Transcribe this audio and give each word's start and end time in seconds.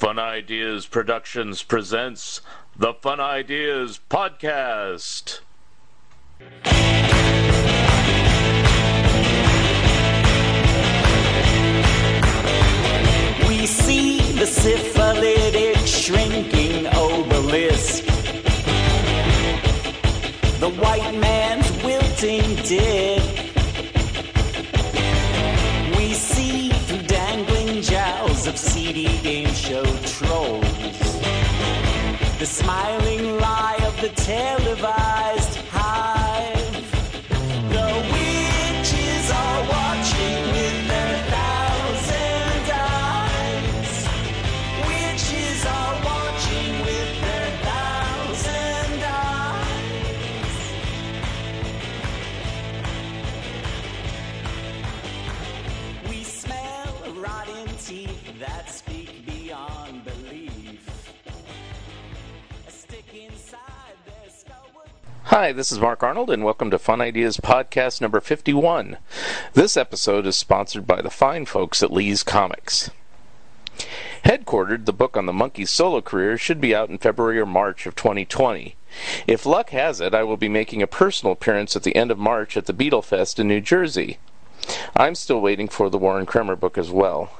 Fun 0.00 0.18
Ideas 0.18 0.86
Productions 0.86 1.62
presents 1.62 2.40
the 2.74 2.94
Fun 2.94 3.20
Ideas 3.20 4.00
Podcast. 4.08 5.40
We 13.46 13.66
see 13.66 14.20
the 14.38 14.46
syphilitic 14.46 15.76
shrinking 15.86 16.59
The 32.40 32.46
smiling 32.46 33.36
lie 33.36 33.78
of 33.82 34.00
the 34.00 34.08
televised 34.08 34.99
Hi, 65.30 65.52
this 65.52 65.70
is 65.70 65.78
Mark 65.78 66.02
Arnold, 66.02 66.28
and 66.28 66.42
welcome 66.42 66.72
to 66.72 66.78
Fun 66.80 67.00
Ideas 67.00 67.36
Podcast 67.36 68.00
number 68.00 68.18
51. 68.18 68.96
This 69.52 69.76
episode 69.76 70.26
is 70.26 70.36
sponsored 70.36 70.88
by 70.88 71.00
the 71.00 71.08
fine 71.08 71.46
folks 71.46 71.84
at 71.84 71.92
Lee's 71.92 72.24
Comics. 72.24 72.90
Headquartered, 74.24 74.86
the 74.86 74.92
book 74.92 75.16
on 75.16 75.26
the 75.26 75.32
monkey's 75.32 75.70
solo 75.70 76.00
career 76.00 76.36
should 76.36 76.60
be 76.60 76.74
out 76.74 76.88
in 76.88 76.98
February 76.98 77.38
or 77.38 77.46
March 77.46 77.86
of 77.86 77.94
2020. 77.94 78.74
If 79.28 79.46
luck 79.46 79.70
has 79.70 80.00
it, 80.00 80.14
I 80.14 80.24
will 80.24 80.36
be 80.36 80.48
making 80.48 80.82
a 80.82 80.88
personal 80.88 81.34
appearance 81.34 81.76
at 81.76 81.84
the 81.84 81.94
end 81.94 82.10
of 82.10 82.18
March 82.18 82.56
at 82.56 82.66
the 82.66 82.72
Beetle 82.72 83.02
Fest 83.02 83.38
in 83.38 83.46
New 83.46 83.60
Jersey. 83.60 84.18
I'm 84.96 85.14
still 85.14 85.40
waiting 85.40 85.68
for 85.68 85.88
the 85.88 85.98
Warren 85.98 86.26
Kremer 86.26 86.56
book 86.56 86.76
as 86.76 86.90
well. 86.90 87.30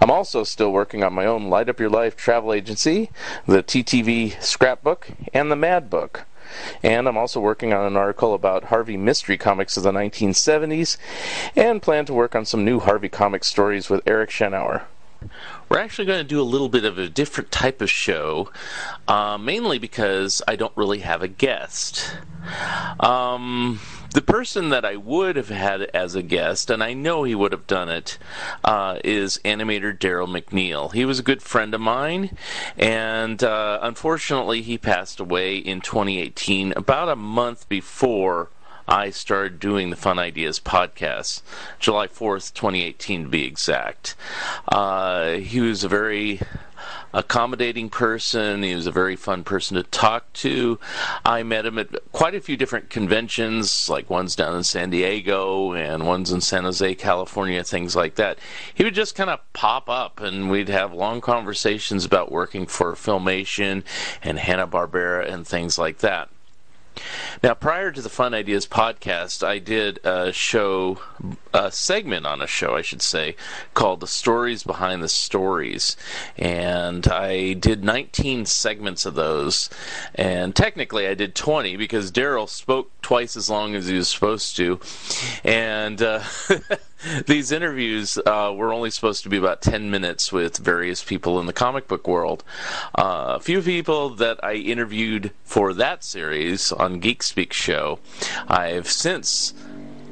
I'm 0.00 0.12
also 0.12 0.44
still 0.44 0.70
working 0.70 1.02
on 1.02 1.14
my 1.14 1.26
own 1.26 1.50
Light 1.50 1.68
Up 1.68 1.80
Your 1.80 1.90
Life 1.90 2.14
travel 2.14 2.52
agency, 2.52 3.10
the 3.44 3.64
TTV 3.64 4.40
scrapbook, 4.40 5.08
and 5.34 5.50
the 5.50 5.56
Mad 5.56 5.90
Book. 5.90 6.26
And 6.82 7.08
I'm 7.08 7.16
also 7.16 7.40
working 7.40 7.72
on 7.72 7.84
an 7.84 7.96
article 7.96 8.34
about 8.34 8.64
Harvey 8.64 8.96
mystery 8.96 9.36
comics 9.36 9.76
of 9.76 9.82
the 9.82 9.92
1970s, 9.92 10.96
and 11.56 11.82
plan 11.82 12.04
to 12.06 12.14
work 12.14 12.34
on 12.34 12.44
some 12.44 12.64
new 12.64 12.80
Harvey 12.80 13.08
comic 13.08 13.44
stories 13.44 13.88
with 13.88 14.02
Eric 14.06 14.30
Schenauer. 14.30 14.82
We're 15.68 15.78
actually 15.78 16.06
going 16.06 16.18
to 16.18 16.24
do 16.24 16.40
a 16.40 16.42
little 16.42 16.68
bit 16.68 16.84
of 16.84 16.98
a 16.98 17.08
different 17.08 17.50
type 17.50 17.80
of 17.80 17.90
show, 17.90 18.50
uh, 19.08 19.38
mainly 19.38 19.78
because 19.78 20.42
I 20.46 20.56
don't 20.56 20.76
really 20.76 20.98
have 21.00 21.22
a 21.22 21.28
guest. 21.28 22.16
Um, 23.00 23.80
the 24.12 24.22
person 24.22 24.68
that 24.70 24.84
I 24.84 24.96
would 24.96 25.36
have 25.36 25.48
had 25.48 25.82
as 25.94 26.14
a 26.14 26.22
guest, 26.22 26.70
and 26.70 26.82
I 26.82 26.92
know 26.92 27.22
he 27.22 27.34
would 27.34 27.52
have 27.52 27.66
done 27.66 27.88
it, 27.88 28.18
uh, 28.64 28.98
is 29.04 29.40
animator 29.44 29.98
Darrell 29.98 30.26
McNeil. 30.26 30.92
He 30.92 31.04
was 31.04 31.18
a 31.18 31.22
good 31.22 31.42
friend 31.42 31.74
of 31.74 31.80
mine, 31.80 32.36
and 32.76 33.42
uh, 33.42 33.78
unfortunately, 33.82 34.62
he 34.62 34.78
passed 34.78 35.20
away 35.20 35.56
in 35.56 35.80
2018, 35.80 36.72
about 36.76 37.08
a 37.08 37.16
month 37.16 37.68
before. 37.68 38.50
I 38.88 39.10
started 39.10 39.60
doing 39.60 39.90
the 39.90 39.96
Fun 39.96 40.18
Ideas 40.18 40.58
podcast, 40.58 41.42
July 41.78 42.08
4th, 42.08 42.52
2018 42.52 43.24
to 43.24 43.28
be 43.28 43.44
exact. 43.44 44.16
Uh, 44.68 45.34
he 45.34 45.60
was 45.60 45.84
a 45.84 45.88
very 45.88 46.40
accommodating 47.12 47.90
person. 47.90 48.62
He 48.62 48.74
was 48.74 48.86
a 48.86 48.92
very 48.92 49.16
fun 49.16 49.44
person 49.44 49.76
to 49.76 49.82
talk 49.82 50.32
to. 50.34 50.78
I 51.24 51.42
met 51.42 51.66
him 51.66 51.78
at 51.78 51.88
quite 52.12 52.34
a 52.34 52.40
few 52.40 52.56
different 52.56 52.90
conventions, 52.90 53.88
like 53.88 54.10
ones 54.10 54.34
down 54.34 54.56
in 54.56 54.64
San 54.64 54.90
Diego 54.90 55.72
and 55.72 56.06
ones 56.06 56.32
in 56.32 56.40
San 56.40 56.64
Jose, 56.64 56.94
California, 56.94 57.62
things 57.64 57.94
like 57.94 58.14
that. 58.16 58.38
He 58.74 58.84
would 58.84 58.94
just 58.94 59.14
kind 59.14 59.30
of 59.30 59.40
pop 59.52 59.88
up 59.88 60.20
and 60.20 60.50
we'd 60.50 60.68
have 60.68 60.92
long 60.92 61.20
conversations 61.20 62.04
about 62.04 62.32
working 62.32 62.66
for 62.66 62.92
Filmation 62.92 63.84
and 64.22 64.38
Hanna-Barbera 64.38 65.30
and 65.30 65.46
things 65.46 65.78
like 65.78 65.98
that. 65.98 66.28
Now, 67.42 67.54
prior 67.54 67.90
to 67.90 68.02
the 68.02 68.08
Fun 68.08 68.34
Ideas 68.34 68.66
podcast, 68.66 69.46
I 69.46 69.58
did 69.58 69.98
a 70.04 70.32
show, 70.32 70.98
a 71.52 71.72
segment 71.72 72.26
on 72.26 72.40
a 72.40 72.46
show, 72.46 72.76
I 72.76 72.82
should 72.82 73.02
say, 73.02 73.36
called 73.74 74.00
The 74.00 74.06
Stories 74.06 74.62
Behind 74.62 75.02
the 75.02 75.08
Stories. 75.08 75.96
And 76.36 77.06
I 77.08 77.54
did 77.54 77.84
19 77.84 78.46
segments 78.46 79.06
of 79.06 79.14
those. 79.14 79.70
And 80.14 80.54
technically, 80.54 81.06
I 81.06 81.14
did 81.14 81.34
20 81.34 81.76
because 81.76 82.10
Darrell 82.10 82.46
spoke 82.46 82.90
twice 83.02 83.36
as 83.36 83.50
long 83.50 83.74
as 83.74 83.88
he 83.88 83.96
was 83.96 84.08
supposed 84.08 84.56
to. 84.56 84.80
And. 85.44 86.00
Uh, 86.00 86.22
these 87.26 87.52
interviews 87.52 88.18
uh, 88.18 88.52
were 88.54 88.72
only 88.72 88.90
supposed 88.90 89.22
to 89.22 89.28
be 89.28 89.36
about 89.36 89.62
10 89.62 89.90
minutes 89.90 90.32
with 90.32 90.58
various 90.58 91.02
people 91.02 91.40
in 91.40 91.46
the 91.46 91.52
comic 91.52 91.88
book 91.88 92.06
world. 92.06 92.44
Uh, 92.96 93.34
a 93.36 93.40
few 93.40 93.62
people 93.62 94.10
that 94.10 94.42
I 94.44 94.54
interviewed 94.54 95.32
for 95.44 95.72
that 95.74 96.04
series 96.04 96.72
on 96.72 97.00
Geek 97.00 97.22
Speak 97.22 97.52
show, 97.52 97.98
I've 98.48 98.90
since 98.90 99.54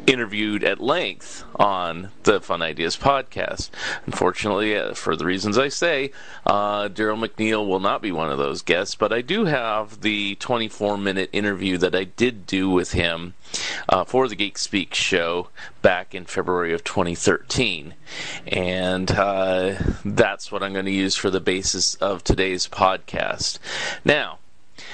interviewed 0.06 0.64
at 0.64 0.80
length 0.80 1.44
on 1.56 2.10
the 2.24 2.40
Fun 2.40 2.62
Ideas 2.62 2.96
podcast. 2.96 3.70
Unfortunately, 4.06 4.76
uh, 4.76 4.94
for 4.94 5.16
the 5.16 5.24
reasons 5.24 5.58
I 5.58 5.68
say, 5.68 6.12
uh, 6.46 6.88
Darrell 6.88 7.16
McNeil 7.16 7.66
will 7.66 7.80
not 7.80 8.02
be 8.02 8.12
one 8.12 8.30
of 8.30 8.38
those 8.38 8.62
guests, 8.62 8.94
but 8.94 9.12
I 9.12 9.20
do 9.20 9.44
have 9.44 10.00
the 10.00 10.34
24 10.36 10.98
minute 10.98 11.30
interview 11.32 11.78
that 11.78 11.94
I 11.94 12.04
did 12.04 12.46
do 12.46 12.70
with 12.70 12.92
him 12.92 13.34
uh, 13.88 14.04
for 14.04 14.28
the 14.28 14.36
Geek 14.36 14.58
Speak 14.58 14.94
show 14.94 15.48
back 15.82 16.14
in 16.14 16.24
February 16.24 16.72
of 16.72 16.84
2013. 16.84 17.94
And 18.46 19.10
uh, 19.10 19.76
that's 20.04 20.50
what 20.50 20.62
I'm 20.62 20.72
going 20.72 20.84
to 20.86 20.90
use 20.90 21.16
for 21.16 21.30
the 21.30 21.40
basis 21.40 21.94
of 21.96 22.24
today's 22.24 22.66
podcast. 22.66 23.58
Now, 24.04 24.38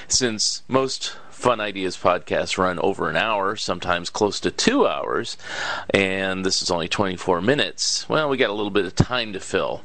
since 0.07 0.63
most 0.67 1.15
Fun 1.37 1.61
Ideas 1.61 1.95
podcasts 1.95 2.57
run 2.57 2.79
over 2.79 3.11
an 3.11 3.15
hour, 3.15 3.55
sometimes 3.55 4.09
close 4.09 4.39
to 4.39 4.49
two 4.49 4.87
hours, 4.87 5.37
and 5.91 6.43
this 6.43 6.63
is 6.63 6.71
only 6.71 6.87
24 6.87 7.41
minutes. 7.41 8.09
Well, 8.09 8.27
we 8.27 8.37
got 8.37 8.49
a 8.49 8.53
little 8.53 8.71
bit 8.71 8.85
of 8.85 8.95
time 8.95 9.33
to 9.33 9.39
fill. 9.39 9.83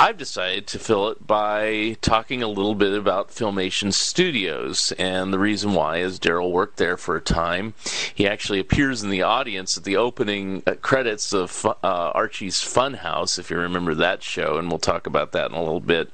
I've 0.00 0.16
decided 0.16 0.68
to 0.68 0.78
fill 0.78 1.08
it 1.08 1.26
by 1.26 1.96
talking 2.00 2.40
a 2.40 2.46
little 2.46 2.76
bit 2.76 2.96
about 2.96 3.30
Filmation 3.30 3.92
Studios, 3.92 4.92
and 4.92 5.32
the 5.32 5.40
reason 5.40 5.74
why 5.74 5.96
is 5.96 6.20
Darrell 6.20 6.52
worked 6.52 6.76
there 6.76 6.96
for 6.96 7.16
a 7.16 7.20
time. 7.20 7.74
He 8.14 8.24
actually 8.24 8.60
appears 8.60 9.02
in 9.02 9.10
the 9.10 9.22
audience 9.22 9.76
at 9.76 9.82
the 9.82 9.96
opening 9.96 10.62
uh, 10.68 10.76
credits 10.76 11.32
of 11.32 11.66
uh, 11.66 11.72
Archie's 11.82 12.58
Funhouse, 12.58 13.40
if 13.40 13.50
you 13.50 13.58
remember 13.58 13.92
that 13.96 14.22
show, 14.22 14.56
and 14.56 14.68
we'll 14.68 14.78
talk 14.78 15.08
about 15.08 15.32
that 15.32 15.50
in 15.50 15.56
a 15.56 15.60
little 15.60 15.80
bit. 15.80 16.12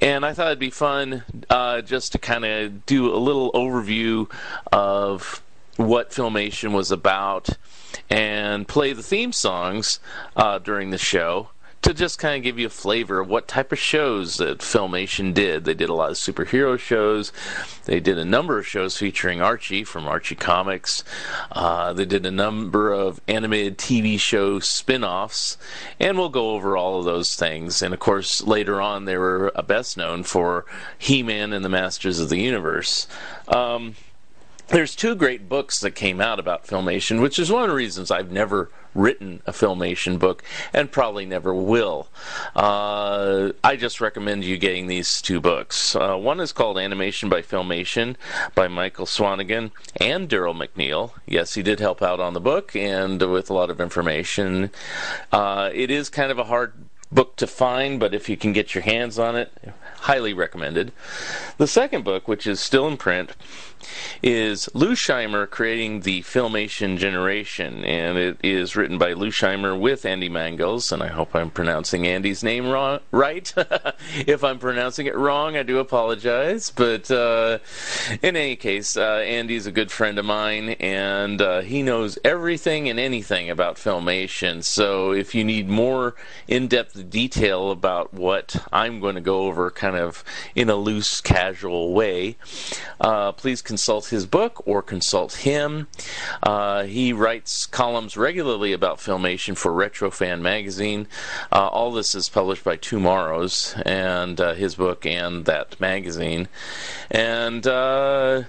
And 0.00 0.24
I 0.24 0.32
thought 0.32 0.46
it'd 0.46 0.60
be 0.60 0.70
fun 0.70 1.24
uh, 1.50 1.80
just 1.80 2.12
to 2.12 2.20
kind 2.20 2.44
of 2.44 2.86
do 2.86 3.12
a 3.12 3.18
little 3.18 3.50
overview 3.50 4.30
of 4.70 5.42
what 5.76 6.12
Filmation 6.12 6.70
was 6.70 6.92
about 6.92 7.48
and 8.08 8.68
play 8.68 8.92
the 8.92 9.02
theme 9.02 9.32
songs 9.32 9.98
uh, 10.36 10.60
during 10.60 10.90
the 10.90 10.98
show 10.98 11.48
to 11.82 11.92
just 11.92 12.18
kind 12.18 12.36
of 12.36 12.42
give 12.44 12.58
you 12.58 12.66
a 12.66 12.70
flavor 12.70 13.18
of 13.18 13.28
what 13.28 13.48
type 13.48 13.72
of 13.72 13.78
shows 13.78 14.36
that 14.36 14.58
Filmation 14.58 15.34
did. 15.34 15.64
They 15.64 15.74
did 15.74 15.88
a 15.88 15.94
lot 15.94 16.10
of 16.10 16.16
superhero 16.16 16.78
shows. 16.78 17.32
They 17.86 17.98
did 17.98 18.18
a 18.18 18.24
number 18.24 18.58
of 18.58 18.66
shows 18.66 18.96
featuring 18.96 19.42
Archie 19.42 19.82
from 19.82 20.06
Archie 20.06 20.36
Comics. 20.36 21.02
Uh, 21.50 21.92
they 21.92 22.04
did 22.04 22.24
a 22.24 22.30
number 22.30 22.92
of 22.92 23.20
animated 23.26 23.78
TV 23.78 24.18
show 24.18 24.60
spin 24.60 25.02
offs, 25.02 25.58
and 25.98 26.16
we'll 26.16 26.28
go 26.28 26.52
over 26.52 26.76
all 26.76 27.00
of 27.00 27.04
those 27.04 27.34
things. 27.34 27.82
And 27.82 27.92
of 27.92 27.98
course, 27.98 28.42
later 28.42 28.80
on, 28.80 29.04
they 29.04 29.16
were 29.16 29.50
best 29.66 29.96
known 29.96 30.22
for 30.22 30.64
He 30.98 31.22
Man 31.22 31.52
and 31.52 31.64
the 31.64 31.68
Masters 31.68 32.20
of 32.20 32.28
the 32.28 32.38
Universe. 32.38 33.08
Um, 33.48 33.96
there's 34.68 34.96
two 34.96 35.14
great 35.14 35.48
books 35.48 35.80
that 35.80 35.92
came 35.92 36.20
out 36.20 36.38
about 36.38 36.66
filmation, 36.66 37.20
which 37.20 37.38
is 37.38 37.50
one 37.50 37.64
of 37.64 37.68
the 37.68 37.74
reasons 37.74 38.10
I've 38.10 38.30
never 38.30 38.70
written 38.94 39.42
a 39.46 39.52
filmation 39.52 40.18
book 40.18 40.42
and 40.72 40.90
probably 40.90 41.24
never 41.24 41.54
will. 41.54 42.08
Uh, 42.54 43.52
I 43.64 43.76
just 43.76 44.00
recommend 44.00 44.44
you 44.44 44.58
getting 44.58 44.86
these 44.86 45.22
two 45.22 45.40
books. 45.40 45.96
Uh, 45.96 46.16
one 46.16 46.40
is 46.40 46.52
called 46.52 46.78
Animation 46.78 47.28
by 47.28 47.42
Filmation 47.42 48.16
by 48.54 48.68
Michael 48.68 49.06
Swanigan 49.06 49.70
and 50.00 50.28
Darrell 50.28 50.54
McNeil. 50.54 51.12
Yes, 51.26 51.54
he 51.54 51.62
did 51.62 51.80
help 51.80 52.02
out 52.02 52.20
on 52.20 52.34
the 52.34 52.40
book 52.40 52.76
and 52.76 53.20
with 53.22 53.50
a 53.50 53.54
lot 53.54 53.70
of 53.70 53.80
information. 53.80 54.70
Uh, 55.30 55.70
it 55.72 55.90
is 55.90 56.08
kind 56.08 56.30
of 56.30 56.38
a 56.38 56.44
hard 56.44 56.74
book 57.12 57.36
to 57.36 57.46
find, 57.46 58.00
but 58.00 58.14
if 58.14 58.28
you 58.28 58.36
can 58.36 58.52
get 58.52 58.74
your 58.74 58.82
hands 58.82 59.18
on 59.18 59.36
it, 59.36 59.52
highly 60.00 60.32
recommended. 60.32 60.92
The 61.58 61.66
second 61.66 62.04
book, 62.04 62.26
which 62.26 62.46
is 62.46 62.58
still 62.58 62.88
in 62.88 62.96
print, 62.96 63.36
is 64.22 64.68
Lou 64.74 64.92
Scheimer 64.92 65.48
creating 65.48 66.00
the 66.00 66.22
Filmation 66.22 66.96
generation, 66.98 67.84
and 67.84 68.18
it 68.18 68.38
is 68.42 68.76
written 68.76 68.98
by 68.98 69.12
Lou 69.12 69.30
Scheimer 69.30 69.78
with 69.78 70.04
Andy 70.04 70.28
Mangels, 70.28 70.92
and 70.92 71.02
I 71.02 71.08
hope 71.08 71.34
I'm 71.34 71.50
pronouncing 71.50 72.06
Andy's 72.06 72.42
name 72.42 72.68
wrong, 72.68 73.00
right. 73.10 73.52
if 74.26 74.44
I'm 74.44 74.58
pronouncing 74.58 75.06
it 75.06 75.16
wrong, 75.16 75.56
I 75.56 75.62
do 75.62 75.78
apologize. 75.78 76.70
But 76.70 77.10
uh, 77.10 77.58
in 78.22 78.36
any 78.36 78.56
case, 78.56 78.96
uh, 78.96 79.22
Andy's 79.24 79.66
a 79.66 79.72
good 79.72 79.90
friend 79.90 80.18
of 80.18 80.24
mine, 80.24 80.70
and 80.80 81.40
uh, 81.40 81.60
he 81.60 81.82
knows 81.82 82.18
everything 82.24 82.88
and 82.88 82.98
anything 82.98 83.50
about 83.50 83.76
Filmation. 83.76 84.62
So 84.62 85.12
if 85.12 85.34
you 85.34 85.44
need 85.44 85.68
more 85.68 86.14
in-depth 86.48 87.10
detail 87.10 87.70
about 87.70 88.12
what 88.14 88.64
I'm 88.72 89.00
going 89.00 89.14
to 89.14 89.20
go 89.20 89.46
over, 89.46 89.70
kind 89.70 89.96
of 89.96 90.24
in 90.54 90.70
a 90.70 90.76
loose, 90.76 91.20
casual 91.20 91.92
way, 91.92 92.36
uh, 93.00 93.32
please 93.32 93.62
consult 93.72 94.08
his 94.08 94.26
book 94.26 94.62
or 94.66 94.82
consult 94.82 95.32
him. 95.32 95.88
Uh, 96.42 96.82
he 96.82 97.10
writes 97.10 97.64
columns 97.64 98.18
regularly 98.18 98.74
about 98.74 98.98
Filmation 98.98 99.56
for 99.56 99.72
Retrofan 99.72 100.42
magazine. 100.42 101.08
Uh, 101.50 101.68
all 101.68 101.90
this 101.90 102.14
is 102.14 102.28
published 102.28 102.64
by 102.64 102.76
TwoMorrows, 102.76 103.82
and 103.86 104.38
uh, 104.38 104.52
his 104.52 104.74
book 104.74 105.06
and 105.06 105.46
that 105.46 105.80
magazine. 105.80 106.48
And 107.10 107.66
uh, 107.66 108.42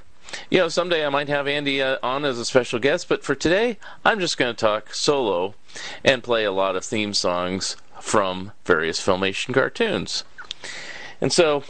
you 0.49 0.57
know, 0.57 0.67
someday 0.67 1.05
I 1.05 1.09
might 1.09 1.29
have 1.29 1.47
Andy 1.47 1.81
uh, 1.81 1.99
on 2.03 2.25
as 2.25 2.37
a 2.37 2.43
special 2.43 2.79
guest, 2.79 3.07
but 3.07 3.23
for 3.23 3.33
today, 3.33 3.77
I'm 4.03 4.19
just 4.19 4.37
going 4.37 4.53
to 4.53 4.59
talk 4.59 4.93
solo 4.93 5.55
and 6.03 6.21
play 6.21 6.43
a 6.43 6.51
lot 6.51 6.75
of 6.75 6.83
theme 6.83 7.13
songs 7.13 7.77
from 8.01 8.51
various 8.65 8.99
Filmation 8.99 9.53
cartoons. 9.53 10.25
And 11.21 11.31
so, 11.31 11.63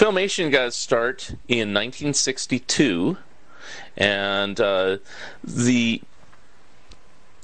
Filmation 0.00 0.50
got 0.50 0.68
its 0.68 0.78
start 0.78 1.34
in 1.46 1.74
1962, 1.74 3.18
and 3.98 4.58
uh, 4.58 4.96
the 5.44 6.00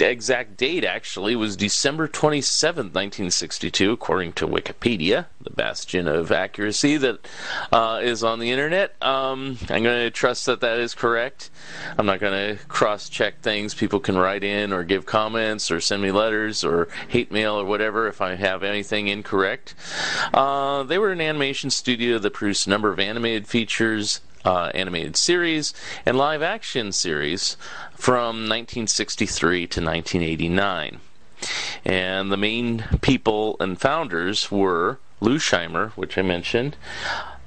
exact 0.04 0.56
date 0.56 0.84
actually 0.84 1.34
was 1.36 1.56
December 1.56 2.06
27, 2.06 2.86
1962, 2.86 3.92
according 3.92 4.32
to 4.34 4.46
Wikipedia, 4.46 5.26
the 5.40 5.50
bastion 5.50 6.06
of 6.06 6.30
accuracy 6.30 6.96
that 6.98 7.26
uh, 7.72 8.00
is 8.02 8.22
on 8.22 8.38
the 8.38 8.50
internet. 8.50 8.94
Um, 9.02 9.58
I'm 9.70 9.82
going 9.82 10.02
to 10.02 10.10
trust 10.10 10.46
that 10.46 10.60
that 10.60 10.78
is 10.78 10.94
correct. 10.94 11.50
I'm 11.98 12.06
not 12.06 12.20
going 12.20 12.56
to 12.56 12.64
cross 12.66 13.08
check 13.08 13.40
things. 13.40 13.74
People 13.74 14.00
can 14.00 14.18
write 14.18 14.44
in 14.44 14.72
or 14.72 14.84
give 14.84 15.06
comments 15.06 15.70
or 15.70 15.80
send 15.80 16.02
me 16.02 16.10
letters 16.10 16.62
or 16.64 16.88
hate 17.08 17.32
mail 17.32 17.54
or 17.54 17.64
whatever 17.64 18.06
if 18.08 18.20
I 18.20 18.34
have 18.34 18.62
anything 18.62 19.08
incorrect. 19.08 19.74
Uh, 20.34 20.82
they 20.82 20.98
were 20.98 21.12
an 21.12 21.20
animation 21.20 21.70
studio 21.70 22.18
that 22.18 22.34
produced 22.34 22.66
a 22.66 22.70
number 22.70 22.90
of 22.90 22.98
animated 22.98 23.46
features 23.46 24.20
uh, 24.46 24.70
animated 24.74 25.16
series 25.16 25.74
and 26.06 26.16
live 26.16 26.40
action 26.40 26.92
series 26.92 27.56
from 27.94 28.48
1963 28.48 29.66
to 29.66 29.80
1989. 29.80 31.00
And 31.84 32.32
the 32.32 32.36
main 32.36 32.84
people 33.02 33.56
and 33.60 33.78
founders 33.78 34.50
were 34.50 34.98
Lou 35.20 35.38
Scheimer, 35.38 35.90
which 35.90 36.16
I 36.16 36.22
mentioned, 36.22 36.76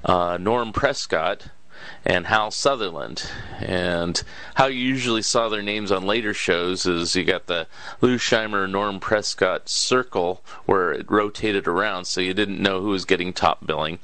uh, 0.04 0.36
Norm 0.38 0.72
Prescott, 0.72 1.48
and 2.04 2.26
Hal 2.26 2.50
Sutherland. 2.50 3.30
And 3.60 4.22
how 4.54 4.66
you 4.66 4.78
usually 4.78 5.22
saw 5.22 5.48
their 5.48 5.62
names 5.62 5.92
on 5.92 6.06
later 6.06 6.34
shows 6.34 6.86
is 6.86 7.14
you 7.14 7.24
got 7.24 7.46
the 7.46 7.66
Lou 8.00 8.16
Scheimer 8.16 8.70
Norm 8.70 9.00
Prescott 9.00 9.68
circle 9.68 10.42
where 10.66 10.92
it 10.92 11.10
rotated 11.10 11.66
around 11.66 12.06
so 12.06 12.20
you 12.20 12.34
didn't 12.34 12.62
know 12.62 12.80
who 12.80 12.88
was 12.88 13.04
getting 13.04 13.32
top 13.32 13.66
billing. 13.66 13.98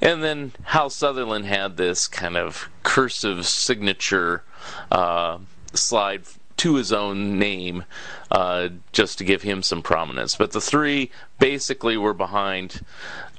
And 0.00 0.22
then 0.22 0.52
Hal 0.64 0.90
Sutherland 0.90 1.46
had 1.46 1.76
this 1.76 2.06
kind 2.06 2.36
of 2.36 2.68
cursive 2.82 3.46
signature 3.46 4.42
uh, 4.90 5.38
slide 5.74 6.22
to 6.58 6.74
his 6.74 6.92
own 6.92 7.38
name 7.38 7.84
uh, 8.30 8.68
just 8.92 9.18
to 9.18 9.24
give 9.24 9.42
him 9.42 9.62
some 9.62 9.82
prominence. 9.82 10.36
But 10.36 10.52
the 10.52 10.60
three 10.60 11.10
basically 11.38 11.96
were 11.96 12.14
behind 12.14 12.80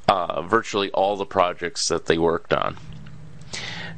uh, 0.07 0.41
virtually 0.41 0.89
all 0.91 1.15
the 1.15 1.25
projects 1.25 1.87
that 1.89 2.07
they 2.07 2.17
worked 2.17 2.53
on. 2.53 2.77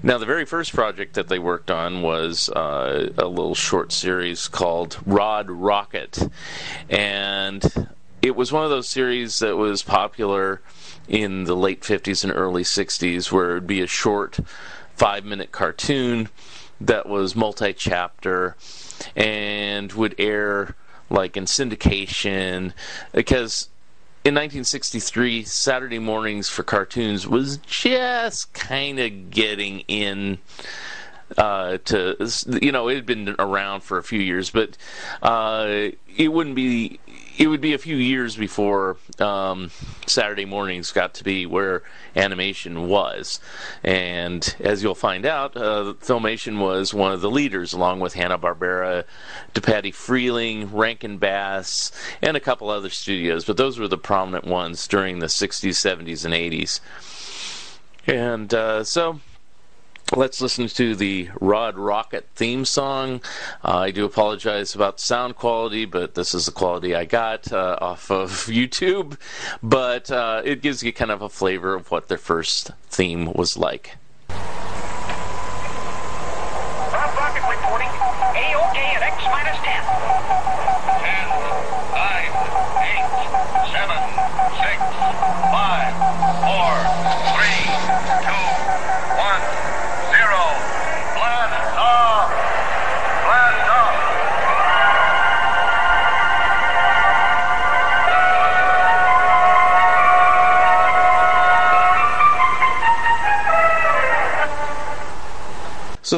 Now, 0.04 0.18
the 0.18 0.26
very 0.26 0.46
first 0.46 0.74
project 0.74 1.14
that 1.14 1.28
they 1.28 1.38
worked 1.38 1.70
on 1.70 2.02
was 2.02 2.50
uh, 2.50 3.12
a 3.20 3.28
little 3.28 3.54
short 3.54 3.92
series 3.92 4.48
called 4.48 4.98
Rod 5.06 5.52
Rocket. 5.52 6.28
And 6.90 7.90
it 8.20 8.36
was 8.36 8.52
one 8.52 8.64
of 8.64 8.72
those 8.72 8.90
series 8.90 9.38
that 9.40 9.58
was 9.58 9.84
popular 9.84 10.62
in 11.08 11.44
the 11.44 11.56
late 11.56 11.82
50s 11.82 12.24
and 12.24 12.34
early 12.34 12.64
60s, 12.64 13.32
where 13.32 13.52
it 13.52 13.54
would 13.54 13.68
be 13.68 13.82
a 13.82 13.88
short 13.88 14.40
five 14.96 15.24
minute 15.24 15.52
cartoon 15.52 16.30
that 16.80 17.08
was 17.08 17.36
multi 17.36 17.72
chapter 17.72 18.56
and 19.16 19.94
would 19.94 20.16
air 20.18 20.76
like 21.12 21.38
in 21.38 21.46
syndication 21.46 22.74
because 23.12 23.70
in 24.24 24.36
1963, 24.36 25.44
Saturday 25.46 25.98
mornings 25.98 26.48
for 26.48 26.62
cartoons 26.62 27.28
was 27.28 27.58
just 27.58 28.54
kind 28.54 29.00
of 29.00 29.32
getting 29.32 29.80
in 29.88 30.38
uh, 31.38 31.78
to 31.86 32.16
you 32.62 32.72
know 32.72 32.88
it 32.88 32.96
had 32.96 33.06
been 33.06 33.36
around 33.40 33.82
for 33.82 33.98
a 33.98 34.04
few 34.04 34.20
years, 34.20 34.52
but 34.52 34.78
uh, 35.24 35.90
it 36.18 36.32
wouldn't 36.32 36.56
be 36.56 37.00
it 37.42 37.48
would 37.48 37.60
be 37.60 37.74
a 37.74 37.80
few 37.80 37.96
years 37.96 38.36
before 38.36 38.98
um, 39.18 39.72
Saturday 40.06 40.46
mornings 40.46 40.92
got 40.92 41.16
to 41.16 41.24
be 41.24 41.48
where 41.48 41.82
animation 42.16 42.88
was. 42.88 43.40
And 43.84 44.56
as 44.60 44.84
you'll 44.84 44.94
find 44.94 45.26
out, 45.26 45.58
uh, 45.58 45.96
Filmation 46.02 46.60
was 46.60 46.94
one 46.94 47.12
of 47.12 47.22
the 47.22 47.32
leaders, 47.32 47.74
along 47.74 48.00
with 48.00 48.14
Hanna-Barbera, 48.14 49.06
DePatie-Freeling, 49.56 50.72
Rankin 50.72 51.18
Bass, 51.18 51.92
and 52.22 52.38
a 52.38 52.40
couple 52.40 52.70
other 52.70 52.92
studios. 52.92 53.44
But 53.44 53.58
those 53.58 53.80
were 53.80 53.88
the 53.88 53.98
prominent 53.98 54.46
ones 54.46 54.88
during 54.88 55.18
the 55.18 55.26
60s, 55.26 55.72
70s, 55.72 56.24
and 56.24 56.36
80s. 56.36 56.80
And 58.06 58.54
uh, 58.54 58.84
so 58.84 59.20
Let's 60.14 60.42
listen 60.42 60.68
to 60.68 60.94
the 60.94 61.30
Rod 61.40 61.78
Rocket 61.78 62.28
theme 62.36 62.66
song. 62.66 63.22
Uh, 63.64 63.78
I 63.78 63.92
do 63.92 64.04
apologize 64.04 64.76
about 64.76 64.98
the 64.98 65.04
sound 65.04 65.38
quality, 65.38 65.86
but 65.86 66.16
this 66.16 66.34
is 66.34 66.48
the 66.48 66.52
quality 66.52 66.94
I 66.94 67.06
got 67.06 67.50
uh, 67.54 67.78
off 67.80 68.12
of 68.12 68.30
YouTube. 68.48 69.18
But 69.64 70.12
uh, 70.12 70.42
it 70.44 70.62
gives 70.62 70.84
you 70.84 70.92
kind 70.92 71.12
of 71.12 71.22
a 71.22 71.30
flavor 71.30 71.74
of 71.76 71.92
what 71.92 72.10
their 72.10 72.18
first 72.18 72.72
theme 72.90 73.32
was 73.32 73.56
like. 73.56 73.96
Rod 74.30 74.42
Rocket 77.16 77.50
reporting. 77.50 77.88
A-OK 77.88 78.80
at 78.96 79.04
X 79.04 79.24
minus 79.32 79.58
10. 79.64 80.61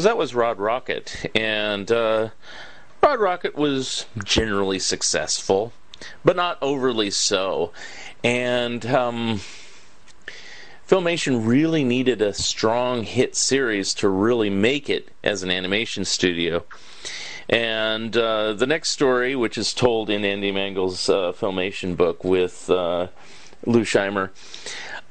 So 0.04 0.10
that 0.10 0.18
was 0.18 0.36
Rod 0.36 0.60
Rocket, 0.60 1.32
and 1.34 1.90
uh, 1.90 2.32
Rod 3.02 3.22
Rocket 3.22 3.56
was 3.56 4.06
generally 4.22 4.78
successful, 4.78 5.72
but 6.26 6.36
not 6.36 6.58
overly 6.62 7.10
so. 7.10 7.72
And 8.22 8.86
um, 8.86 9.40
Filmation 10.86 11.48
really 11.48 11.86
needed 11.86 12.22
a 12.22 12.34
strong 12.34 13.04
hit 13.04 13.38
series 13.38 13.94
to 13.94 14.10
really 14.10 14.50
make 14.50 14.90
it 14.90 15.08
as 15.24 15.42
an 15.42 15.50
animation 15.50 16.04
studio. 16.04 16.66
And 17.48 18.18
uh, 18.18 18.52
the 18.52 18.68
next 18.68 18.90
story, 18.90 19.38
which 19.38 19.58
is 19.58 19.74
told 19.74 20.10
in 20.10 20.26
Andy 20.26 20.52
Mangels' 20.52 21.08
uh, 21.08 21.32
Filmation 21.32 21.96
book 21.96 22.26
with 22.26 22.70
uh, 22.70 23.08
Lou 23.66 23.86
Scheimer, 23.86 24.32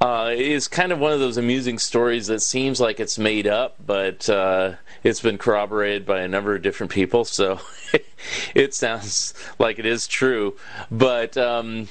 uh, 0.02 0.32
is 0.34 0.66
kind 0.66 0.90
of 0.90 0.98
one 0.98 1.12
of 1.12 1.20
those 1.20 1.36
amusing 1.36 1.78
stories 1.78 2.26
that 2.26 2.42
seems 2.42 2.80
like 2.80 2.98
it's 2.98 3.18
made 3.18 3.46
up, 3.46 3.76
but 3.86 4.28
uh, 4.28 4.72
it's 5.04 5.20
been 5.20 5.38
corroborated 5.38 6.04
by 6.04 6.22
a 6.22 6.28
number 6.28 6.56
of 6.56 6.62
different 6.62 6.90
people, 6.90 7.24
so 7.24 7.60
it 8.54 8.74
sounds 8.74 9.32
like 9.60 9.78
it 9.78 9.86
is 9.86 10.08
true. 10.08 10.56
But 10.90 11.36
um, 11.36 11.86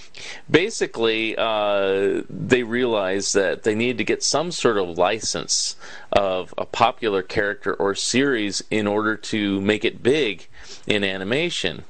basically, 0.50 1.38
uh, 1.38 2.24
they 2.30 2.64
realized 2.64 3.34
that 3.36 3.64
they 3.64 3.76
needed 3.76 4.00
to 4.00 4.04
get 4.04 4.24
some 4.24 4.52
sort 4.52 4.78
of 4.78 4.98
license 4.98 5.78
of 6.12 6.54
a 6.58 6.66
popular 6.66 7.24
character 7.24 7.74
or 7.76 7.96
series 7.96 8.62
in 8.70 8.88
order 8.88 9.16
to 9.16 9.62
make 9.62 9.86
it 9.86 10.04
big 10.04 10.50
in 10.86 11.06
animation. 11.06 11.86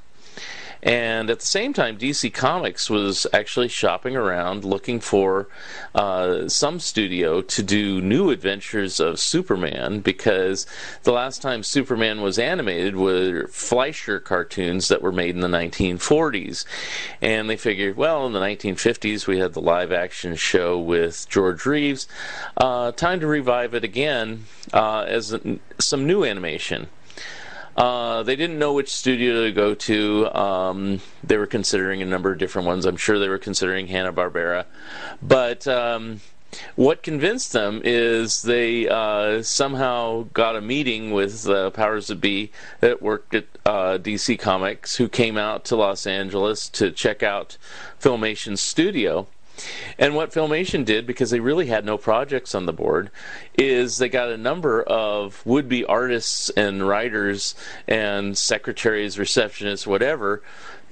And 0.84 1.30
at 1.30 1.40
the 1.40 1.46
same 1.46 1.74
time, 1.74 1.98
DC 1.98 2.34
Comics 2.34 2.90
was 2.90 3.28
actually 3.34 3.68
shopping 3.68 4.16
around 4.16 4.66
looking 4.66 5.00
for 5.00 5.48
uh, 5.94 6.48
some 6.48 6.80
studio 6.80 7.42
to 7.42 7.62
do 7.62 8.02
new 8.02 8.32
adventures 8.32 9.00
of 9.00 9.20
Superman 9.20 10.00
because 10.00 10.66
the 11.04 11.12
last 11.12 11.42
time 11.42 11.62
Superman 11.62 12.22
was 12.22 12.40
animated 12.40 12.96
were 12.96 13.48
Fleischer 13.48 14.20
cartoons 14.20 14.88
that 14.88 15.04
were 15.04 15.12
made 15.12 15.36
in 15.36 15.42
the 15.42 15.48
1940s. 15.48 16.66
And 17.22 17.50
they 17.50 17.58
figured, 17.58 17.96
well, 17.96 18.26
in 18.26 18.34
the 18.34 18.40
1950s 18.40 19.28
we 19.28 19.38
had 19.38 19.54
the 19.54 19.62
live 19.62 19.92
action 19.92 20.36
show 20.36 20.80
with 20.80 21.28
George 21.30 21.66
Reeves. 21.66 22.08
Uh, 22.58 22.92
time 22.92 23.20
to 23.20 23.28
revive 23.28 23.76
it 23.76 23.84
again 23.84 24.46
uh, 24.74 25.02
as 25.02 25.38
some 25.80 26.08
new 26.08 26.26
animation. 26.26 26.88
Uh, 27.76 28.24
they 28.24 28.36
didn't 28.36 28.60
know 28.60 28.74
which 28.74 28.92
studio 28.92 29.46
to 29.46 29.52
go 29.52 29.74
to. 29.74 30.36
Um, 30.38 31.02
they 31.24 31.38
were 31.38 31.48
considering 31.48 32.02
a 32.02 32.06
number 32.06 32.32
of 32.32 32.38
different 32.38 32.68
ones. 32.68 32.86
I'm 32.86 32.98
sure 32.98 33.18
they 33.18 33.30
were 33.30 33.38
considering 33.38 33.88
Hanna 33.88 34.12
Barbera, 34.12 34.66
but 35.22 35.68
um, 35.68 36.20
what 36.76 37.02
convinced 37.02 37.54
them 37.54 37.82
is 37.84 38.42
they 38.42 38.88
uh, 38.88 39.42
somehow 39.42 40.24
got 40.34 40.56
a 40.56 40.62
meeting 40.62 41.12
with 41.12 41.44
the 41.44 41.68
uh, 41.68 41.70
powers 41.70 42.08
that 42.08 42.20
be 42.20 42.52
that 42.82 43.02
worked 43.02 43.34
at 43.34 43.46
uh, 43.66 43.98
DC 43.98 44.38
Comics, 44.38 44.98
who 44.98 45.08
came 45.08 45.38
out 45.38 45.64
to 45.66 45.76
Los 45.76 46.06
Angeles 46.06 46.68
to 46.70 46.92
check 46.92 47.24
out 47.24 47.58
Filmation's 48.00 48.62
studio 48.62 49.28
and 49.98 50.16
what 50.16 50.32
Filmation 50.32 50.86
did, 50.86 51.06
because 51.06 51.30
they 51.30 51.40
really 51.40 51.68
had 51.68 51.86
no 51.86 51.98
projects 51.98 52.56
on 52.56 52.66
the 52.66 52.74
board, 52.74 53.12
is 53.58 53.98
they 53.98 54.10
got 54.10 54.30
a 54.30 54.38
number 54.38 54.82
of 54.84 55.46
would 55.46 55.68
be 55.68 55.86
artists 55.86 56.50
and 56.52 56.88
writers 56.88 57.56
and 57.88 58.38
secretaries, 58.38 59.18
receptionists, 59.18 59.88
whatever, 59.88 60.42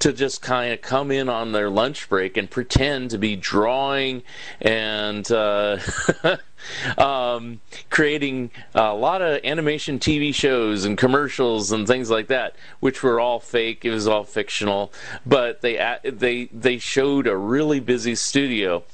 to 0.00 0.12
just 0.12 0.40
kind 0.42 0.72
of 0.72 0.80
come 0.80 1.10
in 1.10 1.28
on 1.28 1.52
their 1.52 1.68
lunch 1.68 2.08
break 2.08 2.36
and 2.36 2.50
pretend 2.50 3.10
to 3.10 3.18
be 3.18 3.36
drawing 3.36 4.22
and 4.60 5.30
uh, 5.30 5.78
um, 6.98 7.60
creating 7.90 8.50
a 8.74 8.94
lot 8.94 9.22
of 9.22 9.44
animation 9.44 9.98
TV 9.98 10.34
shows 10.34 10.84
and 10.84 10.96
commercials 10.96 11.72
and 11.72 11.86
things 11.86 12.10
like 12.10 12.28
that, 12.28 12.56
which 12.80 13.02
were 13.02 13.20
all 13.20 13.40
fake. 13.40 13.84
It 13.84 13.90
was 13.90 14.06
all 14.06 14.24
fictional, 14.24 14.92
but 15.24 15.60
they 15.60 15.98
they 16.04 16.46
they 16.46 16.78
showed 16.78 17.26
a 17.26 17.36
really 17.36 17.80
busy 17.80 18.14
studio. 18.14 18.84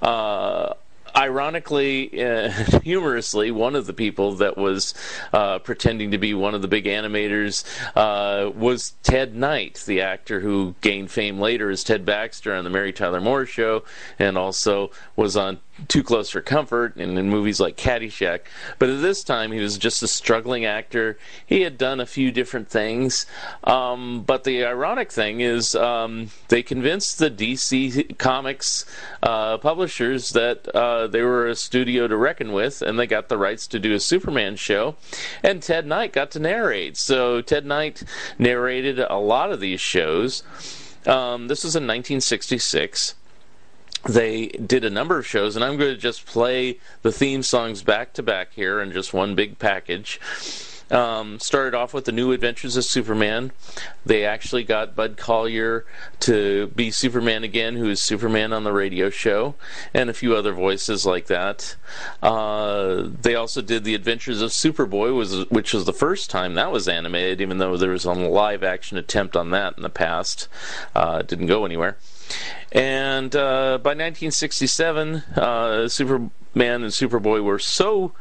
Uh, 0.00 0.74
ironically, 1.18 2.24
uh, 2.24 2.50
humorously, 2.82 3.50
one 3.50 3.74
of 3.74 3.86
the 3.86 3.92
people 3.92 4.32
that 4.36 4.56
was 4.56 4.94
uh, 5.32 5.58
pretending 5.58 6.12
to 6.12 6.18
be 6.18 6.34
one 6.34 6.54
of 6.54 6.62
the 6.62 6.68
big 6.68 6.84
animators 6.84 7.64
uh, 7.96 8.50
was 8.50 8.94
Ted 9.02 9.34
Knight, 9.34 9.82
the 9.86 10.00
actor 10.00 10.40
who 10.40 10.74
gained 10.80 11.10
fame 11.10 11.40
later 11.40 11.70
as 11.70 11.84
Ted 11.84 12.04
Baxter 12.04 12.54
on 12.54 12.64
the 12.64 12.70
Mary 12.70 12.92
Tyler 12.92 13.20
Moore 13.20 13.46
Show, 13.46 13.84
and 14.18 14.38
also 14.38 14.90
was 15.16 15.36
on 15.36 15.58
too 15.86 16.02
Close 16.02 16.30
for 16.30 16.40
Comfort 16.40 16.96
and 16.96 17.16
in 17.16 17.30
movies 17.30 17.60
like 17.60 17.76
Caddyshack. 17.76 18.40
But 18.78 18.88
at 18.88 19.00
this 19.00 19.22
time, 19.22 19.52
he 19.52 19.60
was 19.60 19.78
just 19.78 20.02
a 20.02 20.08
struggling 20.08 20.64
actor. 20.64 21.18
He 21.46 21.60
had 21.60 21.78
done 21.78 22.00
a 22.00 22.06
few 22.06 22.32
different 22.32 22.68
things. 22.68 23.26
Um, 23.64 24.22
but 24.22 24.44
the 24.44 24.64
ironic 24.64 25.12
thing 25.12 25.40
is, 25.40 25.74
um, 25.74 26.30
they 26.48 26.62
convinced 26.62 27.18
the 27.18 27.30
DC 27.30 28.18
Comics 28.18 28.84
uh, 29.22 29.58
publishers 29.58 30.30
that 30.30 30.66
uh, 30.74 31.06
they 31.06 31.22
were 31.22 31.46
a 31.46 31.54
studio 31.54 32.08
to 32.08 32.16
reckon 32.16 32.52
with, 32.52 32.82
and 32.82 32.98
they 32.98 33.06
got 33.06 33.28
the 33.28 33.38
rights 33.38 33.66
to 33.68 33.78
do 33.78 33.94
a 33.94 34.00
Superman 34.00 34.56
show. 34.56 34.96
And 35.42 35.62
Ted 35.62 35.86
Knight 35.86 36.12
got 36.12 36.30
to 36.32 36.40
narrate. 36.40 36.96
So 36.96 37.40
Ted 37.40 37.64
Knight 37.64 38.02
narrated 38.38 38.98
a 38.98 39.16
lot 39.16 39.52
of 39.52 39.60
these 39.60 39.80
shows. 39.80 40.42
Um, 41.06 41.48
this 41.48 41.64
was 41.64 41.76
in 41.76 41.84
1966 41.84 43.14
they 44.04 44.48
did 44.48 44.84
a 44.84 44.90
number 44.90 45.18
of 45.18 45.26
shows, 45.26 45.56
and 45.56 45.64
I'm 45.64 45.76
going 45.76 45.94
to 45.94 46.00
just 46.00 46.26
play 46.26 46.78
the 47.02 47.12
theme 47.12 47.42
songs 47.42 47.82
back 47.82 48.12
to 48.14 48.22
back 48.22 48.52
here 48.54 48.80
in 48.80 48.92
just 48.92 49.12
one 49.12 49.34
big 49.34 49.58
package. 49.58 50.20
Um, 50.90 51.38
started 51.38 51.76
off 51.76 51.92
with 51.92 52.06
the 52.06 52.12
New 52.12 52.32
Adventures 52.32 52.76
of 52.78 52.84
Superman. 52.84 53.52
They 54.06 54.24
actually 54.24 54.64
got 54.64 54.96
Bud 54.96 55.18
Collyer 55.18 55.84
to 56.20 56.68
be 56.68 56.90
Superman 56.90 57.44
again, 57.44 57.76
who 57.76 57.90
is 57.90 58.00
Superman 58.00 58.54
on 58.54 58.64
the 58.64 58.72
radio 58.72 59.10
show, 59.10 59.54
and 59.92 60.08
a 60.08 60.14
few 60.14 60.34
other 60.34 60.52
voices 60.54 61.04
like 61.04 61.26
that. 61.26 61.76
Uh, 62.22 63.08
they 63.20 63.34
also 63.34 63.60
did 63.60 63.84
the 63.84 63.94
Adventures 63.94 64.40
of 64.40 64.50
Superboy, 64.50 65.14
was 65.14 65.46
which 65.50 65.74
was 65.74 65.84
the 65.84 65.92
first 65.92 66.30
time 66.30 66.54
that 66.54 66.72
was 66.72 66.88
animated, 66.88 67.42
even 67.42 67.58
though 67.58 67.76
there 67.76 67.90
was 67.90 68.06
a 68.06 68.12
live 68.14 68.62
action 68.62 68.96
attempt 68.96 69.36
on 69.36 69.50
that 69.50 69.74
in 69.76 69.82
the 69.82 69.90
past. 69.90 70.48
Uh, 70.94 71.20
didn't 71.20 71.48
go 71.48 71.66
anywhere. 71.66 71.98
And 72.72 73.34
uh, 73.34 73.78
by 73.78 73.90
1967, 73.90 75.16
uh, 75.36 75.88
Superman 75.88 76.30
and 76.56 76.92
Superboy 76.92 77.42
were 77.42 77.58
so 77.58 78.12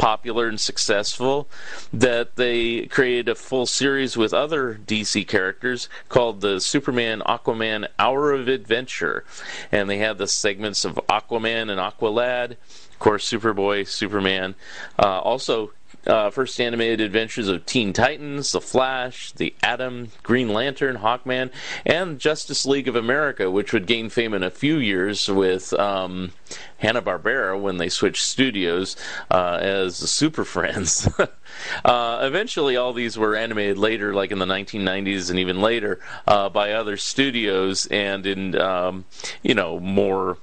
popular 0.00 0.48
and 0.48 0.58
successful 0.58 1.46
that 1.92 2.36
they 2.36 2.86
created 2.86 3.28
a 3.28 3.34
full 3.34 3.66
series 3.66 4.16
with 4.16 4.32
other 4.32 4.80
DC 4.86 5.28
characters 5.28 5.90
called 6.08 6.40
the 6.40 6.58
Superman 6.58 7.20
Aquaman 7.26 7.86
Hour 7.98 8.32
of 8.32 8.48
Adventure. 8.48 9.24
And 9.70 9.90
they 9.90 9.98
had 9.98 10.16
the 10.16 10.26
segments 10.26 10.86
of 10.86 10.94
Aquaman 11.10 11.68
and 11.68 11.78
Aqualad, 11.78 12.52
of 12.52 12.98
course, 12.98 13.30
Superboy, 13.30 13.86
Superman. 13.86 14.54
Uh, 14.98 15.20
also, 15.20 15.72
uh, 16.06 16.30
first 16.30 16.60
animated 16.60 17.00
adventures 17.00 17.48
of 17.48 17.66
Teen 17.66 17.92
Titans, 17.92 18.52
The 18.52 18.60
Flash, 18.60 19.32
The 19.32 19.54
Atom, 19.62 20.10
Green 20.22 20.48
Lantern, 20.48 20.96
Hawkman, 20.96 21.50
and 21.84 22.18
Justice 22.18 22.64
League 22.66 22.88
of 22.88 22.96
America, 22.96 23.50
which 23.50 23.72
would 23.72 23.86
gain 23.86 24.08
fame 24.08 24.34
in 24.34 24.42
a 24.42 24.50
few 24.50 24.76
years 24.76 25.28
with 25.28 25.72
um, 25.74 26.32
Hanna 26.78 27.02
Barbera 27.02 27.60
when 27.60 27.76
they 27.76 27.88
switched 27.88 28.24
studios 28.24 28.96
uh, 29.30 29.58
as 29.60 29.96
Super 29.96 30.44
Friends. 30.44 31.08
uh, 31.84 32.18
eventually, 32.22 32.76
all 32.76 32.92
these 32.92 33.18
were 33.18 33.36
animated 33.36 33.78
later, 33.78 34.14
like 34.14 34.30
in 34.30 34.38
the 34.38 34.46
1990s 34.46 35.30
and 35.30 35.38
even 35.38 35.60
later, 35.60 36.00
uh, 36.26 36.48
by 36.48 36.72
other 36.72 36.96
studios 36.96 37.86
and 37.86 38.26
in 38.26 38.58
um, 38.60 39.04
you 39.42 39.54
know 39.54 39.78
more 39.78 40.38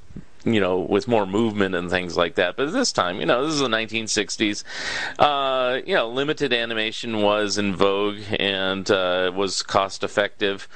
you 0.54 0.60
know, 0.60 0.80
with 0.80 1.08
more 1.08 1.26
movement 1.26 1.76
and 1.76 1.90
things 1.90 2.16
like 2.16 2.36
that. 2.36 2.56
But 2.56 2.72
this 2.72 2.92
time, 2.92 3.20
you 3.20 3.26
know, 3.26 3.46
this 3.46 3.56
is 3.56 3.60
the 3.60 3.68
1960s. 3.68 4.64
Uh, 5.20 5.82
you 5.86 5.96
know, 5.96 6.10
limited 6.10 6.54
animation 6.54 7.22
was 7.22 7.58
in 7.58 7.76
vogue 7.76 8.20
and 8.40 8.90
uh, 8.90 9.32
was 9.36 9.62
cost 9.62 10.04
effective. 10.04 10.68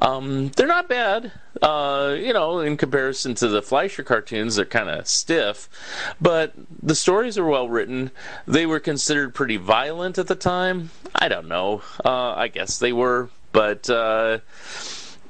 Um, 0.00 0.48
they're 0.50 0.66
not 0.66 0.88
bad. 0.88 1.32
Uh, 1.62 2.16
you 2.18 2.32
know, 2.32 2.58
in 2.60 2.76
comparison 2.76 3.34
to 3.36 3.48
the 3.48 3.62
Fleischer 3.62 4.02
cartoons, 4.02 4.56
they're 4.56 4.64
kind 4.64 4.88
of 4.88 5.06
stiff, 5.06 5.68
but 6.20 6.52
the 6.82 6.94
stories 6.94 7.38
are 7.38 7.46
well 7.46 7.68
written. 7.68 8.10
They 8.46 8.66
were 8.66 8.80
considered 8.80 9.34
pretty 9.34 9.56
violent 9.56 10.18
at 10.18 10.26
the 10.26 10.34
time. 10.34 10.90
I 11.14 11.28
don't 11.28 11.48
know. 11.48 11.82
Uh, 12.04 12.34
I 12.36 12.48
guess 12.48 12.78
they 12.78 12.92
were, 12.92 13.30
but 13.52 13.88
uh, 13.88 14.38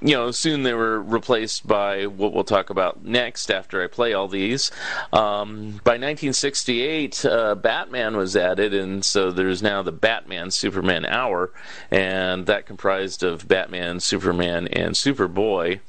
you 0.04 0.14
know, 0.14 0.30
soon 0.30 0.64
they 0.64 0.74
were 0.74 1.00
replaced 1.00 1.66
by 1.66 2.04
what 2.04 2.34
we'll 2.34 2.44
talk 2.44 2.68
about 2.68 3.06
next 3.06 3.50
after 3.50 3.82
I 3.82 3.86
play 3.86 4.12
all 4.12 4.28
these. 4.28 4.70
Um, 5.14 5.80
by 5.82 5.92
1968, 5.92 7.24
uh, 7.24 7.54
Batman 7.54 8.14
was 8.14 8.36
added, 8.36 8.74
and 8.74 9.02
so 9.02 9.30
there's 9.30 9.62
now 9.62 9.80
the 9.80 9.92
Batman 9.92 10.50
Superman 10.50 11.06
Hour, 11.06 11.52
and 11.90 12.44
that 12.44 12.66
comprised 12.66 13.22
of 13.22 13.48
Batman, 13.48 13.98
Superman, 13.98 14.68
and 14.68 14.94
Superboy. 14.94 15.80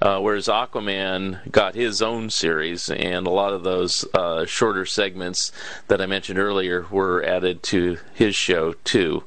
Uh, 0.00 0.20
whereas 0.20 0.46
Aquaman 0.46 1.50
got 1.50 1.74
his 1.74 2.00
own 2.00 2.30
series, 2.30 2.88
and 2.88 3.26
a 3.26 3.30
lot 3.30 3.52
of 3.52 3.64
those 3.64 4.04
uh, 4.14 4.46
shorter 4.46 4.86
segments 4.86 5.50
that 5.88 6.00
I 6.00 6.06
mentioned 6.06 6.38
earlier 6.38 6.86
were 6.92 7.24
added 7.24 7.64
to 7.64 7.98
his 8.14 8.36
show 8.36 8.74
too 8.84 9.24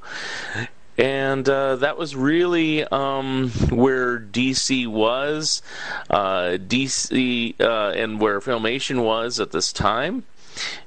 and 1.02 1.50
uh, 1.50 1.78
that 1.78 1.98
was 1.98 2.16
really 2.16 2.84
um, 2.86 3.50
where 3.72 4.20
DC 4.20 4.86
was, 4.86 5.64
uh, 6.12 6.60
DC, 6.60 7.60
uh, 7.60 7.90
and 7.96 8.22
where 8.22 8.40
Filmation 8.40 9.04
was 9.04 9.40
at 9.40 9.52
this 9.52 9.74
time. 9.74 10.26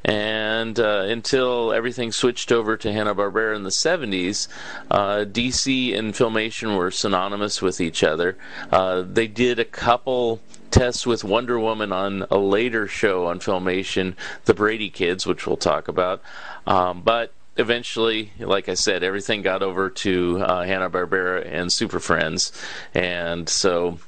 And 0.05 0.79
uh, 0.79 1.07
until 1.09 1.73
everything 1.73 2.13
switched 2.13 2.53
over 2.53 2.77
to 2.77 2.93
Hanna 2.93 3.13
Barbera 3.13 3.57
in 3.57 3.65
the 3.65 3.71
70s, 3.71 4.47
uh, 4.89 5.25
DC 5.25 5.99
and 5.99 6.15
Filmation 6.15 6.77
were 6.77 6.93
synonymous 6.93 7.61
with 7.61 7.81
each 7.81 8.05
other. 8.05 8.37
Uh, 8.71 9.03
they 9.03 9.27
did 9.27 9.59
a 9.59 9.65
couple 9.65 10.41
tests 10.71 11.05
with 11.05 11.25
Wonder 11.25 11.59
Woman 11.59 11.91
on 11.91 12.25
a 12.31 12.39
later 12.39 12.87
show 12.87 13.27
on 13.27 13.41
Filmation, 13.41 14.15
The 14.45 14.55
Brady 14.55 14.91
Kids, 14.91 15.27
which 15.27 15.45
we'll 15.45 15.57
talk 15.57 15.89
about. 15.89 16.23
Um, 16.69 17.03
but 17.03 17.33
eventually, 17.57 18.33
like 18.39 18.69
I 18.69 18.75
said, 18.75 19.03
everything 19.03 19.43
got 19.43 19.63
over 19.63 19.91
to 19.91 20.39
uh, 20.41 20.65
Hanna 20.65 20.91
Barbera 20.91 21.47
and 21.47 21.73
Super 21.73 22.01
Friends, 22.01 22.53
and 22.93 23.49
so 23.49 23.99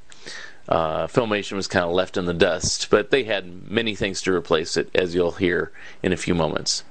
uh, 0.68 1.06
Filmation 1.06 1.52
was 1.52 1.68
kind 1.68 1.84
of 1.84 1.92
left 1.92 2.16
in 2.16 2.26
the 2.26 2.34
dust. 2.34 2.88
But 2.90 3.10
they 3.10 3.24
had 3.24 3.70
many 3.70 3.94
things 3.94 4.22
to 4.22 4.32
replace 4.32 4.76
it, 4.76 4.90
as 4.94 5.14
you'll 5.14 5.32
hear 5.32 5.72
in 6.02 6.12
a 6.12 6.16
few 6.16 6.34
moments. 6.34 6.84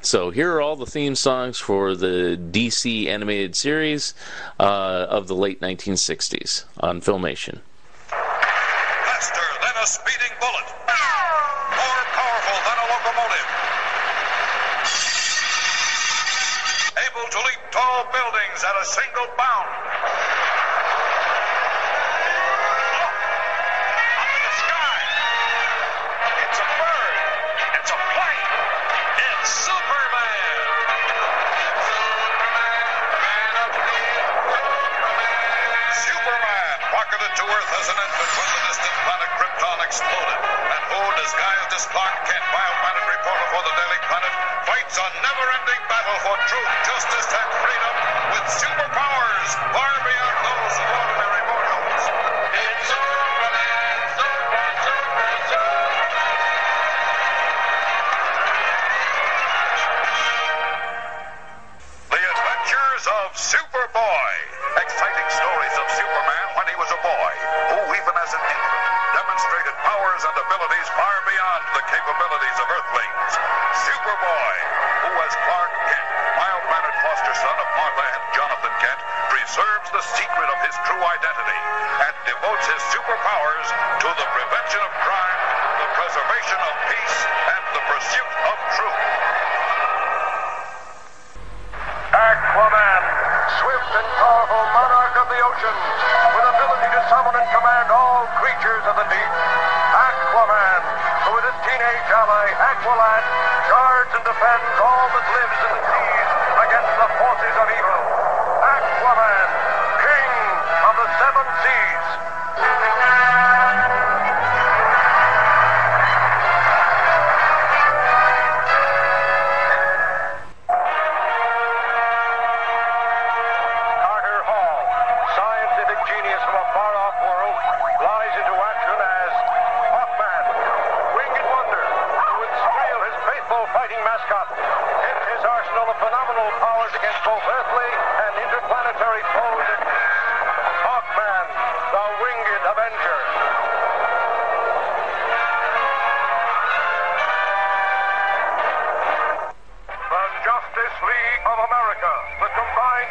So 0.00 0.30
here 0.30 0.52
are 0.52 0.60
all 0.60 0.76
the 0.76 0.86
theme 0.86 1.14
songs 1.14 1.58
for 1.58 1.94
the 1.94 2.38
DC 2.50 3.06
animated 3.06 3.54
series 3.54 4.14
uh, 4.58 5.06
of 5.08 5.28
the 5.28 5.34
late 5.34 5.60
1960s 5.60 6.64
on 6.80 7.00
Filmation. 7.00 7.60
Faster 8.08 9.40
than 9.60 9.82
a 9.82 9.86
speeding 9.86 10.29
buildings 18.08 18.64
at 18.64 18.76
a 18.80 18.84
single 18.84 19.28
bound. 19.36 20.29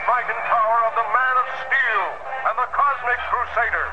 Tower 0.10 0.82
of 0.89 0.93
the 0.98 1.06
Man 1.06 1.36
of 1.38 1.48
Steel 1.69 2.06
and 2.50 2.56
the 2.58 2.69
Cosmic 2.74 3.19
Crusader, 3.30 3.88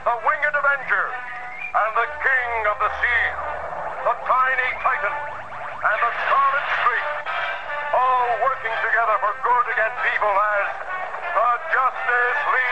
the 0.00 0.16
Winged 0.24 0.56
Avenger, 0.56 1.06
and 1.12 1.90
the 1.92 2.08
King 2.24 2.50
of 2.72 2.76
the 2.80 2.88
Sea, 2.88 3.24
the 4.00 4.16
Tiny 4.32 4.68
Titan, 4.80 5.12
and 5.12 5.98
the 6.00 6.12
Scarlet 6.24 6.66
Streak, 6.80 7.08
all 7.92 8.28
working 8.48 8.72
together 8.80 9.16
for 9.20 9.32
good 9.44 9.66
against 9.76 10.00
evil 10.16 10.32
as 10.32 10.68
the 11.36 11.50
Justice 11.68 12.40
League. 12.56 12.71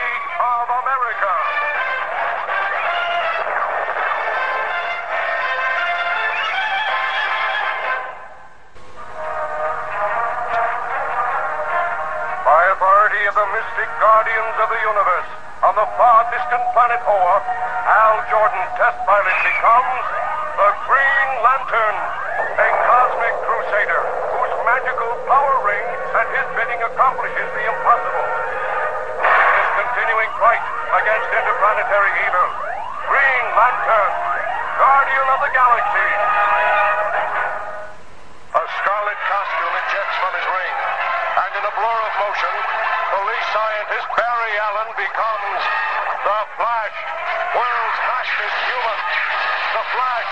guardians 13.97 14.55
of 14.61 14.67
the 14.69 14.81
universe 14.85 15.29
on 15.65 15.73
the 15.73 15.87
far 15.97 16.25
distant 16.29 16.65
planet 16.73 17.01
Oa, 17.05 17.37
Hal 17.85 18.17
Jordan 18.29 18.65
test 18.77 18.97
pilot 19.09 19.37
becomes 19.41 20.03
the 20.57 20.69
Green 20.85 21.29
Lantern, 21.41 21.97
a 22.61 22.67
cosmic 22.85 23.35
crusader 23.41 24.01
whose 24.37 24.53
magical 24.69 25.11
power 25.25 25.55
ring 25.65 25.85
and 26.13 26.27
his 26.29 26.47
bidding 26.53 26.81
accomplishes 26.93 27.49
the 27.57 27.63
impossible. 27.65 28.27
His 29.21 29.69
continuing 29.81 30.31
fight 30.37 30.65
against 31.01 31.29
interplanetary 31.33 32.13
evil, 32.25 32.49
Green 33.09 33.45
Lantern, 33.57 34.13
Guardian 34.77 35.27
of 35.33 35.39
the 35.41 35.51
Galaxy. 35.57 36.09
A 38.51 38.63
scarlet 38.77 39.19
costume 39.25 39.73
ejects 39.73 40.17
from 40.21 40.31
his 40.37 40.47
ring, 40.53 40.75
and 41.33 41.51
in 41.55 41.63
a 41.65 41.73
blur 41.73 41.99
of 42.05 42.13
motion, 42.19 42.80
police 43.11 43.47
scientist 43.51 44.07
Barry 44.15 44.55
Allen 44.71 44.89
becomes 44.95 45.61
the 46.23 46.39
Flash, 46.55 46.97
world's 47.51 47.99
fastest 48.07 48.57
human. 48.71 48.99
The 49.75 49.83
Flash, 49.91 50.31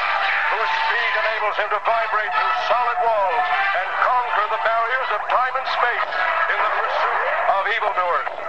whose 0.55 0.71
speed 0.87 1.13
enables 1.19 1.55
him 1.59 1.69
to 1.75 1.79
vibrate 1.83 2.31
through 2.31 2.55
solid 2.71 2.99
walls 3.03 3.45
and 3.83 3.87
conquer 3.99 4.45
the 4.55 4.61
barriers 4.63 5.09
of 5.11 5.19
time 5.27 5.55
and 5.59 5.67
space 5.75 6.11
in 6.55 6.59
the 6.63 6.71
pursuit 6.79 7.27
of 7.51 7.61
evildoers. 7.67 8.48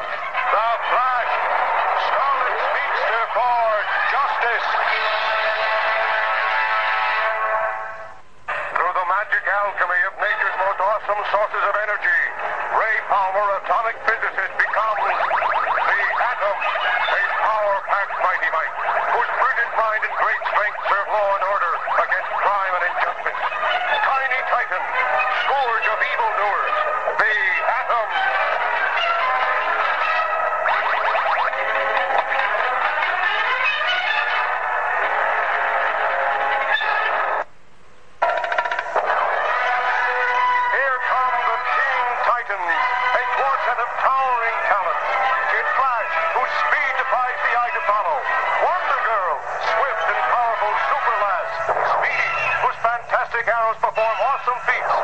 Big 53.41 53.49
Arrows 53.49 53.81
perform 53.81 54.17
awesome 54.21 54.61
feats. 54.69 54.97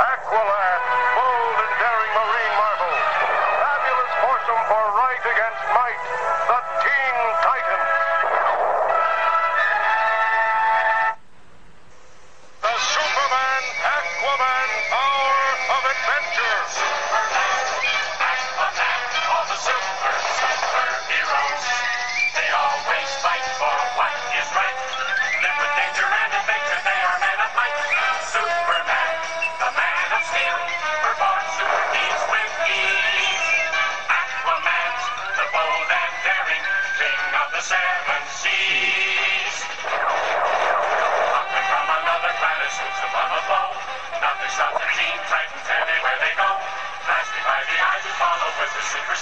Aqualad, 0.00 0.80
bold 1.12 1.56
and 1.60 1.74
daring 1.76 2.12
marine 2.16 2.54
marvel. 2.56 2.94
Fabulous 3.60 4.12
foursome 4.16 4.64
for 4.64 4.84
right 4.96 5.20
against 5.28 5.60
might. 5.76 6.00
The 6.48 6.60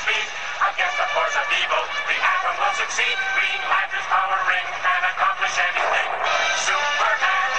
speed. 0.00 0.26
Against 0.60 0.96
the 0.96 1.08
force 1.12 1.36
of 1.36 1.46
evil, 1.60 1.84
the 2.08 2.16
Atom 2.16 2.56
will 2.56 2.76
succeed. 2.76 3.16
Green 3.36 3.60
Lantern's 3.68 4.08
power 4.08 4.40
ring 4.48 4.66
can 4.80 5.02
accomplish 5.12 5.56
anything. 5.60 6.08
Superman, 6.64 7.50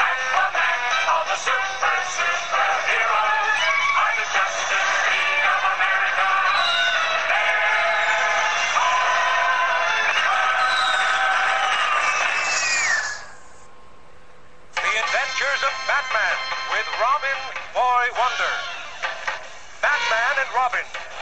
Aquaman, 0.00 0.80
all 1.12 1.24
the 1.28 1.36
super, 1.36 1.96
super 2.16 2.68
heroes 2.88 3.56
are 3.92 4.14
the 4.20 4.26
Justice 4.32 4.92
League 5.12 5.46
of 5.52 5.60
America. 5.76 6.28
The 14.80 14.92
Adventures 14.96 15.62
of 15.64 15.74
Batman 15.88 16.36
with 16.72 16.88
Robin 17.00 17.38
Boy 17.76 18.04
Wonder. 18.16 18.71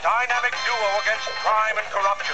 Dynamic 0.01 0.57
duo 0.65 0.91
against 1.05 1.29
crime 1.45 1.77
and 1.77 1.85
corruption, 1.93 2.33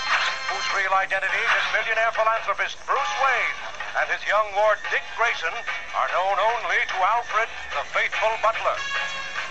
whose 0.55 0.67
real 0.79 0.95
identity 0.95 1.43
is 1.43 1.65
millionaire 1.75 2.15
philanthropist 2.15 2.79
Bruce 2.87 3.15
Wayne 3.19 3.59
and 3.99 4.07
his 4.07 4.23
young 4.23 4.47
ward 4.55 4.79
Dick 4.95 5.03
Grayson 5.19 5.51
are 5.51 6.11
known 6.15 6.37
only 6.39 6.79
to 6.79 6.99
Alfred, 7.03 7.51
the 7.75 7.83
faithful 7.91 8.31
butler. 8.39 8.79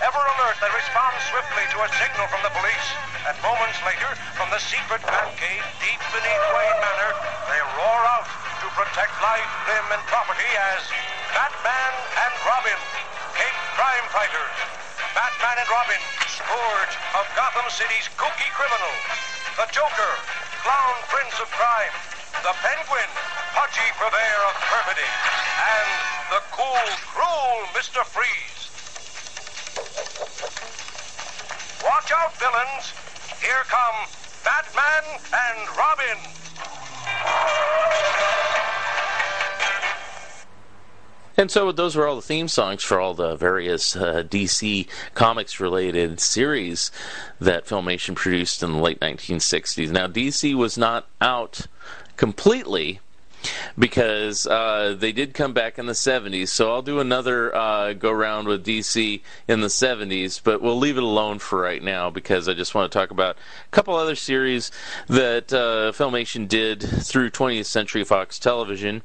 Ever 0.00 0.22
alert, 0.22 0.56
they 0.64 0.72
respond 0.72 1.12
swiftly 1.28 1.66
to 1.76 1.84
a 1.84 1.88
signal 2.00 2.24
from 2.32 2.40
the 2.40 2.56
police, 2.56 2.88
and 3.28 3.36
moments 3.44 3.76
later, 3.84 4.08
from 4.32 4.48
the 4.48 4.64
secret 4.64 5.04
Batcave 5.04 5.66
deep 5.84 6.00
beneath 6.08 6.44
Wayne 6.56 6.80
Manor, 6.80 7.12
they 7.52 7.60
roar 7.76 8.00
out 8.16 8.28
to 8.64 8.66
protect 8.72 9.12
life, 9.20 9.50
limb, 9.68 9.92
and 9.92 10.04
property 10.08 10.50
as 10.72 10.88
Batman 11.36 11.92
and 12.16 12.32
Robin, 12.48 12.80
Cape 13.36 13.60
Crime 13.76 14.06
Fighters. 14.08 14.56
Batman 15.12 15.56
and 15.60 15.68
Robin, 15.68 16.15
scourge 16.36 16.94
of 17.16 17.24
Gotham 17.32 17.64
City's 17.72 18.12
kooky 18.20 18.50
criminals. 18.52 19.04
The 19.56 19.64
Joker, 19.72 20.14
clown 20.60 20.96
prince 21.08 21.32
of 21.40 21.48
crime. 21.48 21.96
The 22.44 22.52
Penguin, 22.60 23.10
pudgy 23.56 23.88
purveyor 23.96 24.42
of 24.44 24.56
perfidy. 24.68 25.08
And 25.56 25.88
the 26.28 26.40
cool, 26.52 26.88
cruel 27.08 27.64
Mr. 27.72 28.04
Freeze. 28.04 28.68
Watch 31.80 32.12
out, 32.12 32.36
villains. 32.36 32.92
Here 33.40 33.64
come 33.72 33.96
Batman 34.44 35.04
and 35.32 35.58
Robin. 35.72 36.35
And 41.36 41.50
so 41.50 41.70
those 41.70 41.96
were 41.96 42.06
all 42.06 42.16
the 42.16 42.22
theme 42.22 42.48
songs 42.48 42.82
for 42.82 42.98
all 42.98 43.14
the 43.14 43.36
various 43.36 43.94
uh, 43.94 44.22
DC 44.22 44.88
Comics 45.14 45.60
related 45.60 46.18
series 46.18 46.90
that 47.40 47.66
Filmation 47.66 48.14
produced 48.14 48.62
in 48.62 48.72
the 48.72 48.78
late 48.78 49.00
1960s. 49.00 49.90
Now, 49.90 50.06
DC 50.06 50.54
was 50.54 50.78
not 50.78 51.06
out 51.20 51.66
completely 52.16 53.00
because 53.78 54.46
uh, 54.46 54.96
they 54.98 55.12
did 55.12 55.34
come 55.34 55.52
back 55.52 55.78
in 55.78 55.86
the 55.86 55.92
70s. 55.92 56.48
So 56.48 56.72
I'll 56.72 56.82
do 56.82 57.00
another 57.00 57.54
uh, 57.54 57.92
go 57.92 58.10
round 58.10 58.48
with 58.48 58.64
DC 58.64 59.20
in 59.48 59.60
the 59.60 59.68
70s, 59.68 60.40
but 60.42 60.62
we'll 60.62 60.78
leave 60.78 60.96
it 60.96 61.02
alone 61.02 61.38
for 61.38 61.60
right 61.60 61.82
now 61.82 62.10
because 62.10 62.48
I 62.48 62.54
just 62.54 62.74
want 62.74 62.90
to 62.90 62.98
talk 62.98 63.10
about 63.10 63.36
a 63.36 63.70
couple 63.70 63.94
other 63.94 64.14
series 64.14 64.70
that 65.08 65.52
uh, 65.52 65.92
Filmation 65.92 66.48
did 66.48 66.82
through 66.82 67.30
20th 67.30 67.66
Century 67.66 68.04
Fox 68.04 68.38
Television. 68.38 69.02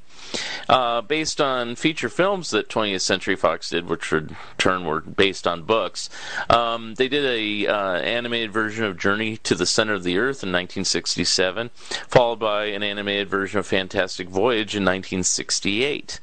Uh, 0.69 1.01
based 1.01 1.41
on 1.41 1.75
feature 1.75 2.07
films 2.07 2.51
that 2.51 2.69
20th 2.69 3.01
Century 3.01 3.35
Fox 3.35 3.69
did, 3.69 3.87
which 3.87 4.13
in 4.13 4.35
turn 4.57 4.85
were 4.85 5.01
based 5.01 5.45
on 5.45 5.63
books. 5.63 6.09
Um, 6.49 6.95
they 6.95 7.09
did 7.09 7.25
a 7.25 7.67
uh, 7.67 7.95
animated 7.97 8.53
version 8.53 8.85
of 8.85 8.97
Journey 8.97 9.37
to 9.37 9.55
the 9.55 9.65
Center 9.65 9.93
of 9.93 10.03
the 10.03 10.17
Earth 10.17 10.43
in 10.43 10.49
1967, 10.49 11.69
followed 12.07 12.39
by 12.39 12.65
an 12.65 12.83
animated 12.83 13.29
version 13.29 13.59
of 13.59 13.67
Fantastic 13.67 14.29
Voyage 14.31 14.75
in 14.75 14.83
1968. 14.83 16.19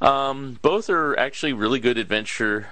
Um, 0.00 0.58
both 0.62 0.88
are 0.88 1.18
actually 1.18 1.52
really 1.52 1.80
good 1.80 1.98
adventure 1.98 2.68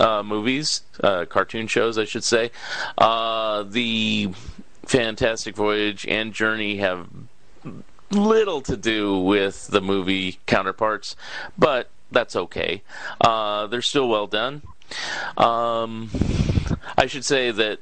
uh, 0.00 0.22
movies, 0.22 0.82
uh, 1.02 1.24
cartoon 1.26 1.66
shows, 1.66 1.98
I 1.98 2.04
should 2.04 2.24
say. 2.24 2.50
Uh, 2.98 3.62
the 3.62 4.30
Fantastic 4.84 5.56
Voyage 5.56 6.06
and 6.06 6.32
Journey 6.32 6.76
have 6.78 7.08
little 8.10 8.60
to 8.62 8.76
do 8.76 9.18
with 9.18 9.68
the 9.68 9.80
movie 9.80 10.38
counterparts, 10.46 11.16
but 11.58 11.90
that's 12.10 12.36
okay. 12.36 12.82
Uh, 13.20 13.66
they're 13.66 13.82
still 13.82 14.08
well 14.08 14.26
done. 14.26 14.62
Um, 15.36 16.10
I 16.96 17.06
should 17.06 17.24
say 17.24 17.50
that 17.50 17.80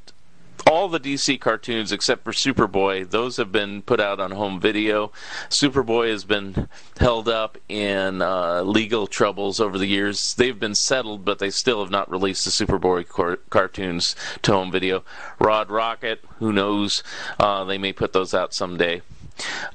all 0.75 0.89
the 0.89 0.99
DC 0.99 1.41
cartoons 1.41 1.93
except 1.93 2.25
for 2.25 2.33
Superboy, 2.33 3.09
those 3.09 3.37
have 3.37 3.53
been 3.53 3.81
put 3.81 4.01
out 4.01 4.19
on 4.19 4.33
home 4.33 4.59
video. 4.59 5.13
Superboy 5.49 6.11
has 6.11 6.25
been 6.25 6.69
held 6.99 7.29
up 7.29 7.57
in 7.69 8.21
uh, 8.21 8.63
legal 8.63 9.07
troubles 9.07 9.61
over 9.61 9.79
the 9.79 9.87
years. 9.87 10.35
They've 10.35 10.59
been 10.59 10.75
settled, 10.75 11.25
but 11.25 11.39
they 11.39 11.51
still 11.51 11.81
have 11.81 11.93
not 11.93 12.11
released 12.11 12.45
the 12.45 12.51
Superboy 12.51 13.07
car- 13.07 13.39
cartoons 13.51 14.17
to 14.43 14.53
home 14.53 14.73
video. 14.73 15.05
Rod 15.39 15.71
Rocket, 15.71 16.25
who 16.39 16.53
knows? 16.53 17.05
Uh, 17.39 17.63
they 17.63 17.79
may 17.79 17.93
put 17.93 18.13
those 18.13 18.35
out 18.35 18.53
someday. 18.53 19.01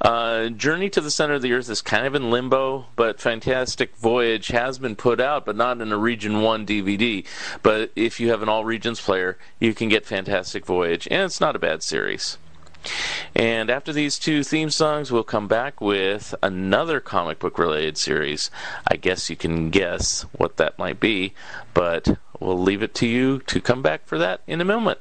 Uh, 0.02 0.50
Journey 0.50 0.90
to 0.90 1.02
the 1.02 1.12
Center 1.12 1.36
of 1.36 1.42
the 1.42 1.54
Earth 1.54 1.70
is 1.70 1.82
kind 1.82 2.06
of 2.06 2.16
in 2.16 2.32
limbo, 2.32 2.86
but 2.96 3.20
Fantastic 3.20 3.96
Voyage 3.98 4.48
has 4.48 4.80
been 4.80 4.96
put 4.96 5.20
out, 5.20 5.46
but 5.46 5.56
not 5.56 5.82
in 5.82 5.92
a 5.92 5.98
Region 5.98 6.42
1 6.42 6.66
DVD. 6.66 7.26
But 7.62 7.92
if 7.96 8.20
you 8.20 8.30
have 8.30 8.42
an 8.42 8.50
All 8.50 8.64
Regions 8.64 9.02
player, 9.02 9.38
you 9.60 9.74
can 9.74 9.90
get 9.90 10.06
Fantastic 10.06 10.66
Voyage, 10.66 11.08
and 11.12 11.24
it's 11.24 11.42
not 11.42 11.56
a 11.56 11.60
bad 11.60 11.84
series. 11.84 12.38
And 13.36 13.70
after 13.70 13.92
these 13.92 14.18
two 14.18 14.44
theme 14.44 14.70
songs, 14.70 15.12
we'll 15.12 15.24
come 15.24 15.48
back 15.48 15.82
with 15.82 16.34
another 16.42 17.00
comic 17.00 17.40
book 17.40 17.60
related 17.60 17.98
series. 17.98 18.50
I 18.88 18.96
guess 18.96 19.30
you 19.30 19.36
can 19.36 19.70
guess 19.70 20.22
what 20.32 20.58
that 20.58 20.80
might 20.80 21.00
be, 21.00 21.34
but 21.74 22.18
we'll 22.40 22.58
leave 22.58 22.82
it 22.82 22.96
to 22.96 23.08
you 23.08 23.40
to 23.40 23.62
come 23.62 23.82
back 23.82 24.06
for 24.06 24.18
that 24.18 24.42
in 24.48 24.62
a 24.62 24.66
moment. 24.66 25.00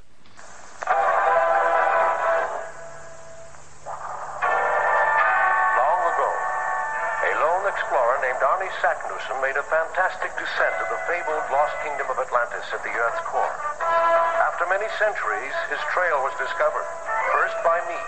Centuries, 14.96 15.52
his 15.68 15.78
trail 15.92 16.16
was 16.24 16.32
discovered, 16.40 16.88
first 17.36 17.54
by 17.60 17.76
me, 17.86 17.98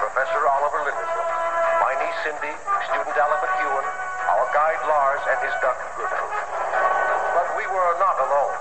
Professor 0.00 0.40
Oliver 0.48 0.82
Lindenbrook, 0.88 1.30
my 1.84 1.92
niece 2.00 2.18
Cindy, 2.24 2.54
student 2.88 3.12
Alec 3.12 3.40
McEwen, 3.44 3.86
our 4.32 4.46
guide 4.56 4.82
Lars, 4.88 5.20
and 5.30 5.38
his 5.44 5.54
duck 5.60 5.76
Gertrude. 5.94 6.38
But 7.36 7.48
we 7.54 7.68
were 7.70 7.92
not 8.00 8.16
alone. 8.18 8.56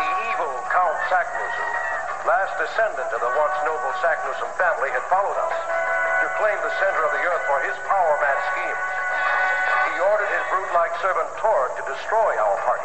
The 0.00 0.08
evil 0.32 0.54
Count 0.70 0.96
Saknussemm, 1.10 1.72
last 2.24 2.54
descendant 2.62 3.10
of 3.10 3.20
the 3.20 3.32
once 3.36 3.58
noble 3.66 3.92
Saknussemm 4.00 4.54
family, 4.56 4.88
had 4.94 5.04
followed 5.10 5.36
us 5.36 5.56
to 6.24 6.26
claim 6.40 6.56
the 6.62 6.72
center 6.78 7.02
of 7.04 7.12
the 7.12 7.22
earth 7.26 7.44
for 7.50 7.58
his 7.68 7.76
power-mad 7.84 8.38
schemes. 8.54 8.86
He 9.92 9.94
ordered 9.98 10.30
his 10.30 10.44
brute-like 10.48 10.94
servant 11.04 11.28
Torg 11.42 11.68
to 11.74 11.82
destroy 11.90 12.32
our 12.38 12.56
party. 12.64 12.83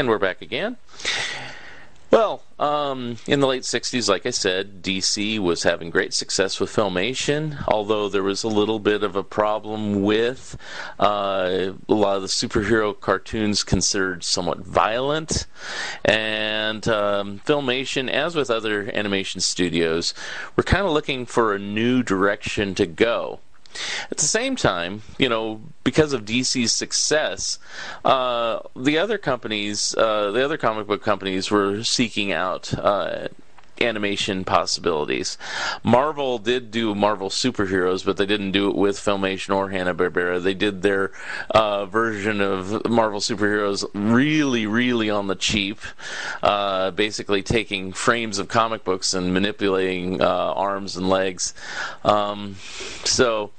And 0.00 0.08
we're 0.08 0.16
back 0.16 0.40
again. 0.40 0.78
Well, 2.10 2.42
um, 2.58 3.18
in 3.26 3.40
the 3.40 3.46
late 3.46 3.64
60s, 3.64 4.08
like 4.08 4.24
I 4.24 4.30
said, 4.30 4.82
DC 4.82 5.38
was 5.38 5.64
having 5.64 5.90
great 5.90 6.14
success 6.14 6.58
with 6.58 6.70
Filmation, 6.70 7.62
although 7.68 8.08
there 8.08 8.22
was 8.22 8.42
a 8.42 8.48
little 8.48 8.78
bit 8.78 9.02
of 9.02 9.14
a 9.14 9.22
problem 9.22 10.02
with 10.02 10.56
uh, 10.98 11.72
a 11.86 11.92
lot 11.92 12.16
of 12.16 12.22
the 12.22 12.28
superhero 12.28 12.98
cartoons 12.98 13.62
considered 13.62 14.24
somewhat 14.24 14.60
violent. 14.60 15.46
And 16.02 16.88
um, 16.88 17.42
Filmation, 17.44 18.08
as 18.08 18.34
with 18.34 18.50
other 18.50 18.90
animation 18.94 19.42
studios, 19.42 20.14
were 20.56 20.62
kind 20.62 20.86
of 20.86 20.92
looking 20.92 21.26
for 21.26 21.52
a 21.52 21.58
new 21.58 22.02
direction 22.02 22.74
to 22.76 22.86
go. 22.86 23.40
At 24.10 24.18
the 24.18 24.24
same 24.24 24.56
time, 24.56 25.02
you 25.18 25.28
know, 25.28 25.60
because 25.84 26.12
of 26.12 26.24
DC's 26.24 26.72
success, 26.72 27.58
uh, 28.04 28.60
the 28.76 28.98
other 28.98 29.18
companies, 29.18 29.94
uh, 29.96 30.30
the 30.32 30.44
other 30.44 30.56
comic 30.56 30.86
book 30.86 31.02
companies, 31.02 31.50
were 31.50 31.84
seeking 31.84 32.32
out 32.32 32.74
uh, 32.74 33.28
animation 33.80 34.44
possibilities. 34.44 35.38
Marvel 35.82 36.38
did 36.38 36.70
do 36.70 36.94
Marvel 36.94 37.30
superheroes, 37.30 38.04
but 38.04 38.16
they 38.16 38.26
didn't 38.26 38.52
do 38.52 38.68
it 38.68 38.76
with 38.76 38.96
Filmation 38.96 39.54
or 39.54 39.70
Hanna 39.70 39.94
Barbera. 39.94 40.42
They 40.42 40.54
did 40.54 40.82
their 40.82 41.12
uh, 41.50 41.86
version 41.86 42.40
of 42.40 42.88
Marvel 42.88 43.20
superheroes 43.20 43.84
really, 43.94 44.66
really 44.66 45.08
on 45.08 45.26
the 45.26 45.34
cheap, 45.34 45.80
uh, 46.42 46.90
basically 46.90 47.42
taking 47.42 47.92
frames 47.92 48.38
of 48.38 48.48
comic 48.48 48.84
books 48.84 49.14
and 49.14 49.32
manipulating 49.32 50.20
uh, 50.20 50.26
arms 50.26 50.96
and 50.96 51.08
legs. 51.08 51.54
Um, 52.04 52.56
so, 53.04 53.50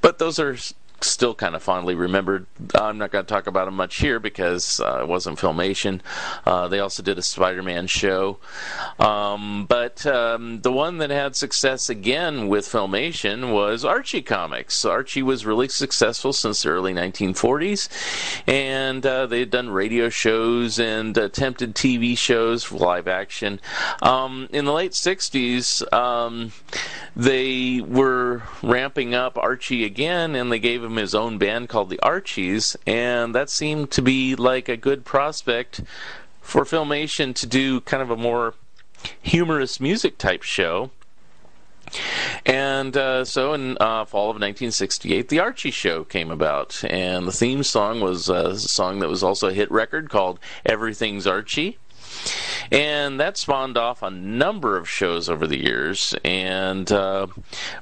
but 0.00 0.18
those 0.18 0.38
are 0.38 0.56
still 1.04 1.34
kind 1.34 1.54
of 1.54 1.62
fondly 1.62 1.94
remembered. 1.94 2.46
I'm 2.74 2.98
not 2.98 3.10
going 3.10 3.24
to 3.24 3.28
talk 3.28 3.46
about 3.46 3.66
them 3.66 3.74
much 3.74 3.96
here 3.96 4.20
because 4.20 4.80
uh, 4.80 5.00
it 5.02 5.08
wasn't 5.08 5.38
Filmation. 5.38 6.00
Uh, 6.44 6.68
they 6.68 6.80
also 6.80 7.02
did 7.02 7.18
a 7.18 7.22
Spider-Man 7.22 7.86
show, 7.86 8.38
um, 8.98 9.66
but 9.66 10.04
um, 10.06 10.60
the 10.60 10.72
one 10.72 10.98
that 10.98 11.10
had 11.10 11.36
success 11.36 11.88
again 11.88 12.48
with 12.48 12.66
Filmation 12.66 13.52
was 13.52 13.84
Archie 13.84 14.22
Comics. 14.22 14.84
Archie 14.84 15.22
was 15.22 15.46
really 15.46 15.68
successful 15.68 16.32
since 16.32 16.62
the 16.62 16.70
early 16.70 16.92
1940s, 16.92 17.88
and 18.46 19.04
uh, 19.06 19.26
they 19.26 19.40
had 19.40 19.50
done 19.50 19.70
radio 19.70 20.08
shows 20.08 20.78
and 20.78 21.16
attempted 21.16 21.74
TV 21.74 22.16
shows, 22.16 22.70
live 22.72 23.08
action. 23.08 23.60
Um, 24.02 24.48
in 24.52 24.64
the 24.64 24.72
late 24.72 24.92
60s, 24.92 25.90
um, 25.92 26.52
they 27.16 27.80
were 27.80 28.42
ramping 28.62 29.14
up 29.14 29.38
Archie 29.38 29.84
again, 29.84 30.34
and 30.34 30.50
they 30.50 30.58
gave 30.58 30.82
him 30.82 30.89
his 30.96 31.14
own 31.14 31.38
band 31.38 31.68
called 31.68 31.90
the 31.90 32.00
Archies, 32.00 32.76
and 32.86 33.34
that 33.34 33.50
seemed 33.50 33.90
to 33.92 34.02
be 34.02 34.34
like 34.34 34.68
a 34.68 34.76
good 34.76 35.04
prospect 35.04 35.82
for 36.40 36.64
Filmation 36.64 37.34
to 37.34 37.46
do 37.46 37.80
kind 37.80 38.02
of 38.02 38.10
a 38.10 38.16
more 38.16 38.54
humorous 39.20 39.80
music 39.80 40.18
type 40.18 40.42
show. 40.42 40.90
And 42.46 42.96
uh, 42.96 43.24
so 43.24 43.52
in 43.52 43.76
uh, 43.80 44.04
fall 44.04 44.30
of 44.30 44.36
1968, 44.36 45.28
The 45.28 45.40
Archie 45.40 45.70
Show 45.70 46.04
came 46.04 46.30
about. 46.30 46.82
And 46.88 47.26
the 47.26 47.32
theme 47.32 47.62
song 47.62 48.00
was 48.00 48.28
a 48.28 48.58
song 48.58 49.00
that 49.00 49.08
was 49.08 49.22
also 49.22 49.48
a 49.48 49.52
hit 49.52 49.70
record 49.70 50.08
called 50.08 50.38
Everything's 50.64 51.26
Archie. 51.26 51.78
And 52.70 53.18
that 53.18 53.36
spawned 53.36 53.76
off 53.76 54.02
a 54.02 54.10
number 54.10 54.76
of 54.76 54.88
shows 54.88 55.28
over 55.28 55.46
the 55.46 55.60
years. 55.62 56.14
And 56.24 56.90
uh, 56.92 57.26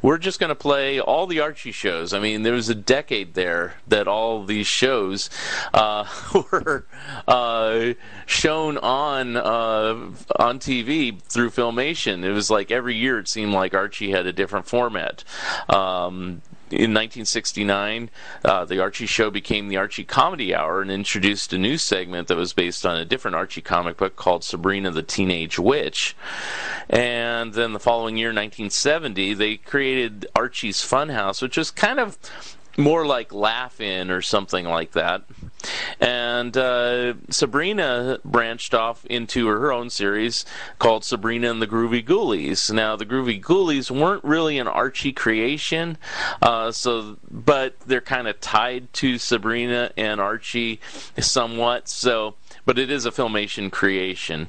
we're 0.00 0.18
just 0.18 0.40
going 0.40 0.48
to 0.48 0.54
play 0.54 0.98
all 0.98 1.26
the 1.26 1.40
Archie 1.40 1.72
shows. 1.72 2.14
I 2.14 2.20
mean, 2.20 2.42
there 2.42 2.54
was 2.54 2.68
a 2.68 2.74
decade 2.74 3.34
there 3.34 3.74
that 3.86 4.08
all 4.08 4.44
these 4.44 4.66
shows 4.66 5.28
uh, 5.74 6.06
were 6.50 6.86
uh, 7.26 7.92
shown 8.26 8.78
on 8.78 9.36
uh, 9.36 10.10
on 10.36 10.58
TV 10.58 11.20
through 11.20 11.50
Filmation. 11.50 12.24
It 12.24 12.32
was 12.32 12.50
like 12.50 12.70
every 12.70 12.96
year 12.96 13.18
it 13.18 13.28
seemed 13.28 13.52
like 13.52 13.74
Archie 13.74 14.10
had 14.10 14.26
a 14.26 14.32
different 14.32 14.66
format. 14.66 15.22
Um, 15.68 16.42
in 16.70 16.92
1969, 16.92 18.10
uh, 18.44 18.64
the 18.64 18.80
Archie 18.80 19.06
show 19.06 19.30
became 19.30 19.68
the 19.68 19.76
Archie 19.76 20.04
Comedy 20.04 20.54
Hour 20.54 20.82
and 20.82 20.90
introduced 20.90 21.52
a 21.52 21.58
new 21.58 21.78
segment 21.78 22.28
that 22.28 22.36
was 22.36 22.52
based 22.52 22.84
on 22.84 22.96
a 22.96 23.04
different 23.04 23.36
Archie 23.36 23.60
comic 23.60 23.96
book 23.96 24.16
called 24.16 24.44
Sabrina 24.44 24.90
the 24.90 25.02
Teenage 25.02 25.58
Witch. 25.58 26.16
And 26.88 27.54
then 27.54 27.72
the 27.72 27.80
following 27.80 28.16
year, 28.16 28.28
1970, 28.28 29.34
they 29.34 29.56
created 29.56 30.26
Archie's 30.34 30.80
Funhouse, 30.80 31.42
which 31.42 31.56
was 31.56 31.70
kind 31.70 31.98
of 31.98 32.18
more 32.76 33.06
like 33.06 33.32
Laugh 33.32 33.80
In 33.80 34.10
or 34.10 34.22
something 34.22 34.64
like 34.64 34.92
that. 34.92 35.24
And 36.00 36.56
uh, 36.56 37.14
Sabrina 37.30 38.18
branched 38.24 38.74
off 38.74 39.04
into 39.06 39.48
her 39.48 39.72
own 39.72 39.90
series 39.90 40.44
called 40.78 41.04
Sabrina 41.04 41.50
and 41.50 41.60
the 41.60 41.66
Groovy 41.66 42.04
Ghoulies. 42.04 42.72
Now, 42.72 42.94
the 42.94 43.06
Groovy 43.06 43.42
Ghoulies 43.42 43.90
weren't 43.90 44.22
really 44.22 44.58
an 44.58 44.68
Archie 44.68 45.12
creation, 45.12 45.98
uh, 46.40 46.70
so 46.70 47.16
but 47.30 47.78
they're 47.80 48.00
kind 48.00 48.28
of 48.28 48.40
tied 48.40 48.92
to 48.94 49.18
Sabrina 49.18 49.90
and 49.96 50.20
Archie 50.20 50.80
somewhat. 51.18 51.88
So, 51.88 52.36
but 52.64 52.78
it 52.78 52.90
is 52.90 53.04
a 53.04 53.10
filmation 53.10 53.72
creation. 53.72 54.48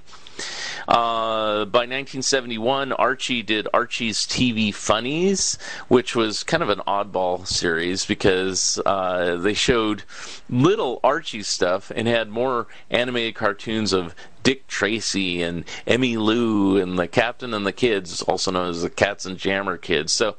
Uh, 0.88 1.66
by 1.66 1.80
1971, 1.80 2.94
Archie 2.94 3.44
did 3.44 3.68
Archie's 3.74 4.20
TV 4.20 4.74
Funnies, 4.74 5.58
which 5.88 6.16
was 6.16 6.44
kind 6.44 6.64
of 6.64 6.70
an 6.70 6.82
oddball 6.88 7.46
series 7.46 8.06
because 8.06 8.80
uh, 8.86 9.36
they 9.36 9.54
showed 9.54 10.04
little 10.50 11.00
Archie 11.04 11.44
stuff 11.44 11.92
and 11.96 12.08
had 12.08 12.30
more 12.30 12.68
animated 12.90 13.36
cartoons 13.36 13.94
of 13.94 14.16
Dick 14.44 14.68
Tracy 14.68 15.44
and 15.44 15.66
Emmy 15.86 16.18
Lou 16.18 16.78
and 16.78 16.98
the 16.98 17.08
Captain 17.08 17.54
and 17.54 17.66
the 17.66 17.74
Kids, 17.74 18.22
also 18.24 18.52
known 18.52 18.70
as 18.70 18.82
the 18.82 18.90
Katzenjammer 18.90 19.80
Kids. 19.80 20.14
So 20.14 20.36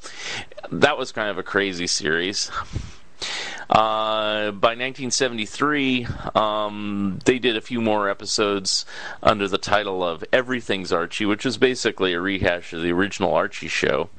that 0.72 0.98
was 0.98 1.12
kind 1.12 1.30
of 1.30 1.38
a 1.38 1.42
crazy 1.42 1.86
series. 1.86 2.50
Uh, 3.68 4.50
by 4.50 4.70
1973, 4.70 6.06
um, 6.34 7.20
they 7.24 7.38
did 7.38 7.56
a 7.56 7.60
few 7.60 7.80
more 7.80 8.08
episodes 8.08 8.84
under 9.22 9.46
the 9.46 9.58
title 9.58 10.02
of 10.02 10.24
Everything's 10.32 10.92
Archie, 10.92 11.26
which 11.26 11.44
was 11.44 11.56
basically 11.56 12.12
a 12.12 12.20
rehash 12.20 12.72
of 12.72 12.82
the 12.82 12.90
original 12.90 13.32
Archie 13.32 13.68
show. 13.68 14.10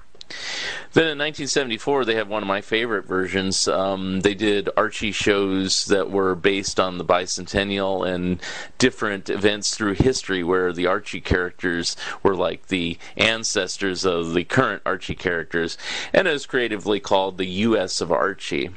Then 0.93 1.03
in 1.03 1.17
1974, 1.17 2.05
they 2.05 2.15
had 2.15 2.29
one 2.29 2.41
of 2.41 2.47
my 2.47 2.61
favorite 2.61 3.05
versions. 3.05 3.67
Um, 3.67 4.21
they 4.21 4.33
did 4.33 4.69
Archie 4.77 5.11
shows 5.11 5.85
that 5.85 6.09
were 6.09 6.35
based 6.35 6.79
on 6.79 6.97
the 6.97 7.05
bicentennial 7.05 8.07
and 8.07 8.41
different 8.77 9.29
events 9.29 9.75
through 9.75 9.95
history, 9.95 10.43
where 10.43 10.71
the 10.71 10.87
Archie 10.87 11.21
characters 11.21 11.97
were 12.23 12.35
like 12.35 12.67
the 12.67 12.97
ancestors 13.17 14.05
of 14.05 14.33
the 14.33 14.43
current 14.43 14.81
Archie 14.85 15.15
characters, 15.15 15.77
and 16.13 16.27
it 16.27 16.31
was 16.31 16.45
creatively 16.45 16.99
called 16.99 17.37
the 17.37 17.47
U.S. 17.47 18.01
of 18.01 18.11
Archie. 18.11 18.69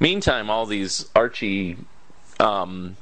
Meantime, 0.00 0.50
all 0.50 0.66
these 0.66 1.08
Archie 1.14 1.76
um, 2.40 2.96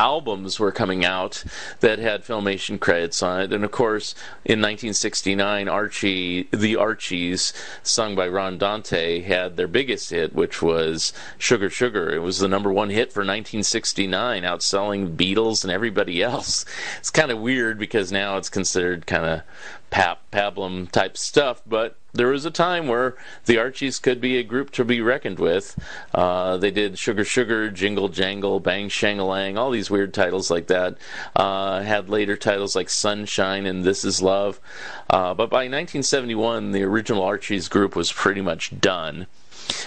albums 0.00 0.58
were 0.58 0.72
coming 0.72 1.04
out 1.04 1.44
that 1.80 1.98
had 1.98 2.24
filmation 2.24 2.80
credits 2.80 3.22
on 3.22 3.42
it. 3.42 3.52
And 3.52 3.64
of 3.64 3.70
course 3.70 4.14
in 4.46 4.58
1969 4.58 5.68
archie 5.68 6.48
the 6.50 6.74
archies 6.74 7.52
sung 7.82 8.14
by 8.14 8.26
ron 8.26 8.56
dante 8.56 9.20
had 9.20 9.58
their 9.58 9.68
biggest 9.68 10.08
hit 10.08 10.34
which 10.34 10.62
was 10.62 11.12
sugar 11.36 11.68
sugar. 11.68 12.08
It 12.14 12.20
was 12.20 12.38
the 12.38 12.48
number 12.48 12.72
one 12.72 12.88
hit 12.88 13.12
for 13.12 13.20
1969 13.20 14.42
outselling 14.42 15.16
beatles 15.16 15.64
and 15.64 15.70
everybody 15.70 16.22
else. 16.22 16.64
It's 16.98 17.10
kind 17.10 17.30
of 17.30 17.38
weird 17.38 17.78
because 17.78 18.10
now 18.10 18.38
it's 18.38 18.48
considered 18.48 19.06
kind 19.06 19.26
of 19.26 19.42
pap 19.90 20.20
pablum 20.30 20.90
type 20.90 21.16
stuff 21.16 21.62
but 21.66 21.96
there 22.12 22.28
was 22.28 22.44
a 22.44 22.50
time 22.50 22.88
where 22.88 23.16
the 23.46 23.58
Archies 23.58 23.98
could 23.98 24.20
be 24.20 24.36
a 24.36 24.42
group 24.42 24.70
to 24.72 24.84
be 24.84 25.00
reckoned 25.00 25.38
with. 25.38 25.78
Uh, 26.12 26.56
they 26.56 26.70
did 26.70 26.98
Sugar 26.98 27.24
Sugar, 27.24 27.70
Jingle 27.70 28.08
Jangle, 28.08 28.60
Bang 28.60 28.88
Shangalang, 28.88 29.56
all 29.56 29.70
these 29.70 29.90
weird 29.90 30.12
titles 30.12 30.50
like 30.50 30.66
that. 30.66 30.96
Uh, 31.36 31.82
had 31.82 32.08
later 32.08 32.36
titles 32.36 32.74
like 32.74 32.90
Sunshine 32.90 33.66
and 33.66 33.84
This 33.84 34.04
Is 34.04 34.20
Love. 34.20 34.60
Uh, 35.08 35.34
but 35.34 35.50
by 35.50 35.68
1971, 35.68 36.72
the 36.72 36.82
original 36.82 37.22
Archies 37.22 37.68
group 37.68 37.94
was 37.94 38.12
pretty 38.12 38.40
much 38.40 38.78
done. 38.80 39.26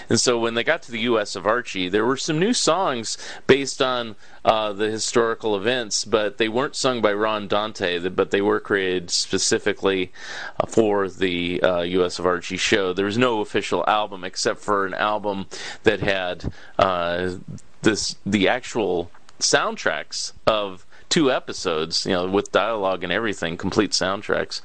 And 0.08 0.20
so 0.20 0.38
when 0.38 0.54
they 0.54 0.64
got 0.64 0.82
to 0.82 0.92
the 0.92 1.00
U.S. 1.00 1.36
of 1.36 1.46
Archie, 1.46 1.88
there 1.88 2.04
were 2.04 2.16
some 2.16 2.38
new 2.38 2.52
songs 2.52 3.16
based 3.46 3.80
on 3.80 4.16
uh, 4.44 4.72
the 4.72 4.90
historical 4.90 5.56
events, 5.56 6.04
but 6.04 6.38
they 6.38 6.48
weren't 6.48 6.76
sung 6.76 7.00
by 7.00 7.12
Ron 7.12 7.48
Dante, 7.48 8.08
but 8.08 8.30
they 8.30 8.42
were 8.42 8.60
created 8.60 9.10
specifically 9.10 10.12
uh, 10.60 10.66
for 10.66 11.08
the 11.08 11.62
uh, 11.62 11.80
U.S. 11.82 12.18
of 12.18 12.26
Archie 12.26 12.56
show. 12.56 12.92
There 12.92 13.06
was 13.06 13.18
no 13.18 13.40
official 13.40 13.84
album 13.86 14.24
except 14.24 14.60
for 14.60 14.86
an 14.86 14.94
album 14.94 15.46
that 15.84 16.00
had 16.00 16.52
uh, 16.78 17.36
this 17.82 18.16
the 18.26 18.48
actual 18.48 19.10
soundtracks 19.38 20.32
of 20.46 20.86
two 21.08 21.30
episodes, 21.30 22.06
you 22.06 22.12
know, 22.12 22.28
with 22.28 22.50
dialogue 22.52 23.04
and 23.04 23.12
everything, 23.12 23.56
complete 23.56 23.92
soundtracks. 23.92 24.60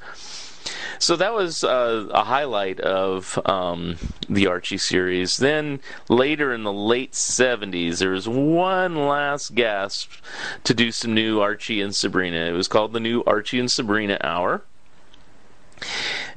So 0.98 1.16
that 1.16 1.32
was 1.32 1.64
uh, 1.64 2.08
a 2.10 2.24
highlight 2.24 2.80
of 2.80 3.38
um, 3.46 3.96
the 4.28 4.46
Archie 4.46 4.78
series. 4.78 5.38
Then 5.38 5.80
later 6.08 6.52
in 6.52 6.62
the 6.62 6.72
late 6.72 7.12
70s, 7.12 7.98
there 7.98 8.10
was 8.10 8.28
one 8.28 9.06
last 9.06 9.54
gasp 9.54 10.10
to 10.64 10.74
do 10.74 10.92
some 10.92 11.14
new 11.14 11.40
Archie 11.40 11.80
and 11.80 11.94
Sabrina. 11.94 12.36
It 12.36 12.52
was 12.52 12.68
called 12.68 12.92
the 12.92 13.00
new 13.00 13.22
Archie 13.26 13.60
and 13.60 13.70
Sabrina 13.70 14.18
Hour. 14.22 14.62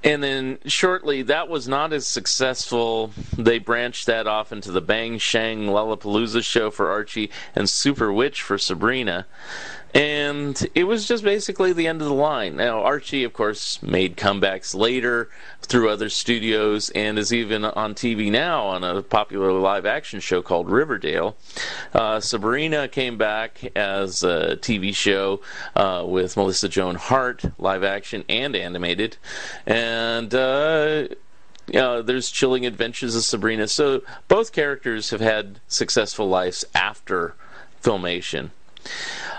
And 0.03 0.21
then 0.21 0.59
shortly, 0.65 1.21
that 1.23 1.47
was 1.47 1.67
not 1.67 1.93
as 1.93 2.05
successful. 2.05 3.11
They 3.37 3.59
branched 3.59 4.05
that 4.07 4.27
off 4.27 4.51
into 4.51 4.71
the 4.71 4.81
Bang-Shang 4.81 5.67
Lalapalooza 5.67 6.43
show 6.43 6.71
for 6.71 6.89
Archie 6.89 7.31
and 7.55 7.69
Super 7.69 8.11
Witch 8.11 8.41
for 8.41 8.57
Sabrina. 8.57 9.25
And 9.93 10.67
it 10.73 10.85
was 10.85 11.07
just 11.07 11.23
basically 11.23 11.71
the 11.71 11.87
end 11.87 12.01
of 12.01 12.07
the 12.07 12.13
line. 12.13 12.55
Now, 12.55 12.81
Archie, 12.81 13.23
of 13.23 13.33
course, 13.33 13.81
made 13.83 14.17
comebacks 14.17 14.73
later 14.73 15.29
through 15.61 15.89
other 15.89 16.09
studios 16.09 16.89
and 16.89 17.19
is 17.19 17.31
even 17.31 17.63
on 17.63 17.93
TV 17.93 18.31
now 18.31 18.63
on 18.65 18.83
a 18.83 19.03
popular 19.03 19.51
live 19.51 19.85
action 19.85 20.19
show 20.19 20.41
called 20.41 20.67
Riverdale. 20.69 21.37
Uh, 21.93 22.19
Sabrina 22.19 22.87
came 22.87 23.17
back 23.19 23.71
as 23.75 24.23
a 24.23 24.57
TV 24.57 24.95
show 24.95 25.41
uh, 25.75 26.03
with 26.07 26.37
Melissa 26.37 26.69
Joan 26.69 26.95
Hart, 26.95 27.43
live 27.59 27.83
action 27.83 28.23
and 28.27 28.55
animated. 28.55 29.17
And. 29.65 30.33
Uh, 30.33 31.07
there's 31.65 32.29
Chilling 32.29 32.65
Adventures 32.65 33.15
of 33.15 33.23
Sabrina. 33.23 33.69
So 33.69 34.01
both 34.27 34.51
characters 34.51 35.11
have 35.11 35.21
had 35.21 35.61
successful 35.69 36.27
lives 36.27 36.65
after 36.75 37.35
filmation. 37.81 38.49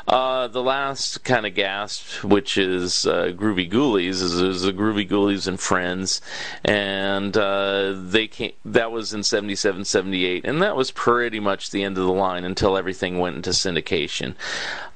Uh, 0.07 0.47
the 0.49 0.63
last 0.63 1.25
kind 1.25 1.47
of 1.47 1.55
gasp, 1.55 2.23
which 2.23 2.59
is 2.59 3.07
uh, 3.07 3.33
Groovy 3.35 3.71
Ghoulies, 3.71 4.21
is, 4.21 4.35
is 4.35 4.63
the 4.63 4.73
Groovy 4.73 5.09
Ghoulies 5.09 5.47
and 5.47 5.59
Friends, 5.59 6.21
and 6.63 7.35
uh, 7.37 7.95
they 7.97 8.27
came. 8.27 8.53
That 8.67 8.93
was 8.93 9.15
in 9.15 9.23
77, 9.23 9.87
78, 9.87 10.45
and 10.45 10.61
that 10.61 10.77
was 10.77 10.91
pretty 10.91 11.41
much 11.41 11.71
the 11.71 11.83
end 11.83 11.97
of 11.97 12.05
the 12.05 12.13
line 12.13 12.45
until 12.45 12.77
everything 12.77 13.19
went 13.19 13.37
into 13.37 13.51
syndication. 13.51 14.35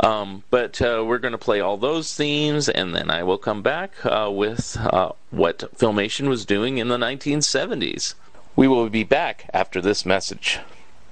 Um, 0.00 0.42
but 0.50 0.82
uh, 0.82 1.02
we're 1.06 1.18
going 1.18 1.32
to 1.32 1.38
play 1.38 1.60
all 1.60 1.78
those 1.78 2.14
themes, 2.14 2.68
and 2.68 2.94
then 2.94 3.10
I 3.10 3.22
will 3.22 3.38
come 3.38 3.62
back 3.62 3.92
uh, 4.04 4.30
with 4.30 4.76
uh, 4.78 5.12
what 5.30 5.58
Filmation 5.78 6.28
was 6.28 6.44
doing 6.44 6.76
in 6.76 6.88
the 6.88 6.98
1970s. 6.98 8.14
We 8.56 8.68
will 8.68 8.90
be 8.90 9.04
back 9.04 9.48
after 9.54 9.80
this 9.80 10.04
message. 10.04 10.58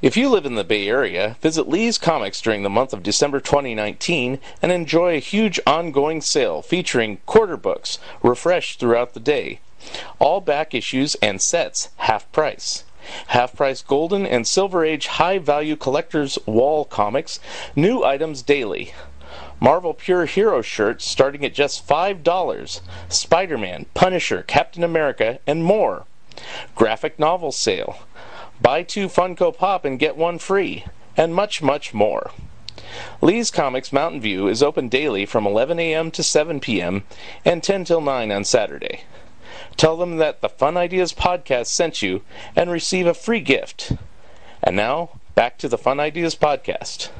If 0.02 0.14
you 0.14 0.28
live 0.28 0.44
in 0.44 0.56
the 0.56 0.62
Bay 0.62 0.88
Area, 0.88 1.38
visit 1.40 1.70
Lee's 1.70 1.96
Comics 1.96 2.42
during 2.42 2.62
the 2.62 2.68
month 2.68 2.92
of 2.92 3.02
December 3.02 3.40
2019 3.40 4.38
and 4.60 4.70
enjoy 4.70 5.16
a 5.16 5.20
huge 5.20 5.58
ongoing 5.66 6.20
sale 6.20 6.60
featuring 6.60 7.16
quarter 7.24 7.56
books, 7.56 7.98
refreshed 8.22 8.78
throughout 8.78 9.14
the 9.14 9.20
day. 9.20 9.60
All 10.18 10.42
back 10.42 10.74
issues 10.74 11.14
and 11.22 11.40
sets 11.40 11.88
half 11.96 12.30
price. 12.30 12.84
Half 13.28 13.56
price 13.56 13.80
Golden 13.80 14.26
and 14.26 14.46
Silver 14.46 14.84
Age 14.84 15.06
high 15.06 15.38
value 15.38 15.76
collector's 15.76 16.38
wall 16.44 16.84
comics, 16.84 17.40
new 17.74 18.04
items 18.04 18.42
daily. 18.42 18.92
Marvel 19.60 19.94
Pure 19.94 20.26
Hero 20.26 20.60
shirts 20.60 21.06
starting 21.06 21.42
at 21.42 21.54
just 21.54 21.88
$5. 21.88 22.80
Spider 23.08 23.56
Man, 23.56 23.86
Punisher, 23.94 24.42
Captain 24.42 24.84
America, 24.84 25.38
and 25.46 25.64
more. 25.64 26.04
Graphic 26.74 27.18
novel 27.18 27.50
sale 27.50 28.00
buy 28.60 28.82
two 28.82 29.08
Funko 29.08 29.56
Pop 29.56 29.84
and 29.84 29.98
get 29.98 30.16
one 30.16 30.38
free, 30.38 30.84
and 31.16 31.34
much, 31.34 31.62
much 31.62 31.94
more. 31.94 32.30
Lee's 33.20 33.50
Comics 33.50 33.92
Mountain 33.92 34.20
View 34.20 34.48
is 34.48 34.62
open 34.62 34.88
daily 34.88 35.26
from 35.26 35.46
11 35.46 35.78
a.m. 35.78 36.10
to 36.12 36.22
7 36.22 36.60
p.m. 36.60 37.04
and 37.44 37.62
10 37.62 37.84
till 37.84 38.00
9 38.00 38.30
on 38.30 38.44
Saturday. 38.44 39.02
Tell 39.76 39.96
them 39.96 40.16
that 40.16 40.40
the 40.40 40.48
Fun 40.48 40.76
Ideas 40.76 41.12
podcast 41.12 41.66
sent 41.66 42.02
you 42.02 42.22
and 42.54 42.70
receive 42.70 43.06
a 43.06 43.14
free 43.14 43.40
gift. 43.40 43.92
And 44.62 44.76
now, 44.76 45.10
back 45.34 45.58
to 45.58 45.68
the 45.68 45.78
Fun 45.78 46.00
Ideas 46.00 46.34
podcast. 46.34 47.10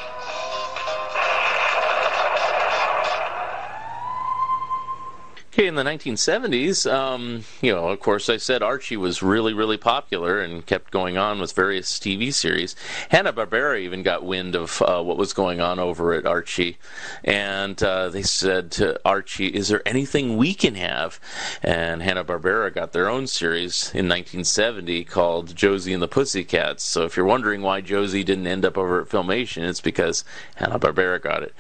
the 5.79 5.85
1970s, 5.85 6.91
um, 6.93 7.45
you 7.63 7.73
know, 7.73 7.89
of 7.89 8.01
course, 8.01 8.29
I 8.29 8.37
said 8.37 8.63
Archie 8.63 8.97
was 8.97 9.23
really, 9.23 9.55
really 9.55 9.77
popular 9.77 10.41
and 10.41 10.67
kept 10.67 10.91
going 10.91 11.17
on 11.17 11.41
with 11.41 11.53
various 11.53 11.99
TV 11.99 12.35
series. 12.35 12.75
Hanna 13.11 13.33
Barbera 13.33 13.81
even 13.81 14.03
got 14.03 14.25
wind 14.25 14.57
of 14.57 14.83
uh, 14.83 15.03
what 15.03 15.17
was 15.17 15.33
going 15.33 15.61
on 15.61 15.79
over 15.79 16.13
at 16.13 16.27
Archie, 16.27 16.79
and 17.23 17.81
uh, 17.83 18.09
they 18.09 18.23
said 18.23 18.71
to 18.73 19.01
Archie, 19.05 19.49
"Is 19.49 19.69
there 19.69 19.83
anything 19.87 20.37
we 20.37 20.53
can 20.53 20.75
have?" 20.75 21.21
And 21.63 22.03
Hanna 22.03 22.25
Barbera 22.25 22.75
got 22.75 22.93
their 22.93 23.09
own 23.09 23.27
series 23.27 23.91
in 23.95 24.09
1970 24.09 25.05
called 25.05 25.55
Josie 25.55 25.93
and 25.93 26.03
the 26.03 26.09
Pussycats. 26.09 26.83
So 26.83 27.05
if 27.05 27.17
you're 27.17 27.25
wondering 27.25 27.63
why 27.63 27.81
Josie 27.81 28.25
didn't 28.25 28.49
end 28.49 28.65
up 28.65 28.77
over 28.77 29.01
at 29.01 29.09
Filmation, 29.09 29.69
it's 29.69 29.81
because 29.81 30.25
Hanna 30.57 30.79
Barbera 30.81 31.23
got 31.23 31.45
it. 31.45 31.55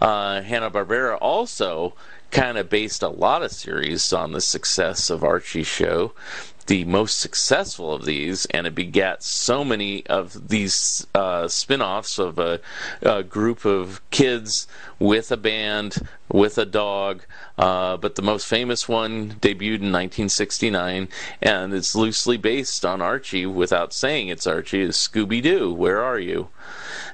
Uh, 0.00 0.42
Hanna 0.42 0.70
Barbera 0.70 1.16
also 1.20 1.94
kind 2.30 2.58
of 2.58 2.68
based 2.68 3.02
a 3.02 3.08
lot 3.08 3.42
of 3.42 3.52
series 3.52 4.12
on 4.12 4.32
the 4.32 4.40
success 4.40 5.10
of 5.10 5.24
Archie's 5.24 5.66
show. 5.66 6.12
The 6.66 6.84
most 6.84 7.18
successful 7.18 7.92
of 7.92 8.04
these, 8.04 8.46
and 8.46 8.66
it 8.66 8.74
begat 8.74 9.24
so 9.24 9.64
many 9.64 10.06
of 10.06 10.48
these 10.48 11.06
uh, 11.14 11.48
spin 11.48 11.82
offs 11.82 12.18
of 12.18 12.38
a, 12.38 12.60
a 13.02 13.24
group 13.24 13.64
of 13.64 14.00
kids 14.10 14.68
with 15.00 15.32
a 15.32 15.36
band, 15.36 16.06
with 16.30 16.58
a 16.58 16.64
dog. 16.64 17.22
Uh, 17.58 17.96
but 17.96 18.14
the 18.14 18.22
most 18.22 18.46
famous 18.46 18.88
one 18.88 19.32
debuted 19.40 19.82
in 19.82 19.92
1969, 19.92 21.08
and 21.42 21.74
it's 21.74 21.94
loosely 21.94 22.36
based 22.36 22.84
on 22.84 23.02
Archie 23.02 23.46
without 23.46 23.92
saying 23.92 24.28
it's 24.28 24.46
Archie, 24.46 24.82
is 24.82 24.96
Scooby 24.96 25.42
Doo, 25.42 25.72
Where 25.72 26.02
Are 26.02 26.18
You? 26.18 26.48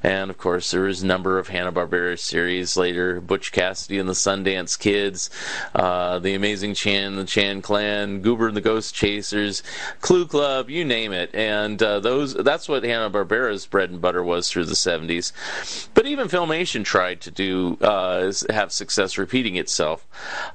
And 0.03 0.31
of 0.31 0.39
course, 0.39 0.71
there 0.71 0.87
is 0.87 1.03
a 1.03 1.07
number 1.07 1.39
of 1.39 1.49
Hanna 1.49 1.73
Barbera 1.73 2.19
series 2.19 2.77
later: 2.77 3.21
Butch 3.21 3.53
Cassidy 3.53 3.99
and 3.99 4.09
the 4.09 4.13
Sundance 4.13 4.79
Kids, 4.79 5.31
uh, 5.75 6.19
The 6.19 6.35
Amazing 6.35 6.75
Chan, 6.75 7.17
the 7.17 7.25
Chan 7.25 7.63
Clan, 7.63 8.21
Goober 8.21 8.49
and 8.49 8.57
the 8.57 8.61
Ghost 8.61 8.95
Chasers, 8.95 9.63
Clue 10.01 10.27
Club, 10.27 10.71
you 10.71 10.85
name 10.85 11.13
it. 11.13 11.35
And 11.35 11.83
uh, 11.83 12.01
those—that's 12.01 12.69
what 12.69 12.85
Hanna 12.85 13.11
Barbera's 13.11 13.67
bread 13.67 13.91
and 13.91 14.01
butter 14.01 14.23
was 14.23 14.51
through 14.51 14.67
the 14.67 14.75
70s. 14.75 15.89
But 15.95 16.07
even 16.07 16.29
Filmation 16.29 16.85
tried 16.85 17.21
to 17.23 17.31
do 17.31 17.77
uh, 17.81 18.33
have 18.51 18.73
success 18.73 19.06
repeating 19.15 19.57
itself. 19.57 20.07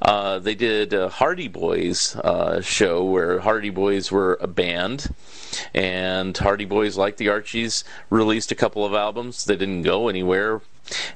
Uh, 0.01 0.39
they 0.39 0.55
did 0.55 0.93
a 0.93 1.09
Hardy 1.09 1.47
Boys 1.47 2.15
uh, 2.17 2.61
show 2.61 3.03
where 3.03 3.39
Hardy 3.39 3.69
Boys 3.69 4.11
were 4.11 4.37
a 4.41 4.47
band 4.47 5.13
and 5.73 6.37
Hardy 6.37 6.65
Boys, 6.65 6.97
like 6.97 7.17
the 7.17 7.29
Archies, 7.29 7.83
released 8.09 8.51
a 8.51 8.55
couple 8.55 8.85
of 8.85 8.93
albums. 8.93 9.45
They 9.45 9.55
didn't 9.55 9.83
go 9.83 10.07
anywhere. 10.07 10.61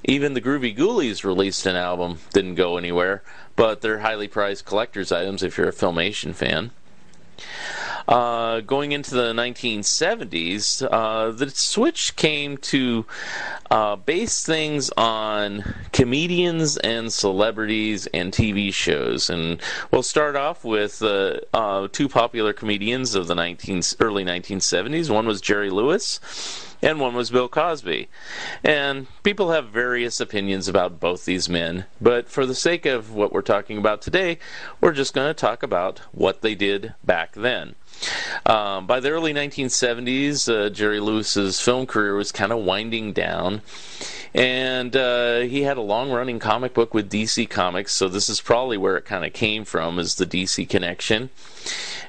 Even 0.03 0.33
the 0.33 0.41
Groovy 0.41 0.75
Ghoulies 0.75 1.23
released 1.23 1.65
an 1.65 1.75
album, 1.75 2.19
didn't 2.33 2.55
go 2.55 2.77
anywhere, 2.77 3.23
but 3.55 3.81
they're 3.81 3.99
highly 3.99 4.27
prized 4.27 4.65
collector's 4.65 5.11
items 5.11 5.43
if 5.43 5.57
you're 5.57 5.69
a 5.69 5.73
Filmation 5.73 6.33
fan. 6.33 6.71
Uh, 8.07 8.61
going 8.61 8.91
into 8.91 9.15
the 9.15 9.33
1970s, 9.33 10.87
uh, 10.91 11.31
the 11.31 11.49
switch 11.49 12.15
came 12.15 12.57
to 12.57 13.05
uh, 13.71 13.95
base 13.95 14.45
things 14.45 14.91
on 14.95 15.63
comedians 15.91 16.77
and 16.77 17.11
celebrities 17.11 18.07
and 18.07 18.31
TV 18.31 18.71
shows. 18.71 19.29
And 19.29 19.59
we'll 19.91 20.03
start 20.03 20.35
off 20.35 20.63
with 20.63 21.01
uh, 21.01 21.39
uh, 21.53 21.87
two 21.91 22.07
popular 22.07 22.53
comedians 22.53 23.15
of 23.15 23.27
the 23.27 23.35
19, 23.35 23.81
early 23.99 24.23
1970s. 24.23 25.09
One 25.09 25.25
was 25.25 25.41
Jerry 25.41 25.71
Lewis, 25.71 26.19
and 26.85 26.99
one 26.99 27.15
was 27.15 27.31
Bill 27.31 27.49
Cosby. 27.49 28.07
And 28.63 29.07
people 29.23 29.51
have 29.51 29.69
various 29.69 30.21
opinions 30.21 30.67
about 30.67 30.99
both 30.99 31.25
these 31.25 31.49
men, 31.49 31.85
but 31.99 32.29
for 32.29 32.45
the 32.45 32.53
sake 32.53 32.85
of 32.85 33.11
what 33.11 33.33
we're 33.33 33.41
talking 33.41 33.79
about 33.79 34.03
today, 34.03 34.37
we're 34.79 34.93
just 34.93 35.15
going 35.15 35.27
to 35.27 35.33
talk 35.33 35.63
about 35.63 35.99
what 36.11 36.41
they 36.41 36.53
did 36.53 36.93
back 37.03 37.33
then. 37.33 37.73
Um, 38.45 38.85
by 38.85 38.99
the 38.99 39.09
early 39.09 39.33
1970s, 39.33 40.47
uh, 40.47 40.69
Jerry 40.69 40.99
Lewis's 40.99 41.59
film 41.59 41.87
career 41.87 42.15
was 42.15 42.31
kind 42.31 42.51
of 42.51 42.59
winding 42.59 43.13
down, 43.13 43.61
and 44.35 44.95
uh, 44.95 45.39
he 45.39 45.63
had 45.63 45.77
a 45.77 45.81
long-running 45.81 46.37
comic 46.39 46.73
book 46.73 46.93
with 46.93 47.09
DC 47.09 47.49
Comics. 47.49 47.93
So 47.93 48.09
this 48.09 48.29
is 48.29 48.41
probably 48.41 48.77
where 48.77 48.97
it 48.97 49.05
kind 49.05 49.25
of 49.25 49.33
came 49.33 49.65
from, 49.65 49.97
is 49.97 50.15
the 50.15 50.25
DC 50.25 50.69
connection. 50.69 51.29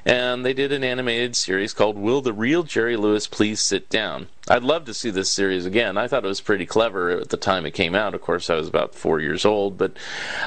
And 0.07 0.45
they 0.45 0.53
did 0.53 0.71
an 0.71 0.85
animated 0.85 1.35
series 1.35 1.73
called 1.73 1.97
"Will 1.97 2.21
the 2.21 2.31
Real 2.31 2.63
Jerry 2.63 2.95
Lewis 2.95 3.27
Please 3.27 3.59
Sit 3.59 3.89
Down?" 3.89 4.27
I'd 4.47 4.63
love 4.63 4.85
to 4.85 4.93
see 4.93 5.09
this 5.09 5.29
series 5.29 5.65
again. 5.65 5.97
I 5.97 6.07
thought 6.07 6.23
it 6.23 6.29
was 6.29 6.39
pretty 6.39 6.65
clever 6.65 7.09
at 7.09 7.27
the 7.27 7.35
time 7.35 7.65
it 7.65 7.71
came 7.71 7.93
out. 7.93 8.15
Of 8.15 8.21
course, 8.21 8.49
I 8.49 8.55
was 8.55 8.69
about 8.69 8.95
four 8.95 9.19
years 9.19 9.43
old, 9.43 9.77
but 9.77 9.97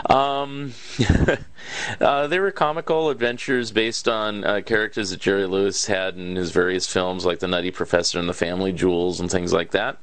um, 0.09 0.73
uh, 2.01 2.27
they 2.27 2.39
were 2.39 2.53
comical 2.53 3.11
adventures 3.11 3.71
based 3.71 4.09
on 4.09 4.45
uh, 4.45 4.63
characters 4.65 5.11
that 5.11 5.21
Jerry 5.21 5.45
Lewis 5.45 5.85
had 5.85 6.17
in 6.17 6.37
his 6.37 6.53
various 6.53 6.91
films, 6.91 7.27
like 7.27 7.41
The 7.41 7.49
Nutty 7.49 7.71
Professor 7.71 8.19
and 8.19 8.31
The 8.31 8.33
Family 8.33 8.73
Jewels 8.73 9.21
and 9.21 9.31
things 9.31 9.53
like 9.53 9.73
that. 9.73 9.99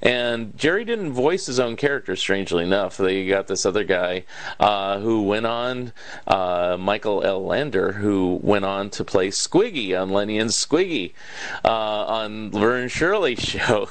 And 0.00 0.56
Jerry 0.56 0.84
didn't 0.84 1.12
voice 1.12 1.46
his 1.46 1.60
own 1.60 1.76
character, 1.76 2.16
strangely 2.16 2.64
enough. 2.64 2.96
They 2.96 3.26
got 3.26 3.46
this 3.46 3.64
other 3.64 3.84
guy 3.84 4.24
uh, 4.58 4.98
who 4.98 5.22
went 5.22 5.46
on, 5.46 5.92
uh, 6.26 6.76
Michael 6.78 7.22
L. 7.22 7.44
Lander, 7.44 7.92
who 7.92 8.40
went 8.42 8.64
on 8.64 8.90
to 8.90 9.04
play 9.04 9.28
Squiggy 9.28 10.00
on 10.00 10.10
Lenny 10.10 10.38
and 10.38 10.50
Squiggy 10.50 11.12
uh, 11.64 11.68
on 11.68 12.50
Laverne 12.50 12.82
and 12.82 12.90
Shirley's 12.90 13.38
show. 13.42 13.90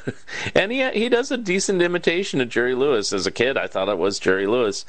and 0.53 0.71
he, 0.71 0.89
he 0.91 1.07
does 1.07 1.31
a 1.31 1.37
decent 1.37 1.81
imitation 1.81 2.41
of 2.41 2.49
Jerry 2.49 2.75
Lewis. 2.75 3.13
As 3.13 3.25
a 3.25 3.31
kid, 3.31 3.57
I 3.57 3.67
thought 3.67 3.89
it 3.89 3.97
was 3.97 4.19
Jerry 4.19 4.47
Lewis. 4.47 4.85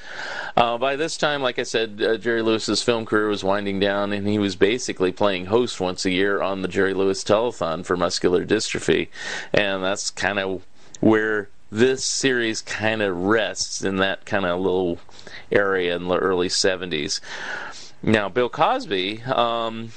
Uh, 0.56 0.76
by 0.76 0.96
this 0.96 1.16
time, 1.16 1.40
like 1.40 1.58
I 1.58 1.64
said, 1.64 2.02
uh, 2.02 2.16
Jerry 2.16 2.42
Lewis's 2.42 2.82
film 2.82 3.06
career 3.06 3.28
was 3.28 3.44
winding 3.44 3.78
down, 3.78 4.12
and 4.12 4.26
he 4.26 4.38
was 4.38 4.56
basically 4.56 5.12
playing 5.12 5.46
host 5.46 5.80
once 5.80 6.04
a 6.04 6.10
year 6.10 6.42
on 6.42 6.62
the 6.62 6.68
Jerry 6.68 6.94
Lewis 6.94 7.22
Telethon 7.22 7.84
for 7.84 7.96
muscular 7.96 8.44
dystrophy. 8.44 9.08
And 9.52 9.84
that's 9.84 10.10
kind 10.10 10.38
of 10.38 10.62
where 11.02 11.48
this 11.70 12.04
series 12.04 12.62
kind 12.62 13.02
of 13.02 13.16
rests 13.16 13.82
in 13.82 13.96
that 13.96 14.24
kind 14.24 14.46
of 14.46 14.60
little 14.60 14.98
area 15.50 15.96
in 15.96 16.06
the 16.06 16.16
early 16.16 16.48
70s. 16.48 17.20
Now, 18.04 18.28
Bill 18.28 18.48
Cosby 18.48 19.22
um, 19.24 19.90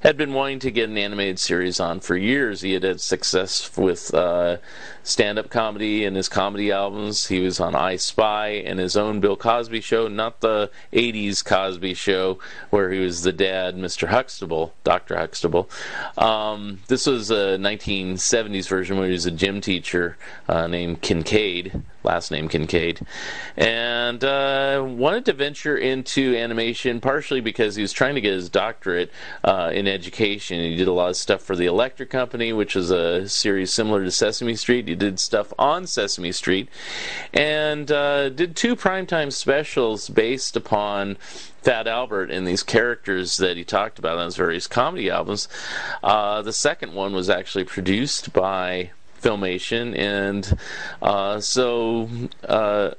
had 0.00 0.16
been 0.16 0.32
wanting 0.32 0.58
to 0.60 0.72
get 0.72 0.88
an 0.88 0.98
animated 0.98 1.38
series 1.38 1.78
on 1.78 2.00
for 2.00 2.16
years. 2.16 2.62
He 2.62 2.72
had 2.72 2.82
had 2.82 3.00
success 3.00 3.76
with 3.76 4.12
uh, 4.12 4.56
stand 5.02 5.38
up 5.38 5.50
comedy 5.50 6.04
and 6.04 6.16
his 6.16 6.28
comedy 6.28 6.70
albums. 6.70 7.26
He 7.26 7.40
was 7.40 7.60
on 7.60 7.74
I 7.74 7.96
Spy 7.96 8.48
and 8.48 8.78
his 8.78 8.96
own 8.96 9.20
Bill 9.20 9.36
Cosby 9.36 9.80
show, 9.80 10.08
not 10.08 10.40
the 10.40 10.70
80s 10.92 11.44
Cosby 11.44 11.94
show 11.94 12.38
where 12.70 12.90
he 12.90 13.00
was 13.00 13.22
the 13.22 13.32
dad, 13.32 13.76
Mr. 13.76 14.08
Huxtable, 14.08 14.74
Dr. 14.84 15.16
Huxtable. 15.16 15.68
Um, 16.18 16.80
this 16.88 17.06
was 17.06 17.30
a 17.30 17.58
1970s 17.58 18.68
version 18.68 18.98
where 18.98 19.06
he 19.06 19.12
was 19.12 19.26
a 19.26 19.30
gym 19.30 19.60
teacher 19.60 20.16
uh, 20.48 20.66
named 20.66 21.00
Kincaid, 21.00 21.82
last 22.02 22.30
name 22.30 22.48
Kincaid, 22.48 23.00
and 23.56 24.22
uh, 24.24 24.84
wanted 24.86 25.24
to 25.26 25.32
venture 25.32 25.76
into 25.76 26.36
animation 26.36 27.00
partially 27.00 27.40
because 27.40 27.76
he 27.76 27.82
was 27.82 27.92
trying 27.92 28.14
to 28.14 28.20
get 28.20 28.32
his 28.32 28.48
doctorate 28.48 29.10
uh, 29.44 29.70
in 29.72 29.86
education. 29.86 30.60
He 30.60 30.76
did 30.76 30.88
a 30.88 30.92
lot 30.92 31.10
of 31.10 31.16
stuff 31.16 31.42
for 31.42 31.56
the 31.56 31.66
Electric 31.66 32.10
Company, 32.10 32.52
which 32.52 32.76
is 32.76 32.90
a 32.90 33.28
series 33.28 33.72
similar 33.72 34.04
to 34.04 34.10
Sesame 34.10 34.56
Street. 34.56 34.88
He 34.90 34.96
did 34.96 35.20
stuff 35.20 35.52
on 35.58 35.86
Sesame 35.86 36.32
Street, 36.32 36.68
and 37.32 37.90
uh, 37.90 38.28
did 38.28 38.56
two 38.56 38.74
primetime 38.74 39.32
specials 39.32 40.08
based 40.08 40.56
upon 40.56 41.14
Fat 41.62 41.86
Albert 41.86 42.30
and 42.30 42.46
these 42.46 42.62
characters 42.64 43.36
that 43.36 43.56
he 43.56 43.64
talked 43.64 43.98
about 43.98 44.18
on 44.18 44.24
his 44.24 44.36
various 44.36 44.66
comedy 44.66 45.08
albums. 45.08 45.48
Uh, 46.02 46.42
the 46.42 46.52
second 46.52 46.94
one 46.94 47.12
was 47.12 47.30
actually 47.30 47.64
produced 47.64 48.32
by 48.32 48.90
Filmation, 49.22 49.96
and 49.96 50.58
uh, 51.00 51.38
so 51.38 52.08
uh, 52.48 52.90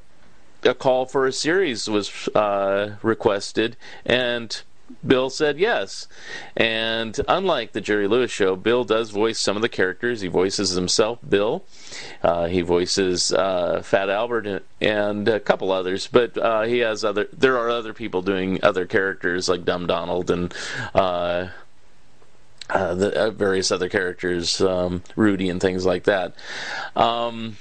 a 0.64 0.74
call 0.74 1.06
for 1.06 1.28
a 1.28 1.34
series 1.34 1.90
was 1.90 2.30
uh, 2.30 2.96
requested, 3.02 3.76
and 4.06 4.62
Bill 5.06 5.30
said 5.30 5.60
yes. 5.60 6.08
And 6.56 7.20
unlike 7.28 7.72
the 7.72 7.82
Jerry 7.82 8.08
Lewis 8.08 8.32
show, 8.32 8.56
Bill 8.56 8.84
does 8.84 9.10
voice 9.10 9.40
some 9.40 9.56
of 9.56 9.62
the 9.62 9.70
characters. 9.70 10.22
He 10.22 10.28
voices 10.28 10.72
himself, 10.72 11.20
Bill. 11.28 11.64
Uh, 12.24 12.48
he 12.48 12.62
voices 12.62 13.32
uh, 13.32 13.82
Fat 13.84 14.10
Albert 14.10 14.64
and 14.80 15.28
a 15.28 15.40
couple 15.40 15.72
others, 15.72 16.08
but 16.08 16.38
uh, 16.38 16.64
he 16.64 16.80
has 16.80 17.04
other. 17.04 17.28
There 17.34 17.58
are 17.58 17.70
other 17.70 17.94
people 17.94 18.22
doing 18.22 18.64
other 18.64 18.86
characters 18.86 19.50
like 19.50 19.66
Dumb 19.66 19.88
Donald 19.88 20.30
and. 20.30 20.54
Uh, 20.94 21.48
uh, 22.72 22.96
the 22.96 23.14
uh, 23.14 23.30
various 23.32 23.70
other 23.70 23.90
characters, 23.90 24.62
um, 24.62 25.04
Rudy 25.18 25.50
and 25.50 25.60
things 25.60 25.86
like 25.86 26.06
that. 26.06 26.34
Um, 26.96 27.58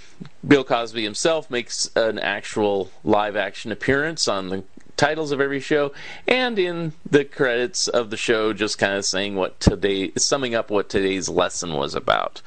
Bill 0.46 0.62
Cosby 0.62 1.02
himself 1.02 1.50
makes 1.50 1.90
an 1.96 2.18
actual 2.20 2.90
live 3.02 3.34
action 3.34 3.72
appearance 3.72 4.28
on 4.28 4.48
the 4.50 4.64
titles 5.00 5.32
of 5.32 5.40
every 5.40 5.60
show 5.60 5.90
and 6.28 6.58
in 6.58 6.92
the 7.10 7.24
credits 7.24 7.88
of 7.88 8.10
the 8.10 8.18
show 8.18 8.52
just 8.52 8.76
kind 8.76 8.92
of 8.92 9.04
saying 9.06 9.34
what 9.34 9.58
today 9.58 10.12
summing 10.18 10.54
up 10.54 10.70
what 10.70 10.90
today's 10.90 11.26
lesson 11.26 11.72
was 11.72 11.94
about. 11.94 12.42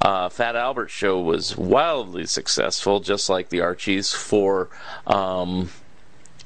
Uh, 0.00 0.28
fat 0.28 0.56
albert 0.56 0.90
show 0.90 1.20
was 1.20 1.56
wildly 1.56 2.26
successful 2.26 2.98
just 2.98 3.30
like 3.30 3.50
the 3.50 3.60
archies 3.60 4.12
for 4.12 4.68
um, 5.06 5.70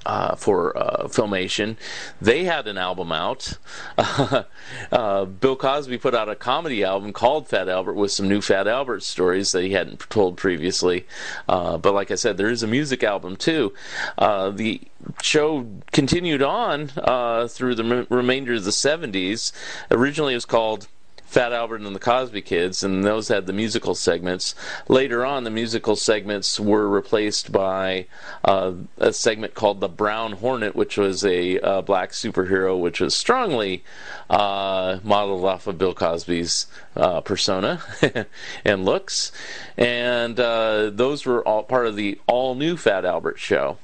uh, 0.06 0.36
for 0.36 0.76
uh, 0.78 1.08
Filmation. 1.08 1.76
They 2.20 2.44
had 2.44 2.66
an 2.66 2.78
album 2.78 3.12
out. 3.12 3.58
Uh, 4.90 5.24
Bill 5.24 5.56
Cosby 5.56 5.98
put 5.98 6.14
out 6.14 6.28
a 6.28 6.34
comedy 6.34 6.82
album 6.82 7.12
called 7.12 7.48
Fat 7.48 7.68
Albert 7.68 7.94
with 7.94 8.10
some 8.10 8.28
new 8.28 8.40
Fat 8.40 8.66
Albert 8.66 9.02
stories 9.02 9.52
that 9.52 9.62
he 9.62 9.70
hadn't 9.70 10.00
told 10.10 10.36
previously. 10.36 11.06
Uh, 11.48 11.78
but 11.78 11.94
like 11.94 12.10
I 12.10 12.14
said, 12.14 12.36
there 12.36 12.50
is 12.50 12.62
a 12.62 12.66
music 12.66 13.02
album 13.04 13.36
too. 13.36 13.72
Uh, 14.18 14.50
the 14.50 14.80
show 15.22 15.66
continued 15.92 16.42
on 16.42 16.90
uh, 16.96 17.46
through 17.48 17.74
the 17.76 18.06
remainder 18.10 18.54
of 18.54 18.64
the 18.64 18.70
70s. 18.70 19.52
Originally, 19.90 20.34
it 20.34 20.36
was 20.36 20.44
called 20.44 20.88
Fat 21.26 21.52
Albert 21.52 21.80
and 21.82 21.94
the 21.94 22.00
Cosby 22.00 22.40
Kids, 22.40 22.82
and 22.82 23.04
those 23.04 23.28
had 23.28 23.46
the 23.46 23.52
musical 23.52 23.94
segments. 23.94 24.54
Later 24.88 25.26
on, 25.26 25.44
the 25.44 25.50
musical 25.50 25.96
segments 25.96 26.58
were 26.58 26.88
replaced 26.88 27.52
by 27.52 28.06
uh, 28.44 28.72
a 28.98 29.12
segment 29.12 29.54
called 29.54 29.80
The 29.80 29.88
Brown 29.88 30.32
Hornet, 30.32 30.76
which 30.76 30.96
was 30.96 31.24
a 31.24 31.58
uh, 31.60 31.82
black 31.82 32.12
superhero, 32.12 32.78
which 32.80 33.00
was 33.00 33.14
strongly 33.14 33.82
uh, 34.30 35.00
modeled 35.02 35.44
off 35.44 35.66
of 35.66 35.78
Bill 35.78 35.94
Cosby's 35.94 36.66
uh, 36.94 37.20
persona 37.20 37.82
and 38.64 38.84
looks. 38.84 39.32
And 39.76 40.38
uh, 40.38 40.90
those 40.90 41.26
were 41.26 41.46
all 41.46 41.64
part 41.64 41.86
of 41.86 41.96
the 41.96 42.18
all 42.26 42.54
new 42.54 42.76
Fat 42.76 43.04
Albert 43.04 43.38
show. 43.38 43.78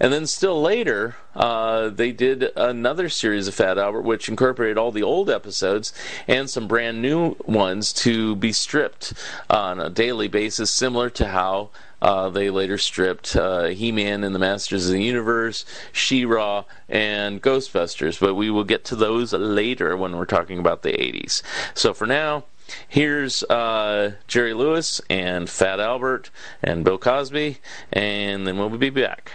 And 0.00 0.12
then 0.12 0.26
still 0.26 0.60
later, 0.60 1.16
uh, 1.34 1.88
they 1.88 2.12
did 2.12 2.50
another 2.56 3.08
series 3.08 3.48
of 3.48 3.54
Fat 3.54 3.78
Albert, 3.78 4.02
which 4.02 4.28
incorporated 4.28 4.78
all 4.78 4.92
the 4.92 5.02
old 5.02 5.28
episodes 5.28 5.92
and 6.26 6.48
some 6.48 6.68
brand 6.68 7.02
new 7.02 7.36
ones 7.46 7.92
to 7.94 8.36
be 8.36 8.52
stripped 8.52 9.12
on 9.50 9.80
a 9.80 9.90
daily 9.90 10.28
basis, 10.28 10.70
similar 10.70 11.10
to 11.10 11.28
how 11.28 11.70
uh, 12.00 12.28
they 12.28 12.48
later 12.50 12.78
stripped 12.78 13.34
uh, 13.34 13.64
He-Man 13.64 14.22
and 14.22 14.34
the 14.34 14.38
Masters 14.38 14.86
of 14.86 14.92
the 14.92 15.02
Universe, 15.02 15.64
She-Ra, 15.92 16.64
and 16.88 17.42
Ghostbusters. 17.42 18.20
But 18.20 18.34
we 18.34 18.50
will 18.50 18.64
get 18.64 18.84
to 18.86 18.96
those 18.96 19.32
later 19.32 19.96
when 19.96 20.16
we're 20.16 20.24
talking 20.24 20.58
about 20.58 20.82
the 20.82 20.92
80s. 20.92 21.42
So 21.74 21.92
for 21.92 22.06
now, 22.06 22.44
Here's 22.88 23.42
uh, 23.44 24.12
Jerry 24.26 24.54
Lewis 24.54 25.00
and 25.08 25.48
Fat 25.48 25.80
Albert 25.80 26.30
and 26.62 26.84
Bill 26.84 26.98
Cosby, 26.98 27.58
and 27.92 28.46
then 28.46 28.58
we'll 28.58 28.70
be 28.70 28.90
back. 28.90 29.32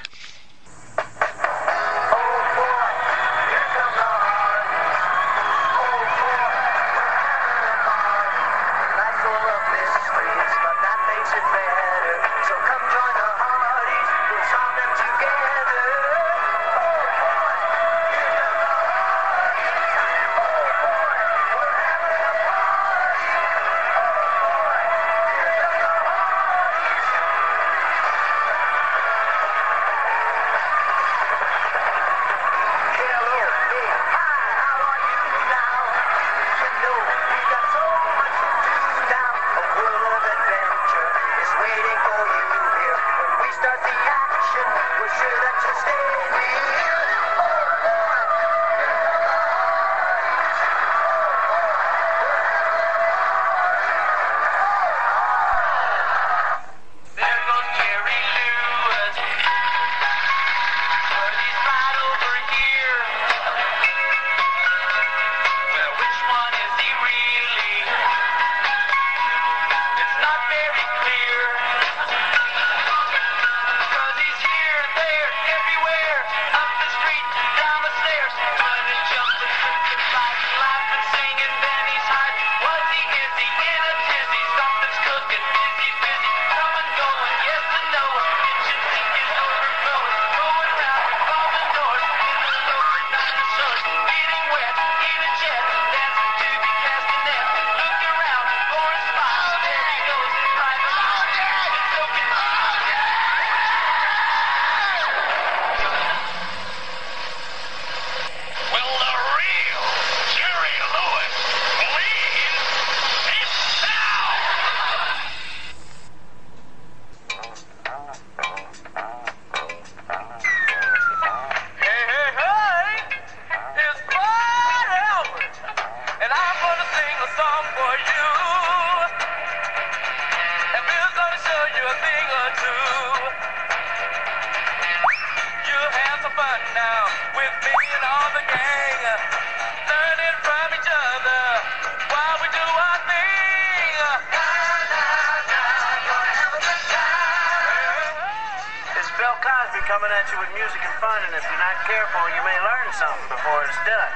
With 150.44 150.60
music 150.60 150.84
and 150.84 150.96
fun, 151.00 151.24
and 151.24 151.32
if 151.40 151.44
you're 151.48 151.64
not 151.64 151.80
careful, 151.88 152.20
you 152.36 152.42
may 152.44 152.60
learn 152.60 152.88
something 153.00 153.32
before 153.32 153.64
it's 153.64 153.80
done. 153.88 154.16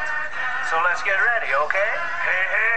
So 0.68 0.76
let's 0.84 1.00
get 1.08 1.16
ready, 1.16 1.56
okay? 1.56 1.92
Hey, 2.28 2.44
hey. 2.52 2.77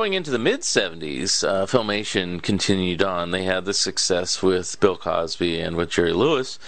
Going 0.00 0.14
into 0.14 0.30
the 0.30 0.38
mid 0.38 0.62
70s, 0.62 1.46
uh, 1.46 1.66
Filmation 1.66 2.42
continued 2.42 3.02
on. 3.02 3.32
They 3.32 3.42
had 3.42 3.66
the 3.66 3.74
success 3.74 4.42
with 4.42 4.80
Bill 4.80 4.96
Cosby 4.96 5.60
and 5.60 5.76
with 5.76 5.90
Jerry 5.90 6.14
Lewis. 6.14 6.58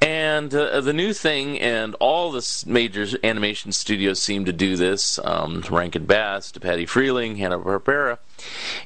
And 0.00 0.54
uh, 0.54 0.80
the 0.80 0.92
new 0.92 1.12
thing, 1.12 1.58
and 1.58 1.96
all 1.96 2.30
the 2.30 2.64
major 2.64 3.18
animation 3.24 3.72
studios 3.72 4.22
seem 4.22 4.44
to 4.44 4.52
do 4.52 4.76
this, 4.76 5.18
um, 5.24 5.64
Rankin 5.68 6.04
Bass, 6.04 6.52
DePatie-Freleng, 6.52 7.36
Hanna-Barbera, 7.36 8.18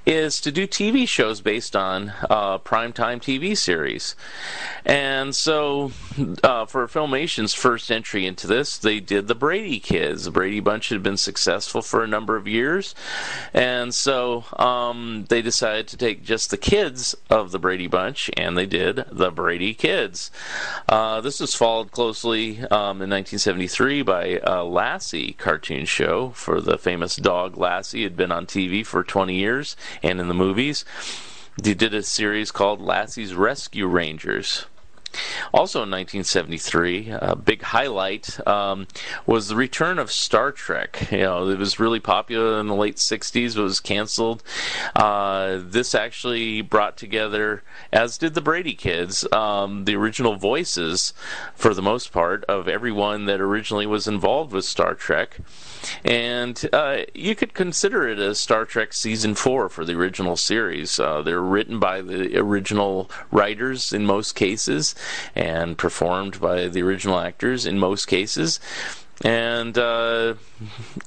is 0.04 0.40
to 0.40 0.52
do 0.52 0.66
TV 0.66 1.06
shows 1.08 1.40
based 1.40 1.74
on 1.74 2.12
uh, 2.30 2.58
primetime 2.58 3.20
TV 3.20 3.56
series. 3.56 4.14
And 4.84 5.34
so, 5.34 5.92
uh, 6.42 6.66
for 6.66 6.86
Filmation's 6.88 7.54
first 7.54 7.90
entry 7.90 8.26
into 8.26 8.46
this, 8.46 8.78
they 8.78 9.00
did 9.00 9.28
the 9.28 9.34
Brady 9.34 9.80
Kids. 9.80 10.24
The 10.24 10.30
Brady 10.30 10.60
Bunch 10.60 10.90
had 10.90 11.02
been 11.02 11.16
successful 11.16 11.82
for 11.82 12.02
a 12.02 12.08
number 12.08 12.36
of 12.36 12.46
years, 12.46 12.94
and 13.52 13.94
so 13.94 14.44
um, 14.58 15.26
they 15.28 15.42
decided 15.42 15.88
to 15.88 15.96
take 15.96 16.22
just 16.22 16.50
the 16.50 16.56
kids 16.56 17.16
of 17.30 17.50
the 17.50 17.58
Brady 17.58 17.86
Bunch, 17.86 18.30
and 18.36 18.56
they 18.56 18.66
did 18.66 19.04
the 19.10 19.30
Brady 19.30 19.74
Kids. 19.74 20.30
Uh, 20.88 21.20
this 21.20 21.40
was 21.40 21.54
followed 21.54 21.90
closely 21.90 22.60
um, 22.70 23.02
in 23.02 23.10
1973 23.10 24.02
by 24.02 24.40
a 24.44 24.62
Lassie 24.64 25.32
cartoon 25.32 25.84
show 25.84 26.30
for 26.30 26.60
the 26.60 26.78
famous 26.78 27.16
dog 27.16 27.56
Lassie. 27.56 28.02
Had 28.02 28.16
been 28.16 28.32
on 28.32 28.46
TV 28.46 28.84
for 28.84 29.02
20 29.02 29.34
years 29.34 29.45
and 30.02 30.20
in 30.20 30.28
the 30.28 30.34
movies. 30.34 30.84
They 31.62 31.74
did 31.74 31.94
a 31.94 32.02
series 32.02 32.50
called 32.50 32.80
Lassie's 32.80 33.34
Rescue 33.34 33.86
Rangers. 33.86 34.66
Also 35.52 35.78
in 35.78 35.90
1973, 35.90 37.10
a 37.10 37.36
big 37.36 37.62
highlight 37.62 38.44
um, 38.46 38.86
was 39.24 39.48
the 39.48 39.56
return 39.56 39.98
of 39.98 40.10
Star 40.10 40.52
Trek. 40.52 41.08
You 41.10 41.22
know, 41.22 41.48
it 41.48 41.58
was 41.58 41.80
really 41.80 42.00
popular 42.00 42.60
in 42.60 42.66
the 42.66 42.74
late 42.74 42.96
60s, 42.96 43.54
but 43.54 43.62
was 43.62 43.80
canceled. 43.80 44.42
Uh, 44.94 45.60
this 45.62 45.94
actually 45.94 46.60
brought 46.60 46.96
together, 46.96 47.62
as 47.92 48.18
did 48.18 48.34
the 48.34 48.40
Brady 48.40 48.74
Kids, 48.74 49.30
um, 49.32 49.84
the 49.84 49.96
original 49.96 50.36
voices, 50.36 51.14
for 51.54 51.72
the 51.72 51.82
most 51.82 52.12
part, 52.12 52.44
of 52.44 52.68
everyone 52.68 53.26
that 53.26 53.40
originally 53.40 53.86
was 53.86 54.06
involved 54.06 54.52
with 54.52 54.64
Star 54.64 54.94
Trek. 54.94 55.38
And 56.04 56.68
uh, 56.72 56.98
you 57.14 57.34
could 57.34 57.54
consider 57.54 58.08
it 58.08 58.18
a 58.18 58.34
Star 58.34 58.64
Trek 58.64 58.92
season 58.92 59.34
four 59.34 59.68
for 59.68 59.84
the 59.84 59.94
original 59.94 60.36
series. 60.36 60.98
Uh, 60.98 61.22
they're 61.22 61.40
written 61.40 61.78
by 61.78 62.02
the 62.02 62.36
original 62.36 63.10
writers 63.30 63.92
in 63.92 64.04
most 64.04 64.34
cases, 64.34 64.94
and 65.34 65.78
performed 65.78 66.40
by 66.40 66.68
the 66.68 66.82
original 66.82 67.18
actors 67.18 67.66
in 67.66 67.78
most 67.78 68.06
cases. 68.06 68.60
And 69.24 69.78
uh, 69.78 70.34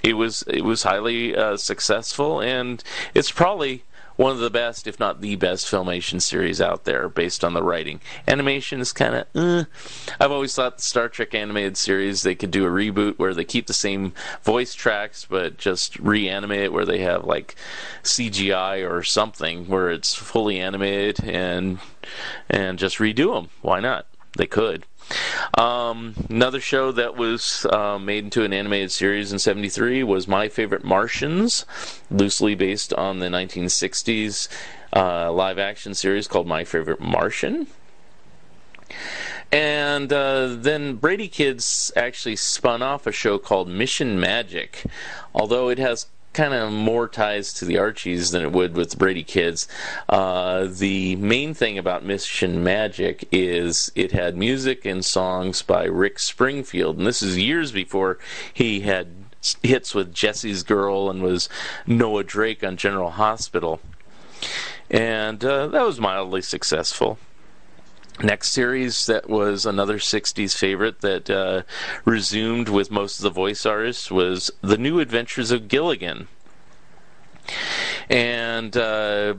it 0.02 0.14
was 0.14 0.44
it 0.48 0.64
was 0.64 0.84
highly 0.84 1.36
uh, 1.36 1.58
successful, 1.58 2.42
and 2.42 2.84
it's 3.14 3.32
probably 3.32 3.84
one 4.20 4.34
of 4.34 4.39
the 4.39 4.49
best, 4.49 4.86
if 4.86 4.99
not 4.99 5.22
the 5.22 5.38
best, 5.38 5.65
filmation 5.65 6.22
series 6.22 6.59
out 6.59 6.84
there 6.84 7.07
based 7.07 7.41
on 7.41 7.53
the 7.53 7.63
writing. 7.63 8.01
Animation 8.28 8.82
is 8.82 8.91
kind 8.91 9.15
of, 9.15 9.28
uh. 9.34 9.63
I've 10.20 10.34
always 10.34 10.53
thought 10.53 10.76
the 10.76 10.84
Star 10.84 11.07
Trek 11.07 11.34
animated 11.34 11.78
series 11.78 12.22
they 12.22 12.36
could 12.36 12.51
do 12.51 12.65
a 12.65 12.70
reboot 12.70 13.17
where 13.17 13.34
they 13.34 13.45
keep 13.45 13.67
the 13.67 13.74
same 13.74 14.11
voice 14.43 14.74
tracks 14.74 15.26
but 15.30 15.57
just 15.57 15.97
reanimate 15.99 16.63
it 16.63 16.74
where 16.74 16.84
they 16.84 16.99
have 16.99 17.24
like 17.24 17.55
CGI 18.03 18.86
or 18.88 19.03
something 19.03 19.67
where 19.67 19.89
it's 19.89 20.13
fully 20.15 20.59
animated 20.59 21.24
and 21.24 21.80
and 22.49 22.78
just 22.78 22.97
redo 22.97 23.34
them. 23.34 23.49
Why 23.61 23.80
not? 23.80 24.05
They 24.38 24.47
could. 24.47 24.86
Um, 25.57 26.14
another 26.30 26.60
show 26.60 26.91
that 26.91 27.16
was 27.16 27.66
uh, 27.72 27.97
made 27.99 28.26
into 28.26 28.43
an 28.43 28.53
animated 28.53 28.91
series 28.91 29.32
in 29.32 29.39
73 29.39 30.03
was 30.03 30.28
My 30.28 30.47
Favorite 30.47 30.84
Martians, 30.84 31.66
loosely 32.12 32.55
based 32.55 32.93
on 32.93 33.20
the 33.20 33.28
1960s 33.28 34.47
uh, 34.95 35.32
live 35.32 35.60
action 35.60 35.93
series 35.93 36.28
called 36.28 36.47
My 36.47 36.64
Favorite 36.64 36.99
Martian. 36.99 37.68
And 39.51 40.14
uh, 40.14 40.55
then 40.55 40.95
Brady 40.95 41.28
Kids 41.28 41.91
actually 41.95 42.36
spun 42.36 42.82
off 42.82 43.07
a 43.07 43.12
show 43.12 43.39
called 43.39 43.68
Mission 43.68 44.20
Magic, 44.20 44.84
although 45.34 45.70
it 45.70 45.80
has 45.80 46.05
kind 46.34 46.53
of 46.53 46.71
more 46.71 47.07
ties 47.07 47.53
to 47.53 47.65
the 47.65 47.77
Archies 47.77 48.32
than 48.32 48.43
it 48.43 48.51
would 48.51 48.75
with 48.75 48.91
the 48.91 48.97
Brady 48.97 49.23
Kids. 49.23 49.67
Uh, 50.07 50.67
the 50.69 51.15
main 51.15 51.53
thing 51.53 51.77
about 51.77 52.05
Mission 52.05 52.63
Magic 52.63 53.27
is 53.32 53.91
it 53.95 54.11
had 54.11 54.38
music 54.38 54.86
and 54.86 55.03
songs 55.03 55.61
by 55.61 55.86
Rick 55.86 56.19
Springfield, 56.19 56.97
and 56.97 57.07
this 57.07 57.21
is 57.21 57.38
years 57.38 57.71
before 57.71 58.19
he 58.53 58.82
had 58.82 59.07
hits 59.63 59.95
with 59.95 60.13
Jesse's 60.13 60.63
Girl 60.63 61.09
and 61.09 61.21
was 61.21 61.49
Noah 61.88 62.23
Drake 62.23 62.63
on 62.63 62.77
General 62.77 63.11
Hospital. 63.11 63.80
And 64.89 65.43
uh, 65.43 65.67
that 65.67 65.86
was 65.86 65.99
mildly 65.99 66.41
successful. 66.41 67.19
Next 68.22 68.51
series 68.51 69.05
that 69.05 69.30
was 69.30 69.65
another 69.65 69.97
60s 69.97 70.57
favorite 70.57 70.99
that 70.99 71.30
uh, 71.30 71.61
resumed 72.03 72.67
with 72.67 72.91
most 72.91 73.20
of 73.20 73.24
the 73.24 73.30
voice 73.30 73.65
artists 73.65 74.11
was 74.11 74.51
The 74.61 74.78
New 74.78 74.99
Adventures 74.99 75.51
of 75.51 75.70
Gilligan. 75.70 76.28
And 78.09 78.76
uh, 78.76 79.36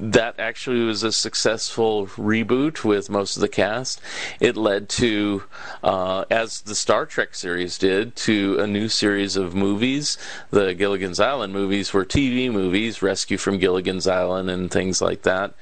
that 0.00 0.38
actually 0.38 0.84
was 0.84 1.02
a 1.02 1.12
successful 1.12 2.06
reboot 2.06 2.84
with 2.84 3.10
most 3.10 3.36
of 3.36 3.40
the 3.40 3.48
cast. 3.48 4.00
It 4.40 4.56
led 4.56 4.88
to, 4.90 5.44
uh, 5.82 6.24
as 6.30 6.62
the 6.62 6.74
Star 6.74 7.06
Trek 7.06 7.34
series 7.34 7.78
did, 7.78 8.14
to 8.16 8.58
a 8.60 8.66
new 8.66 8.88
series 8.88 9.36
of 9.36 9.54
movies. 9.54 10.16
The 10.50 10.74
Gilligan's 10.74 11.20
Island 11.20 11.52
movies 11.52 11.92
were 11.92 12.04
TV 12.04 12.50
movies, 12.50 13.02
Rescue 13.02 13.38
from 13.38 13.58
Gilligan's 13.58 14.06
Island 14.06 14.50
and 14.50 14.70
things 14.70 15.02
like 15.02 15.22
that. 15.22 15.54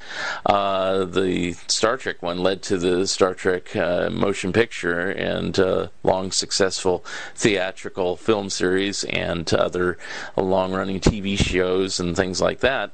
Uh, 0.44 1.04
the 1.04 1.52
Star 1.66 1.96
Trek 1.96 2.22
one 2.22 2.38
led 2.38 2.62
to 2.64 2.76
the 2.76 3.06
Star 3.06 3.34
Trek 3.34 3.74
uh, 3.74 4.10
motion 4.10 4.52
picture 4.52 5.10
and 5.10 5.58
uh, 5.58 5.88
long 6.02 6.30
successful 6.30 7.04
theatrical 7.34 8.16
film 8.16 8.50
series 8.50 9.04
and 9.04 9.52
other 9.54 9.98
long 10.36 10.72
running 10.72 11.00
TV 11.00 11.38
shows 11.38 11.98
and 11.98 12.16
things 12.16 12.40
like 12.40 12.60
that. 12.60 12.92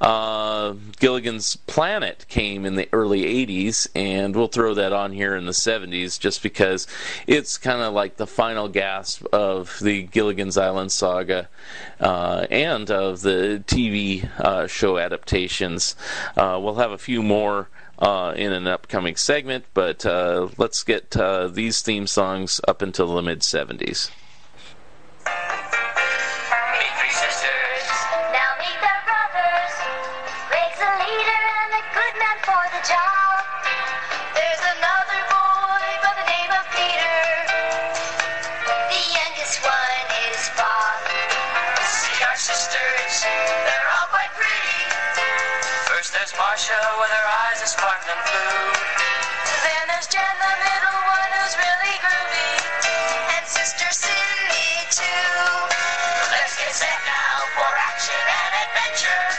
Uh, 0.00 0.74
Gilligan's 0.98 1.56
Planet 1.56 2.26
came 2.28 2.64
in 2.64 2.74
the 2.74 2.88
early 2.92 3.22
80s, 3.22 3.88
and 3.94 4.34
we'll 4.34 4.48
throw 4.48 4.74
that 4.74 4.92
on 4.92 5.12
here 5.12 5.36
in 5.36 5.46
the 5.46 5.52
70s 5.52 6.18
just 6.18 6.42
because 6.42 6.86
it's 7.26 7.58
kind 7.58 7.82
of 7.82 7.94
like 7.94 8.16
the 8.16 8.26
final 8.26 8.68
gasp 8.68 9.24
of 9.32 9.78
the 9.80 10.02
Gilligan's 10.02 10.58
Island 10.58 10.92
saga 10.92 11.48
uh, 12.00 12.46
and 12.50 12.90
of 12.90 13.22
the 13.22 13.62
TV 13.66 14.28
uh, 14.40 14.66
show 14.66 14.98
adaptations. 14.98 15.94
Uh, 16.36 16.58
we'll 16.62 16.76
have 16.76 16.92
a 16.92 16.98
few 16.98 17.22
more. 17.22 17.68
Uh, 17.98 18.32
in 18.32 18.52
an 18.52 18.66
upcoming 18.66 19.14
segment, 19.14 19.64
but 19.74 20.04
uh, 20.04 20.48
let's 20.56 20.82
get 20.82 21.14
these 21.52 21.82
theme 21.82 22.08
songs 22.08 22.60
up 22.66 22.82
until 22.82 23.14
the 23.14 23.22
mid 23.22 23.40
70s. 23.40 24.10
There's 46.32 46.40
Marcia 46.40 46.80
with 46.98 47.10
her 47.10 47.28
eyes 47.44 47.60
a 47.60 47.66
sparkling 47.66 48.16
blue. 48.24 48.72
Then 49.68 49.84
there's 49.88 50.06
Jan, 50.08 50.24
the 50.40 50.52
middle 50.64 51.00
one, 51.04 51.30
who's 51.36 51.56
really 51.60 51.96
groovy. 52.00 52.56
And 53.36 53.44
Sister 53.44 53.84
Cindy, 53.92 54.80
too. 54.88 55.04
Let's 56.32 56.56
get 56.56 56.72
set 56.72 57.00
now 57.04 57.36
for 57.52 57.68
action 57.76 58.16
and 58.16 58.52
adventure. 58.64 59.31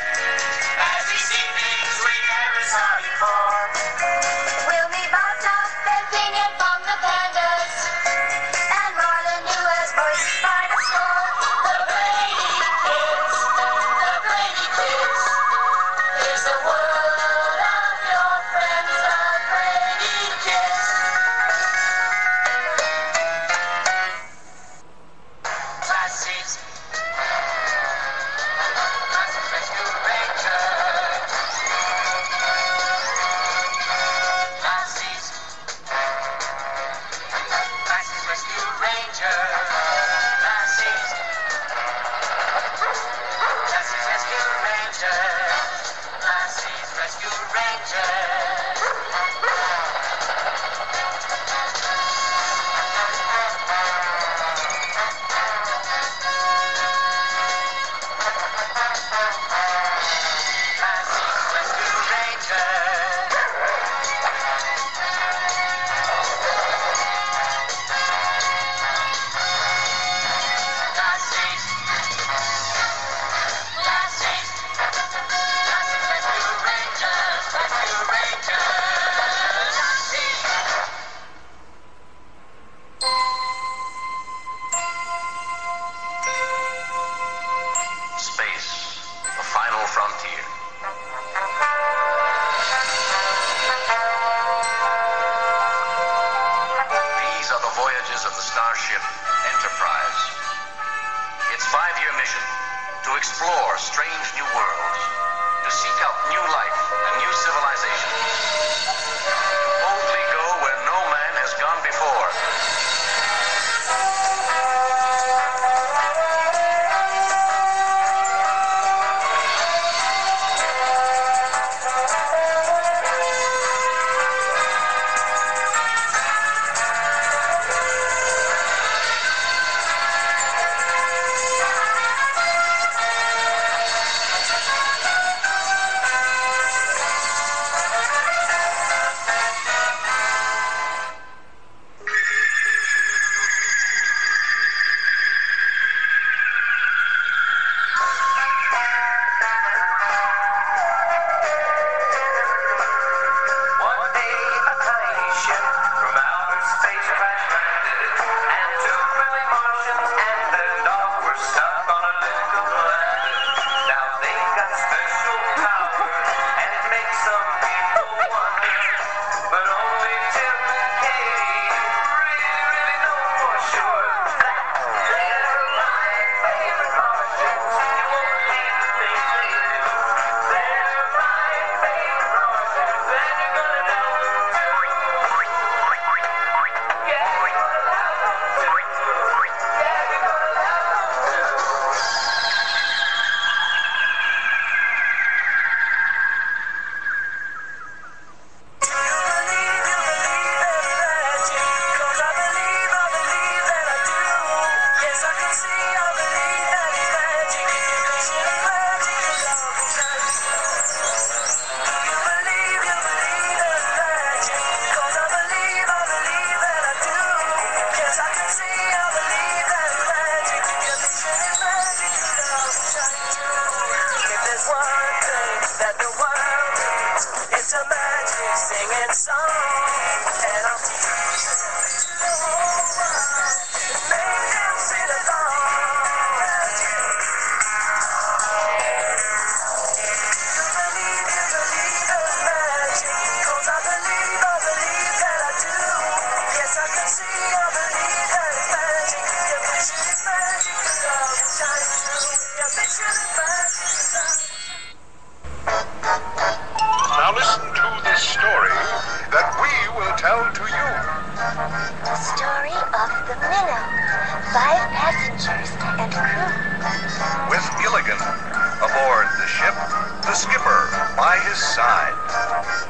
his 271.54 271.62
side. 271.62 272.18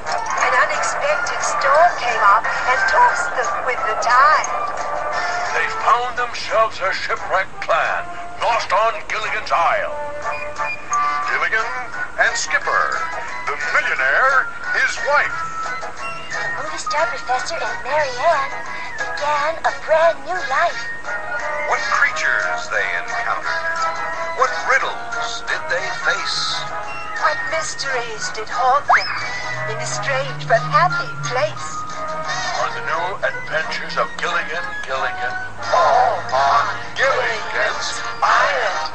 An 0.07 0.53
unexpected 0.55 1.41
storm 1.43 1.91
came 1.99 2.23
up 2.23 2.47
and 2.47 2.79
tossed 2.87 3.27
them 3.35 3.51
with 3.67 3.81
the 3.83 3.95
tide. 3.99 4.47
They 5.51 5.67
found 5.83 6.15
themselves 6.15 6.79
a 6.79 6.95
shipwrecked 6.95 7.51
clan, 7.59 8.07
lost 8.39 8.71
on 8.71 9.03
Gilligan's 9.11 9.51
Isle. 9.51 9.99
Gilligan 11.27 11.67
and 12.23 12.31
Skipper, 12.39 12.87
the 13.51 13.59
millionaire, 13.75 14.47
his 14.79 14.95
wife. 15.11 15.39
The 16.31 16.79
Star 16.79 17.03
Professor 17.11 17.59
and 17.59 17.79
Mary 17.83 18.15
Ann 18.15 18.51
began 18.95 19.59
a 19.67 19.73
brand 19.83 20.23
new 20.23 20.39
life. 20.47 20.81
What 21.67 21.83
creatures 21.99 22.71
they 22.71 22.87
encountered. 22.95 23.75
What 24.39 24.51
riddles 24.71 25.43
did 25.51 25.59
they 25.67 25.83
face? 26.07 26.92
What 27.23 27.39
mysteries 27.55 28.27
did 28.35 28.51
haunt 28.51 28.83
them 28.83 29.07
in 29.71 29.79
a 29.79 29.87
strange 29.87 30.43
but 30.43 30.59
happy 30.59 31.07
place? 31.23 31.67
Are 32.59 32.67
the 32.75 32.83
new 32.83 33.15
adventures 33.23 33.95
of 33.95 34.11
Gilligan, 34.19 34.59
Gilligan, 34.83 35.31
All 35.71 36.19
On 36.35 36.67
Gilligan's 36.99 38.03
Island. 38.19 38.91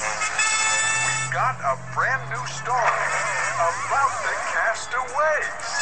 We've 0.00 1.28
got 1.36 1.60
a 1.60 1.76
brand 1.92 2.24
new 2.32 2.44
story 2.56 3.04
about 3.60 4.12
the 4.24 4.32
castaways. 4.56 5.75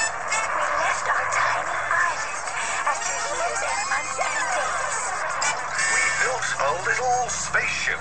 A 6.60 6.70
little 6.86 7.26
spaceship. 7.26 7.98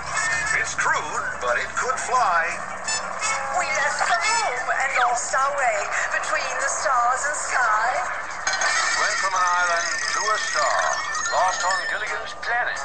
It's 0.61 0.75
crude, 0.77 1.25
but 1.41 1.57
it 1.57 1.69
could 1.73 1.97
fly. 1.97 2.45
We 3.57 3.65
left 3.65 4.05
home 4.05 4.67
and 4.69 4.91
lost 5.01 5.33
our 5.33 5.51
way 5.57 5.77
between 6.13 6.53
the 6.61 6.69
stars 6.69 7.21
and 7.25 7.37
sky. 7.49 7.89
went 9.01 9.17
from 9.17 9.33
an 9.33 9.45
island 9.45 9.89
to 10.13 10.21
a 10.21 10.37
star, 10.37 10.81
lost 11.33 11.61
on 11.65 11.77
Gilligan's 11.89 12.33
planet. 12.45 12.81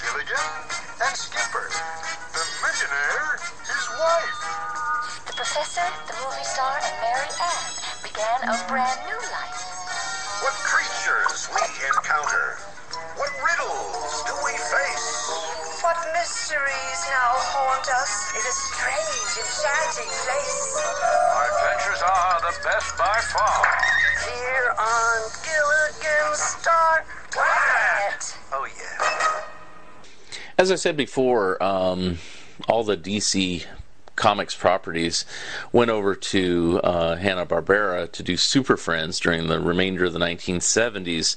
Gilligan 0.00 0.48
and 1.04 1.14
Skipper, 1.16 1.68
the 1.68 2.44
millionaire, 2.64 3.30
his 3.60 3.84
wife. 4.00 4.40
The 5.28 5.34
professor, 5.36 5.88
the 6.08 6.16
movie 6.24 6.48
star, 6.48 6.80
and 6.80 6.96
Mary 7.04 7.28
Ann 7.28 7.64
began 8.00 8.40
a 8.48 8.56
brand 8.72 9.00
new 9.04 9.20
life. 9.36 9.60
What 10.40 10.56
creatures 10.64 11.48
we 11.52 11.64
encounter. 11.92 12.77
What 13.28 13.44
riddles 13.44 14.24
do 14.24 14.32
we 14.42 14.52
face? 14.56 15.82
What 15.84 15.96
mysteries 16.14 17.00
now 17.12 17.36
haunt 17.36 17.84
us 18.00 18.32
in 18.32 18.40
a 18.40 18.54
strange, 18.56 19.32
enchanting 19.36 20.08
place? 20.24 20.80
Our 21.36 21.44
adventures 21.52 22.02
are 22.08 22.40
the 22.40 22.56
best 22.64 22.96
by 22.96 23.20
far. 23.28 23.68
Here 24.24 24.72
on 24.80 25.28
Gilligan's 25.44 26.38
Star 26.38 27.04
Planet. 27.30 28.38
Oh, 28.50 28.64
yeah. 28.64 29.42
As 30.56 30.72
I 30.72 30.76
said 30.76 30.96
before, 30.96 31.62
um, 31.62 32.16
all 32.66 32.82
the 32.82 32.96
DC 32.96 33.66
Comics 34.18 34.56
properties 34.56 35.24
went 35.72 35.92
over 35.92 36.16
to 36.16 36.80
uh, 36.82 37.16
Hanna 37.16 37.46
Barbera 37.46 38.10
to 38.10 38.22
do 38.24 38.36
Super 38.36 38.76
Friends 38.76 39.20
during 39.20 39.46
the 39.46 39.60
remainder 39.60 40.06
of 40.06 40.12
the 40.12 40.18
1970s. 40.18 41.36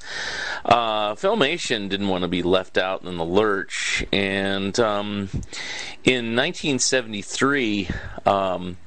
Uh, 0.66 1.14
Filmation 1.14 1.88
didn't 1.90 2.08
want 2.08 2.24
to 2.24 2.28
be 2.28 2.42
left 2.42 2.80
out 2.80 3.04
in 3.04 3.18
the 3.18 3.24
lurch, 3.24 4.04
and 4.12 4.80
um, 4.80 5.30
in 6.04 6.36
1973. 6.36 7.90
Um, 8.26 8.78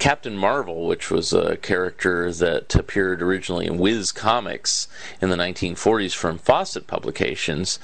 Captain 0.00 0.36
Marvel, 0.36 0.86
which 0.86 1.08
was 1.08 1.32
a 1.32 1.56
character 1.56 2.32
that 2.32 2.74
appeared 2.74 3.22
originally 3.22 3.66
in 3.66 3.78
Whiz 3.78 4.10
Comics 4.10 4.88
in 5.20 5.30
the 5.30 5.36
1940s 5.36 6.12
from 6.12 6.36
Fawcett 6.36 6.88
Publications, 6.88 7.78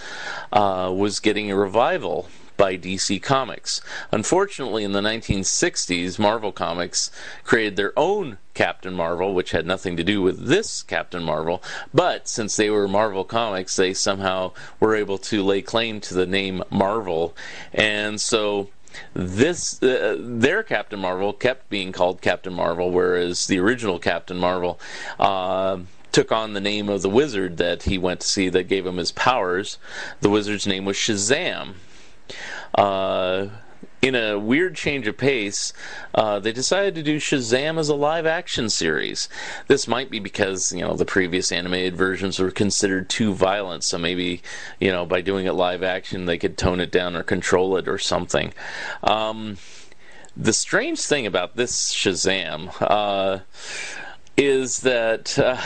uh, 0.53 0.93
was 0.95 1.21
getting 1.21 1.51
a 1.51 1.57
revival 1.57 2.29
by 2.61 2.77
DC 2.77 3.23
Comics. 3.23 3.81
Unfortunately, 4.13 4.85
in 4.85 4.93
the 4.93 5.01
1960s, 5.01 6.19
Marvel 6.19 6.53
Comics 6.53 7.11
created 7.43 7.77
their 7.77 7.99
own 7.99 8.37
Captain 8.53 8.93
Marvel, 8.93 9.35
which 9.35 9.53
had 9.53 9.65
nothing 9.65 9.97
to 9.97 10.05
do 10.05 10.21
with 10.21 10.47
this 10.47 10.83
Captain 10.83 11.23
Marvel, 11.23 11.63
but 11.95 12.29
since 12.29 12.57
they 12.57 12.69
were 12.69 12.87
Marvel 12.87 13.25
Comics, 13.25 13.77
they 13.77 13.95
somehow 13.95 14.53
were 14.79 14.95
able 14.95 15.17
to 15.17 15.43
lay 15.43 15.63
claim 15.63 16.03
to 16.03 16.13
the 16.13 16.27
name 16.27 16.63
Marvel, 16.69 17.35
and 17.73 18.21
so 18.21 18.69
this 19.15 19.83
uh, 19.83 20.19
their 20.21 20.63
Captain 20.63 21.01
Marvel 21.01 21.33
kept 21.33 21.71
being 21.71 21.93
called 21.93 22.21
Captain 22.21 22.53
Marvel, 22.53 22.91
whereas 22.91 23.47
the 23.47 23.59
original 23.59 23.99
Captain 23.99 24.37
Marvel 24.37 24.79
uh, 25.19 25.79
took 26.13 26.31
on 26.31 26.53
the 26.53 26.61
name 26.61 26.91
of 26.91 27.01
the 27.01 27.09
wizard 27.09 27.57
that 27.57 27.85
he 27.85 27.97
went 27.97 28.21
to 28.21 28.27
see 28.27 28.51
that 28.51 28.69
gave 28.69 28.85
him 28.87 28.99
his 28.99 29.13
powers. 29.13 29.79
The 30.21 30.29
wizard's 30.29 30.67
name 30.67 30.85
was 30.85 30.99
Shazam. 30.99 31.77
Uh, 32.75 33.49
in 34.03 34.15
a 34.15 34.39
weird 34.39 34.75
change 34.75 35.07
of 35.07 35.19
pace, 35.19 35.73
uh, 36.15 36.39
they 36.39 36.53
decided 36.53 36.95
to 36.95 37.03
do 37.03 37.19
Shazam 37.19 37.79
as 37.79 37.89
a 37.89 37.95
live 37.95 38.25
action 38.25 38.71
series. 38.71 39.29
This 39.67 39.87
might 39.87 40.11
be 40.11 40.19
because, 40.19 40.73
you 40.73 40.81
know, 40.81 40.95
the 40.95 41.05
previous 41.05 41.53
animated 41.53 41.97
versions 41.97 42.39
were 42.39 42.51
considered 42.51 43.11
too 43.11 43.35
violent, 43.35 43.85
so 43.85 43.99
maybe, 43.99 44.43
you 44.79 44.91
know, 44.91 45.05
by 45.05 45.21
doing 45.21 45.47
it 45.47 45.53
live 45.53 45.83
action, 45.83 46.25
they 46.25 46.39
could 46.39 46.57
tone 46.57 46.81
it 46.81 46.91
down 46.91 47.15
or 47.15 47.23
control 47.23 47.77
it 47.77 47.89
or 47.89 47.99
something. 47.99 48.55
Um, 49.03 49.59
the 50.37 50.53
strange 50.55 51.01
thing 51.01 51.27
about 51.27 51.57
this 51.57 51.93
Shazam 51.93 52.71
uh, 52.81 53.41
is 54.37 54.81
that 54.81 55.39
uh, 55.39 55.61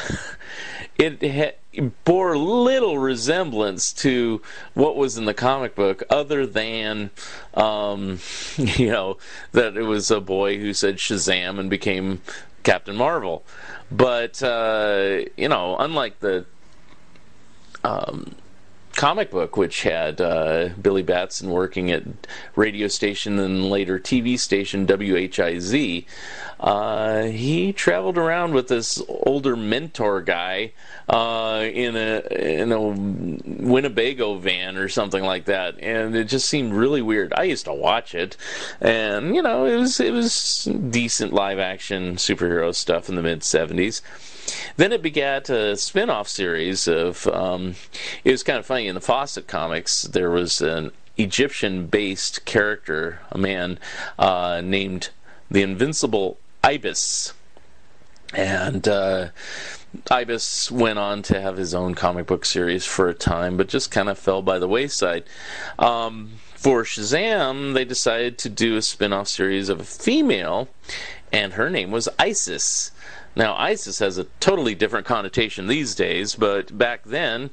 it 0.99 1.23
ha- 1.23 1.59
bore 2.05 2.37
little 2.37 2.99
resemblance 2.99 3.93
to 3.93 4.41
what 4.75 4.97
was 4.97 5.17
in 5.19 5.25
the 5.25 5.35
comic 5.35 5.75
book, 5.75 6.03
other 6.11 6.47
than 6.47 7.11
um, 7.55 8.21
you 8.57 8.91
know 8.91 9.19
that 9.53 9.77
it 9.77 9.83
was 9.83 10.11
a 10.11 10.21
boy 10.21 10.59
who 10.59 10.73
said 10.73 10.97
Shazam 10.97 11.59
and 11.59 11.71
became 11.71 12.21
Captain 12.63 12.97
Marvel. 12.97 13.45
But 13.91 14.43
uh, 14.43 15.21
you 15.37 15.49
know, 15.49 15.77
unlike 15.79 16.21
the 16.21 16.47
um, 17.85 18.35
comic 18.95 19.31
book, 19.31 19.57
which 19.57 19.83
had 19.83 20.21
uh, 20.21 20.71
Billy 20.81 21.03
Batson 21.03 21.51
working 21.51 21.91
at 21.91 22.03
radio 22.57 22.89
station 22.89 23.39
and 23.39 23.69
later 23.71 23.99
TV 23.99 24.39
station 24.39 24.87
WHIZ. 24.87 26.05
Uh, 26.61 27.25
he 27.25 27.73
traveled 27.73 28.17
around 28.17 28.55
with 28.55 28.69
this 28.69 29.03
older 29.09 29.57
mentor 29.57 30.23
guy 30.23 30.73
uh, 31.09 31.69
in 31.73 31.97
a 31.97 32.21
in 32.31 32.73
a 32.73 32.81
Winnebago 32.81 34.37
van 34.37 34.77
or 34.77 34.89
something 34.89 35.23
like 35.23 35.45
that, 35.47 35.79
and 35.81 36.17
it 36.17 36.25
just 36.25 36.49
seemed 36.49 36.73
really 36.73 37.03
weird. 37.03 37.35
I 37.37 37.43
used 37.45 37.67
to 37.67 37.75
watch 37.75 38.15
it, 38.15 38.37
and 38.81 39.35
you 39.35 39.43
know 39.43 39.67
it 39.67 39.77
was 39.77 40.01
it 40.01 40.13
was 40.13 40.69
decent 40.89 41.33
live 41.33 41.59
action 41.59 42.17
superhero 42.17 42.75
stuff 42.75 43.09
in 43.09 43.17
the 43.17 43.23
mid 43.23 43.41
'70s. 43.41 44.01
Then 44.77 44.93
it 44.93 45.03
begat 45.03 45.49
a 45.49 45.77
spin 45.77 46.11
off 46.11 46.29
series 46.29 46.89
of. 46.89 47.27
Um, 47.29 47.77
it 48.25 48.31
was 48.31 48.43
kind 48.43 48.59
of 48.59 48.67
funny. 48.67 48.89
In 48.89 48.95
the 48.95 49.01
Fawcett 49.01 49.47
comics, 49.47 50.03
there 50.03 50.31
was 50.31 50.61
an 50.61 50.91
Egyptian 51.17 51.87
based 51.87 52.45
character, 52.45 53.21
a 53.31 53.39
man 53.39 53.79
uh, 54.19 54.61
named 54.65 55.11
the 55.51 55.63
Invincible 55.63 56.39
Ibis. 56.63 57.33
And 58.33 58.89
uh, 58.89 59.29
Ibis 60.11 60.71
went 60.71 60.99
on 60.99 61.23
to 61.23 61.41
have 61.41 61.57
his 61.57 61.75
own 61.75 61.95
comic 61.95 62.27
book 62.27 62.45
series 62.45 62.85
for 62.85 63.09
a 63.09 63.15
time, 63.15 63.57
but 63.57 63.69
just 63.69 63.91
kind 63.91 64.09
of 64.09 64.19
fell 64.19 64.43
by 64.43 64.59
the 64.59 64.69
wayside. 64.69 65.25
Um, 65.79 66.33
for 66.57 66.83
Shazam, 66.83 67.75
they 67.75 67.85
decided 67.85 68.39
to 68.39 68.49
do 68.49 68.77
a 68.77 68.83
spin 68.83 69.13
off 69.13 69.29
series 69.29 69.69
of 69.69 69.81
a 69.81 69.85
female, 69.85 70.69
and 71.33 71.53
her 71.53 71.71
name 71.71 71.91
was 71.91 72.09
Isis. 72.19 72.91
Now, 73.37 73.57
ISIS 73.57 73.99
has 73.99 74.17
a 74.19 74.25
totally 74.41 74.75
different 74.75 75.07
connotation 75.07 75.67
these 75.67 75.95
days, 75.95 76.35
but 76.35 76.77
back 76.77 77.03
then, 77.05 77.51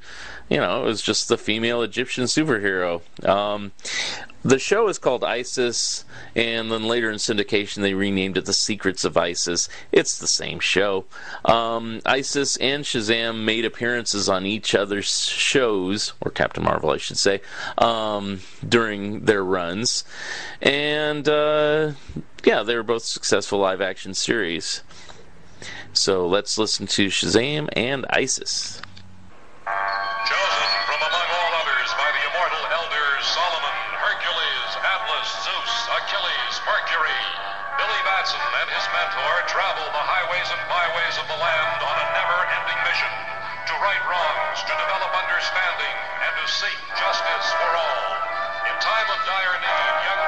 you 0.50 0.58
know, 0.58 0.84
it 0.84 0.86
was 0.86 1.02
just 1.02 1.28
the 1.28 1.38
female 1.38 1.82
Egyptian 1.82 2.26
superhero. 2.26 3.02
Um, 3.28 3.72
the 4.44 4.60
show 4.60 4.88
is 4.88 4.98
called 4.98 5.24
ISIS, 5.24 6.04
and 6.36 6.72
then 6.72 6.84
later 6.84 7.12
in 7.12 7.18
syndication 7.18 7.82
they 7.82 7.94
renamed 7.94 8.38
it 8.38 8.46
The 8.46 8.54
Secrets 8.54 9.04
of 9.04 9.16
ISIS. 9.16 9.70
It's 9.92 10.18
the 10.18 10.28
same 10.28 10.60
show. 10.60 11.06
Um, 11.46 12.02
ISIS 12.06 12.58
and 12.58 12.84
Shazam 12.84 13.44
made 13.44 13.66
appearances 13.66 14.28
on 14.28 14.46
each 14.46 14.74
other's 14.74 15.28
shows, 15.28 16.14
or 16.22 16.32
Captain 16.32 16.64
Marvel, 16.64 16.90
I 16.90 16.98
should 16.98 17.20
say, 17.20 17.42
um, 17.78 18.42
during 18.68 19.26
their 19.26 19.44
runs. 19.44 20.04
And, 20.60 21.30
uh, 21.30 21.92
yeah, 22.44 22.64
they 22.64 22.76
were 22.76 22.84
both 22.84 23.04
successful 23.04 23.60
live 23.60 23.82
action 23.82 24.16
series. 24.16 24.82
So 25.94 26.28
let's 26.28 26.58
listen 26.58 26.88
to 26.98 27.08
Shazam 27.08 27.70
and 27.76 28.06
Isis. 28.10 28.82
Chosen 30.26 30.70
from 30.88 31.02
among 31.02 31.28
all 31.32 31.52
others 31.62 31.90
by 31.98 32.10
the 32.10 32.24
immortal 32.32 32.64
elders 32.72 33.24
Solomon, 33.28 33.78
Hercules, 34.00 34.72
Atlas, 34.82 35.30
Zeus, 35.46 35.74
Achilles, 36.02 36.56
Mercury, 36.66 37.22
Billy 37.82 38.02
Batson 38.06 38.42
and 38.62 38.70
his 38.70 38.86
mentor 38.94 39.34
travel 39.50 39.86
the 39.90 40.06
highways 40.06 40.50
and 40.54 40.62
byways 40.70 41.16
of 41.18 41.26
the 41.26 41.40
land 41.40 41.80
on 41.82 41.96
a 41.98 42.08
never-ending 42.14 42.80
mission 42.86 43.14
to 43.66 43.74
right 43.82 44.04
wrongs, 44.06 44.60
to 44.66 44.74
develop 44.74 45.12
understanding, 45.18 45.96
and 46.22 46.34
to 46.38 46.46
seek 46.46 46.78
justice 46.98 47.48
for 47.58 47.72
all. 47.74 48.06
In 48.70 48.76
time 48.78 49.10
of 49.10 49.20
dire 49.26 49.58
need, 49.66 49.94
young 50.06 50.21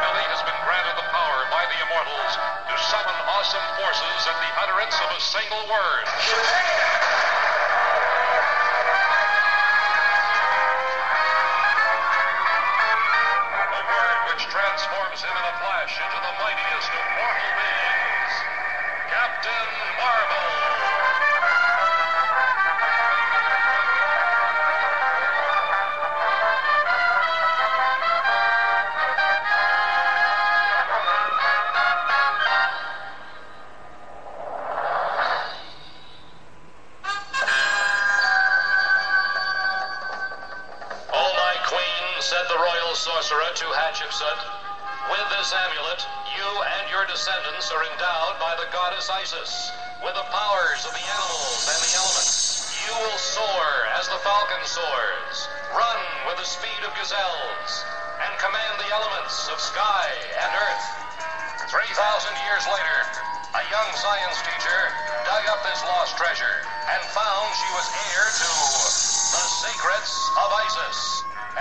Granted 0.83 0.99
the 0.99 1.11
power 1.15 1.47
by 1.47 1.63
the 1.71 1.79
immortals 1.79 2.35
to 2.35 2.75
summon 2.91 3.15
awesome 3.31 3.63
forces 3.79 4.27
at 4.27 4.35
the 4.35 4.51
utterance 4.59 4.99
of 4.99 5.15
a 5.15 5.21
single 5.23 5.63
word. 5.71 6.05
A 13.63 13.83
word 13.87 14.19
which 14.27 14.43
transforms 14.51 15.23
him 15.23 15.31
in 15.31 15.45
a 15.47 15.55
flash 15.63 15.95
into 16.03 16.19
the 16.19 16.33
mightiest 16.43 16.91
of 16.91 17.05
mortal 17.15 17.51
beings. 17.55 18.33
Captain 19.07 19.71
Marvel. 19.95 20.82
With 49.23 50.19
the 50.19 50.27
powers 50.35 50.83
of 50.83 50.91
the 50.91 51.05
animals 51.15 51.63
and 51.63 51.79
the 51.79 51.95
elements. 51.95 52.67
You 52.83 52.91
will 53.07 53.15
soar 53.15 53.71
as 53.95 54.03
the 54.11 54.19
falcon 54.19 54.59
soars, 54.67 55.47
run 55.71 56.01
with 56.27 56.43
the 56.43 56.43
speed 56.43 56.83
of 56.83 56.91
gazelles, 56.99 57.71
and 58.19 58.35
command 58.35 58.83
the 58.83 58.91
elements 58.91 59.47
of 59.47 59.63
sky 59.63 60.11
and 60.43 60.51
earth. 60.51 60.87
Three 61.71 61.87
thousand 61.95 62.35
years 62.35 62.67
later, 62.67 62.99
a 63.55 63.63
young 63.71 63.89
science 63.95 64.43
teacher 64.43 64.81
dug 65.23 65.47
up 65.55 65.63
this 65.63 65.79
lost 65.87 66.19
treasure 66.19 66.59
and 66.91 66.99
found 67.15 67.47
she 67.55 67.69
was 67.79 67.87
heir 67.95 68.27
to 68.27 68.51
the 69.39 69.43
secrets 69.63 70.11
of 70.35 70.51
Isis. 70.67 70.99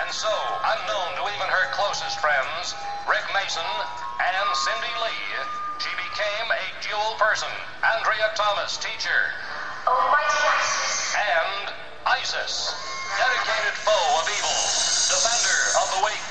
And 0.02 0.10
so, 0.10 0.34
unknown 0.66 1.14
to 1.14 1.22
even 1.30 1.46
her 1.46 1.66
closest 1.78 2.18
friends, 2.18 2.74
Rick 3.06 3.22
Mason 3.38 3.70
and 4.18 4.46
Cindy 4.50 4.94
Lee, 4.98 5.61
she 5.82 5.90
became 5.98 6.46
a 6.46 6.64
dual 6.78 7.18
person. 7.18 7.50
Andrea 7.82 8.30
Thomas, 8.36 8.76
teacher, 8.78 9.34
oh, 9.86 9.90
Almighty 9.90 10.38
Isis. 10.46 11.16
and 11.18 11.74
Isis, 12.06 12.54
dedicated 13.18 13.74
foe 13.82 14.06
of 14.22 14.26
evil, 14.30 14.58
defender 15.10 15.58
of 15.82 15.86
the 15.98 16.00
weak, 16.06 16.28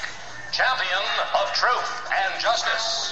champion 0.56 1.04
of 1.36 1.52
truth 1.52 1.92
and 2.16 2.32
justice. 2.40 3.12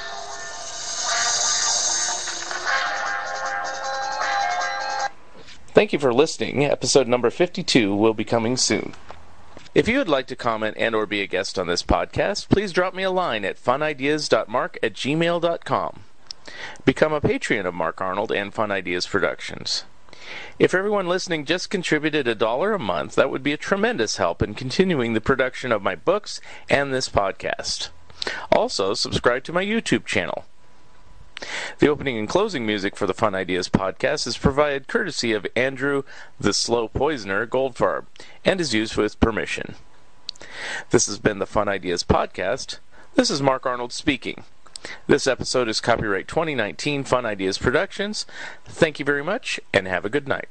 Thank 5.73 5.91
you 5.93 5.99
for 5.99 6.13
listening. 6.13 6.63
Episode 6.63 7.07
number 7.07 7.29
52 7.29 7.93
will 7.95 8.13
be 8.13 8.23
coming 8.23 8.55
soon. 8.55 8.93
If 9.75 9.87
you 9.87 9.97
would 9.97 10.09
like 10.09 10.27
to 10.27 10.35
comment 10.35 10.77
and 10.79 10.95
or 10.95 11.05
be 11.05 11.21
a 11.21 11.27
guest 11.27 11.59
on 11.59 11.67
this 11.67 11.83
podcast, 11.83 12.49
please 12.49 12.71
drop 12.71 12.93
me 12.93 13.03
a 13.03 13.11
line 13.11 13.45
at 13.45 13.61
funideas.mark 13.61 14.77
at 14.81 14.93
gmail.com. 14.93 16.03
Become 16.85 17.13
a 17.13 17.21
patron 17.21 17.65
of 17.65 17.73
Mark 17.73 18.01
Arnold 18.01 18.31
and 18.31 18.53
Fun 18.53 18.71
Ideas 18.71 19.05
Productions. 19.07 19.83
If 20.57 20.73
everyone 20.73 21.07
listening 21.07 21.45
just 21.45 21.69
contributed 21.69 22.27
a 22.27 22.35
dollar 22.35 22.73
a 22.73 22.79
month, 22.79 23.15
that 23.15 23.29
would 23.29 23.43
be 23.43 23.53
a 23.53 23.57
tremendous 23.57 24.17
help 24.17 24.41
in 24.41 24.53
continuing 24.53 25.13
the 25.13 25.21
production 25.21 25.71
of 25.71 25.81
my 25.81 25.95
books 25.95 26.39
and 26.69 26.93
this 26.93 27.09
podcast. 27.09 27.89
Also, 28.51 28.93
subscribe 28.93 29.43
to 29.45 29.53
my 29.53 29.63
YouTube 29.63 30.05
channel. 30.05 30.45
The 31.79 31.87
opening 31.87 32.17
and 32.17 32.27
closing 32.27 32.65
music 32.65 32.97
for 32.97 33.07
the 33.07 33.13
Fun 33.13 33.33
Ideas 33.33 33.69
podcast 33.69 34.27
is 34.27 34.37
provided 34.37 34.87
courtesy 34.87 35.31
of 35.31 35.47
Andrew 35.55 36.03
the 36.37 36.53
Slow 36.53 36.89
Poisoner 36.89 37.47
Goldfarb 37.47 38.05
and 38.43 38.59
is 38.59 38.73
used 38.73 38.97
with 38.97 39.19
permission. 39.21 39.75
This 40.89 41.05
has 41.05 41.17
been 41.17 41.39
the 41.39 41.45
Fun 41.45 41.69
Ideas 41.69 42.03
podcast. 42.03 42.79
This 43.15 43.29
is 43.29 43.41
Mark 43.41 43.65
Arnold 43.65 43.93
speaking. 43.93 44.43
This 45.07 45.27
episode 45.27 45.67
is 45.67 45.81
copyright 45.81 46.27
2019 46.27 47.03
Fun 47.03 47.25
Ideas 47.25 47.57
Productions. 47.57 48.25
Thank 48.65 48.99
you 48.99 49.05
very 49.05 49.23
much 49.23 49.59
and 49.73 49.87
have 49.87 50.05
a 50.05 50.09
good 50.09 50.27
night. 50.27 50.47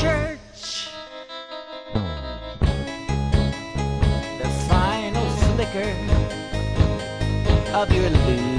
Church. 0.00 0.88
The 4.38 4.48
final 4.68 5.28
flicker 5.30 5.92
of 7.74 7.92
your 7.92 8.10
lunar 8.10 8.51